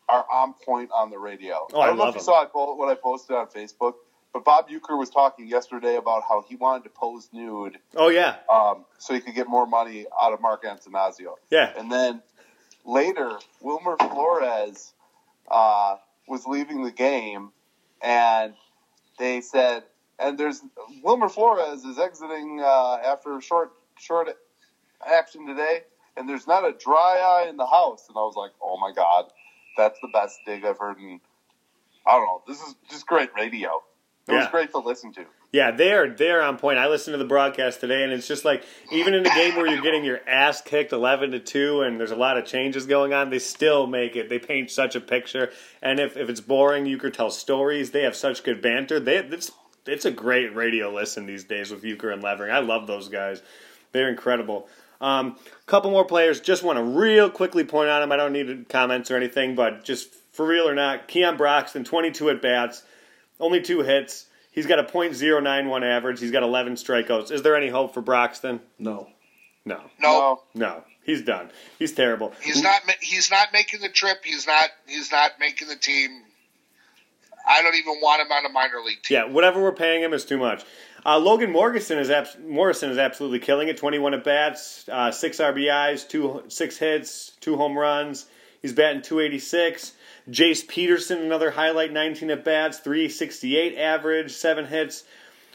are 0.08 0.24
on 0.30 0.54
point 0.64 0.90
on 0.94 1.10
the 1.10 1.18
radio. 1.18 1.66
Oh, 1.72 1.80
I 1.80 1.86
don't 1.86 1.98
know 1.98 2.08
if 2.08 2.14
you 2.14 2.20
saw 2.20 2.42
I 2.42 2.46
what 2.46 2.88
I 2.88 2.94
posted 2.94 3.36
on 3.36 3.48
Facebook, 3.48 3.94
but 4.34 4.44
Bob 4.44 4.68
Uecker 4.68 4.98
was 4.98 5.08
talking 5.08 5.46
yesterday 5.46 5.96
about 5.96 6.24
how 6.28 6.44
he 6.46 6.56
wanted 6.56 6.84
to 6.84 6.90
pose 6.90 7.30
nude 7.32 7.78
oh 7.96 8.08
yeah, 8.08 8.36
um, 8.52 8.84
so 8.98 9.14
he 9.14 9.20
could 9.20 9.34
get 9.34 9.48
more 9.48 9.66
money 9.66 10.04
out 10.20 10.34
of 10.34 10.42
Mark 10.42 10.64
Attanasio. 10.64 11.36
yeah. 11.50 11.72
And 11.78 11.90
then 11.90 12.20
later, 12.84 13.38
Wilmer 13.62 13.96
Flores 13.96 14.92
uh, 15.50 15.96
was 16.28 16.44
leaving 16.46 16.82
the 16.82 16.90
game, 16.90 17.52
and 18.02 18.54
they 19.18 19.40
said, 19.40 19.84
and 20.18 20.36
there's 20.36 20.60
Wilmer 21.02 21.28
Flores 21.28 21.84
is 21.84 21.98
exiting 21.98 22.60
uh, 22.62 22.98
after 23.04 23.38
a 23.38 23.40
short 23.40 23.72
short 23.98 24.28
action 25.06 25.46
today, 25.46 25.82
and 26.16 26.28
there's 26.28 26.46
not 26.46 26.64
a 26.64 26.72
dry 26.72 27.42
eye 27.44 27.48
in 27.48 27.56
the 27.56 27.66
house. 27.66 28.06
And 28.08 28.16
I 28.18 28.22
was 28.22 28.34
like, 28.36 28.50
oh 28.60 28.78
my 28.78 28.92
god, 28.92 29.26
that's 29.76 29.98
the 30.00 30.08
best 30.12 30.40
dig 30.44 30.64
I've 30.64 30.78
heard 30.78 30.98
in. 30.98 31.20
I 32.06 32.12
don't 32.12 32.26
know. 32.26 32.42
This 32.46 32.60
is 32.60 32.74
just 32.90 33.06
great 33.06 33.30
radio. 33.34 33.82
It 34.26 34.32
was 34.32 34.48
great 34.48 34.70
to 34.70 34.78
listen 34.78 35.12
to. 35.14 35.26
Yeah, 35.52 35.70
they're 35.70 36.10
they're 36.10 36.42
on 36.42 36.56
point. 36.56 36.78
I 36.78 36.88
listened 36.88 37.14
to 37.14 37.18
the 37.18 37.26
broadcast 37.26 37.80
today, 37.80 38.02
and 38.04 38.12
it's 38.12 38.26
just 38.26 38.44
like 38.44 38.64
even 38.90 39.12
in 39.12 39.26
a 39.26 39.34
game 39.34 39.54
where 39.54 39.66
you're 39.66 39.82
getting 39.82 40.04
your 40.04 40.20
ass 40.26 40.62
kicked 40.62 40.92
eleven 40.92 41.30
to 41.32 41.38
two, 41.38 41.82
and 41.82 42.00
there's 42.00 42.10
a 42.10 42.16
lot 42.16 42.38
of 42.38 42.46
changes 42.46 42.86
going 42.86 43.12
on, 43.12 43.30
they 43.30 43.38
still 43.38 43.86
make 43.86 44.16
it. 44.16 44.28
They 44.30 44.38
paint 44.38 44.70
such 44.70 44.96
a 44.96 45.00
picture, 45.00 45.52
and 45.82 46.00
if, 46.00 46.16
if 46.16 46.28
it's 46.28 46.40
boring, 46.40 46.86
you 46.86 46.96
could 46.96 47.12
tell 47.12 47.30
stories. 47.30 47.90
They 47.90 48.02
have 48.02 48.16
such 48.16 48.42
good 48.42 48.62
banter. 48.62 48.98
They 48.98 49.18
it's 49.18 49.52
it's 49.86 50.06
a 50.06 50.10
great 50.10 50.54
radio 50.56 50.92
listen 50.92 51.26
these 51.26 51.44
days 51.44 51.70
with 51.70 51.82
Uecker 51.82 52.12
and 52.12 52.22
Levering. 52.22 52.50
I 52.50 52.60
love 52.60 52.86
those 52.86 53.08
guys. 53.08 53.42
They're 53.92 54.08
incredible. 54.08 54.68
Um, 55.00 55.36
couple 55.66 55.90
more 55.90 56.04
players. 56.04 56.40
Just 56.40 56.62
want 56.62 56.78
to 56.78 56.82
real 56.82 57.28
quickly 57.28 57.62
point 57.62 57.90
out 57.90 58.00
them. 58.00 58.10
I 58.10 58.16
don't 58.16 58.32
need 58.32 58.68
comments 58.68 59.10
or 59.10 59.16
anything, 59.16 59.54
but 59.54 59.84
just 59.84 60.08
for 60.32 60.46
real 60.46 60.68
or 60.68 60.74
not, 60.74 61.08
Keon 61.08 61.36
Broxton, 61.36 61.84
22 61.84 62.30
at 62.30 62.42
bats, 62.42 62.82
only 63.40 63.60
two 63.60 63.80
hits. 63.80 64.26
He's 64.52 64.66
got 64.66 64.78
a 64.78 64.84
.091 64.84 65.82
average. 65.82 66.20
He's 66.20 66.30
got 66.30 66.42
11 66.44 66.74
strikeouts. 66.74 67.32
Is 67.32 67.42
there 67.42 67.56
any 67.56 67.68
hope 67.68 67.92
for 67.94 68.00
Broxton? 68.00 68.60
No. 68.78 69.08
No, 69.64 69.80
No, 70.00 70.42
no. 70.54 70.84
He's 71.04 71.22
done. 71.22 71.50
He's 71.78 71.92
terrible. 71.92 72.32
he's 72.42 72.62
not. 72.62 72.80
He's 73.00 73.30
not 73.30 73.48
making 73.52 73.80
the 73.80 73.88
trip. 73.88 74.18
He's 74.24 74.46
not. 74.46 74.70
He's 74.86 75.10
not 75.12 75.32
making 75.40 75.68
the 75.68 75.76
team. 75.76 76.22
I 77.46 77.60
don't 77.62 77.74
even 77.74 77.94
want 78.00 78.22
him 78.22 78.32
on 78.32 78.46
a 78.46 78.48
minor 78.48 78.80
league 78.84 79.02
team. 79.02 79.16
Yeah, 79.16 79.24
whatever 79.24 79.62
we're 79.62 79.72
paying 79.74 80.02
him 80.02 80.12
is 80.14 80.24
too 80.24 80.38
much. 80.38 80.62
Uh, 81.04 81.18
Logan 81.18 81.50
Morrison 81.50 81.98
is 81.98 82.08
abs- 82.10 82.36
Morrison 82.46 82.90
is 82.90 82.96
absolutely 82.96 83.38
killing 83.38 83.68
it. 83.68 83.76
Twenty 83.76 83.98
one 83.98 84.14
at 84.14 84.24
bats, 84.24 84.88
uh, 84.90 85.10
six 85.10 85.38
RBIs, 85.38 86.08
two 86.08 86.42
six 86.48 86.78
hits, 86.78 87.32
two 87.40 87.56
home 87.56 87.76
runs. 87.78 88.24
He's 88.62 88.72
batting 88.72 89.02
two 89.02 89.20
eighty 89.20 89.38
six. 89.38 89.92
Jace 90.30 90.66
Peterson, 90.66 91.18
another 91.18 91.50
highlight, 91.50 91.92
nineteen 91.92 92.30
at 92.30 92.44
bats, 92.44 92.78
three 92.78 93.08
sixty 93.08 93.56
eight 93.56 93.76
average, 93.78 94.32
seven 94.32 94.66
hits. 94.66 95.04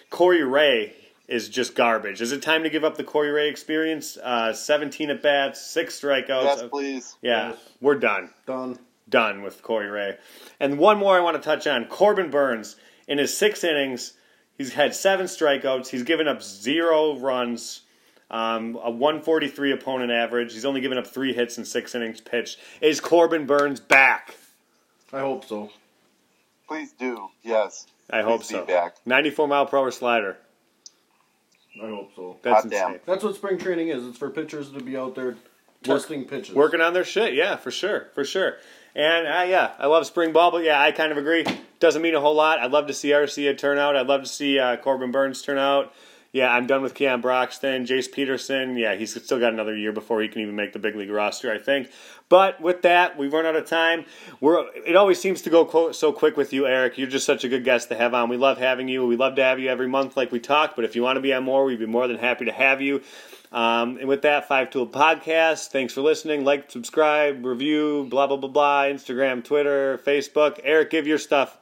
Corey 0.09 0.43
Ray 0.43 0.93
is 1.27 1.49
just 1.49 1.75
garbage. 1.75 2.21
Is 2.21 2.31
it 2.31 2.41
time 2.41 2.63
to 2.63 2.69
give 2.69 2.83
up 2.83 2.97
the 2.97 3.03
Corey 3.03 3.29
Ray 3.31 3.49
experience? 3.49 4.17
Uh, 4.17 4.53
Seventeen 4.53 5.09
at 5.11 5.21
bats, 5.21 5.61
six 5.61 5.99
strikeouts. 5.99 6.43
Yes, 6.43 6.63
please. 6.69 7.15
yeah, 7.21 7.49
Yes. 7.49 7.57
we're 7.81 7.95
done 7.99 8.29
Done. 8.47 8.79
done 9.07 9.41
with 9.43 9.61
Corey 9.61 9.87
Ray. 9.87 10.17
And 10.59 10.77
one 10.79 10.97
more 10.97 11.15
I 11.15 11.19
want 11.19 11.35
to 11.37 11.41
touch 11.43 11.67
on 11.67 11.85
Corbin 11.85 12.29
Burnes. 12.31 12.75
In 13.07 13.17
his 13.17 13.35
six 13.35 13.63
innings, 13.63 14.13
he's 14.57 14.73
had 14.73 14.93
seven 14.95 15.25
strikeouts. 15.27 15.87
He's 15.87 16.03
given 16.03 16.27
up 16.27 16.41
zero 16.43 17.17
runs, 17.17 17.81
um, 18.31 18.77
a 18.83 18.89
143 18.91 19.71
opponent 19.71 20.11
average. 20.11 20.53
He's 20.53 20.65
only 20.65 20.81
given 20.81 20.97
up 20.99 21.07
three 21.07 21.33
hits 21.33 21.57
in 21.57 21.65
six 21.65 21.93
innings 21.95 22.21
pitched. 22.21 22.59
Is 22.81 22.99
Corbin 22.99 23.45
Burnes 23.47 23.79
back? 23.79 24.35
I 25.11 25.19
hope 25.19 25.45
so. 25.45 25.69
Please 26.67 26.91
do. 26.93 27.29
Yes. 27.43 27.87
I 28.11 28.21
hope 28.21 28.41
Please 28.41 28.49
be 28.49 28.53
so. 28.55 28.65
back. 28.65 28.95
94 29.05 29.47
mile 29.47 29.65
per 29.65 29.77
hour 29.77 29.91
slider. 29.91 30.37
I 31.81 31.87
hope 31.87 32.11
so. 32.15 32.37
That's 32.41 32.63
Hot 32.63 32.69
damn. 32.69 32.87
insane. 32.89 33.01
That's 33.05 33.23
what 33.23 33.35
spring 33.35 33.57
training 33.57 33.89
is. 33.89 34.05
It's 34.05 34.17
for 34.17 34.29
pitchers 34.29 34.69
to 34.71 34.81
be 34.81 34.97
out 34.97 35.15
there 35.15 35.35
testing 35.83 36.25
pitches. 36.25 36.55
Working 36.55 36.81
on 36.81 36.93
their 36.93 37.03
shit, 37.05 37.33
yeah, 37.33 37.55
for 37.55 37.71
sure, 37.71 38.07
for 38.13 38.23
sure. 38.25 38.57
And 38.95 39.27
uh, 39.27 39.43
yeah, 39.47 39.71
I 39.79 39.87
love 39.87 40.05
spring 40.05 40.33
ball, 40.33 40.51
but 40.51 40.63
yeah, 40.63 40.81
I 40.81 40.91
kind 40.91 41.11
of 41.11 41.17
agree. 41.17 41.45
Doesn't 41.79 42.01
mean 42.01 42.15
a 42.15 42.19
whole 42.19 42.35
lot. 42.35 42.59
I'd 42.59 42.71
love 42.71 42.87
to 42.87 42.93
see 42.93 43.09
Arcia 43.09 43.57
turn 43.57 43.77
out. 43.77 43.95
I'd 43.95 44.07
love 44.07 44.21
to 44.21 44.27
see 44.27 44.59
uh, 44.59 44.77
Corbin 44.77 45.11
Burnes 45.11 45.41
turn 45.41 45.57
out. 45.57 45.93
Yeah, 46.31 46.51
I'm 46.51 46.67
done 46.67 46.83
with 46.83 46.93
Keon 46.93 47.21
Broxton, 47.21 47.85
Jace 47.85 48.11
Peterson. 48.11 48.77
Yeah, 48.77 48.93
he's 48.93 49.19
still 49.23 49.39
got 49.39 49.51
another 49.51 49.75
year 49.75 49.91
before 49.91 50.21
he 50.21 50.27
can 50.27 50.41
even 50.41 50.55
make 50.55 50.73
the 50.73 50.79
big 50.79 50.95
league 50.95 51.09
roster, 51.09 51.51
I 51.51 51.57
think. 51.57 51.89
But 52.29 52.61
with 52.61 52.83
that, 52.83 53.17
we've 53.17 53.33
run 53.33 53.47
out 53.47 53.55
of 53.55 53.65
time. 53.65 54.05
We're 54.39 54.67
it 54.75 54.95
always 54.95 55.19
seems 55.19 55.41
to 55.41 55.49
go 55.49 55.91
so 55.91 56.13
quick 56.13 56.37
with 56.37 56.53
you, 56.53 56.67
Eric. 56.67 56.99
You're 56.99 57.07
just 57.07 57.25
such 57.25 57.43
a 57.43 57.49
good 57.49 57.63
guest 57.63 57.89
to 57.89 57.95
have 57.95 58.13
on. 58.13 58.29
We 58.29 58.37
love 58.37 58.59
having 58.59 58.87
you. 58.87 59.07
We 59.07 59.15
love 59.15 59.35
to 59.35 59.43
have 59.43 59.59
you 59.59 59.69
every 59.69 59.87
month, 59.87 60.15
like 60.15 60.31
we 60.31 60.39
talked. 60.39 60.75
But 60.75 60.85
if 60.85 60.95
you 60.95 61.01
want 61.01 61.17
to 61.17 61.21
be 61.21 61.33
on 61.33 61.43
more, 61.43 61.65
we'd 61.65 61.79
be 61.79 61.87
more 61.87 62.07
than 62.07 62.19
happy 62.19 62.45
to 62.45 62.51
have 62.51 62.79
you. 62.79 63.01
Um, 63.51 63.97
and 63.97 64.07
with 64.07 64.21
that, 64.21 64.47
Five 64.47 64.69
Tool 64.69 64.85
Podcast. 64.85 65.69
Thanks 65.69 65.93
for 65.93 66.01
listening. 66.01 66.45
Like, 66.45 66.69
subscribe, 66.69 67.43
review, 67.43 68.05
blah 68.07 68.27
blah 68.27 68.37
blah 68.37 68.49
blah. 68.49 68.83
Instagram, 68.83 69.43
Twitter, 69.43 69.99
Facebook. 70.05 70.59
Eric, 70.63 70.91
give 70.91 71.07
your 71.07 71.17
stuff. 71.17 71.57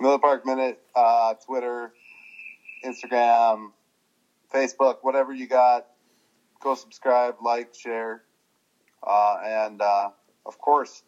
Miller 0.00 0.18
Park 0.18 0.44
Minute, 0.44 0.80
uh, 0.96 1.34
Twitter, 1.34 1.92
Instagram, 2.84 3.72
Facebook, 4.52 4.98
whatever 5.02 5.32
you 5.32 5.46
got. 5.46 5.86
Go 6.60 6.74
subscribe, 6.74 7.36
like, 7.42 7.74
share, 7.74 8.22
uh, 9.06 9.36
and 9.44 9.80
uh, 9.80 10.10
of 10.44 10.58
course, 10.58 11.02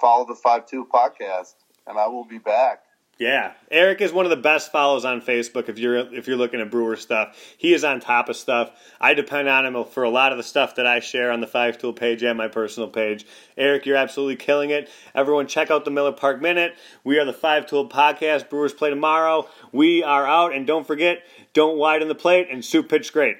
follow 0.00 0.26
the 0.26 0.34
Five 0.34 0.66
Tool 0.66 0.86
podcast. 0.86 1.54
And 1.86 1.98
I 1.98 2.06
will 2.06 2.24
be 2.24 2.38
back. 2.38 2.83
Yeah, 3.16 3.52
Eric 3.70 4.00
is 4.00 4.12
one 4.12 4.26
of 4.26 4.30
the 4.30 4.36
best 4.36 4.72
follows 4.72 5.04
on 5.04 5.20
Facebook. 5.20 5.68
If 5.68 5.78
you're 5.78 5.96
if 6.12 6.26
you're 6.26 6.36
looking 6.36 6.60
at 6.60 6.70
Brewer 6.70 6.96
stuff, 6.96 7.36
he 7.56 7.72
is 7.72 7.84
on 7.84 8.00
top 8.00 8.28
of 8.28 8.34
stuff. 8.34 8.72
I 9.00 9.14
depend 9.14 9.48
on 9.48 9.64
him 9.64 9.84
for 9.84 10.02
a 10.02 10.10
lot 10.10 10.32
of 10.32 10.38
the 10.38 10.42
stuff 10.42 10.74
that 10.74 10.86
I 10.86 10.98
share 10.98 11.30
on 11.30 11.40
the 11.40 11.46
Five 11.46 11.78
Tool 11.78 11.92
page 11.92 12.24
and 12.24 12.36
my 12.36 12.48
personal 12.48 12.88
page. 12.88 13.24
Eric, 13.56 13.86
you're 13.86 13.96
absolutely 13.96 14.36
killing 14.36 14.70
it. 14.70 14.90
Everyone, 15.14 15.46
check 15.46 15.70
out 15.70 15.84
the 15.84 15.92
Miller 15.92 16.10
Park 16.10 16.42
Minute. 16.42 16.74
We 17.04 17.18
are 17.20 17.24
the 17.24 17.32
Five 17.32 17.66
Tool 17.66 17.88
Podcast. 17.88 18.50
Brewers 18.50 18.72
play 18.72 18.90
tomorrow. 18.90 19.48
We 19.70 20.02
are 20.02 20.26
out, 20.26 20.52
and 20.52 20.66
don't 20.66 20.86
forget, 20.86 21.22
don't 21.52 21.78
widen 21.78 22.08
the 22.08 22.16
plate 22.16 22.48
and 22.50 22.64
soup 22.64 22.88
pitch 22.88 23.12
great. 23.12 23.36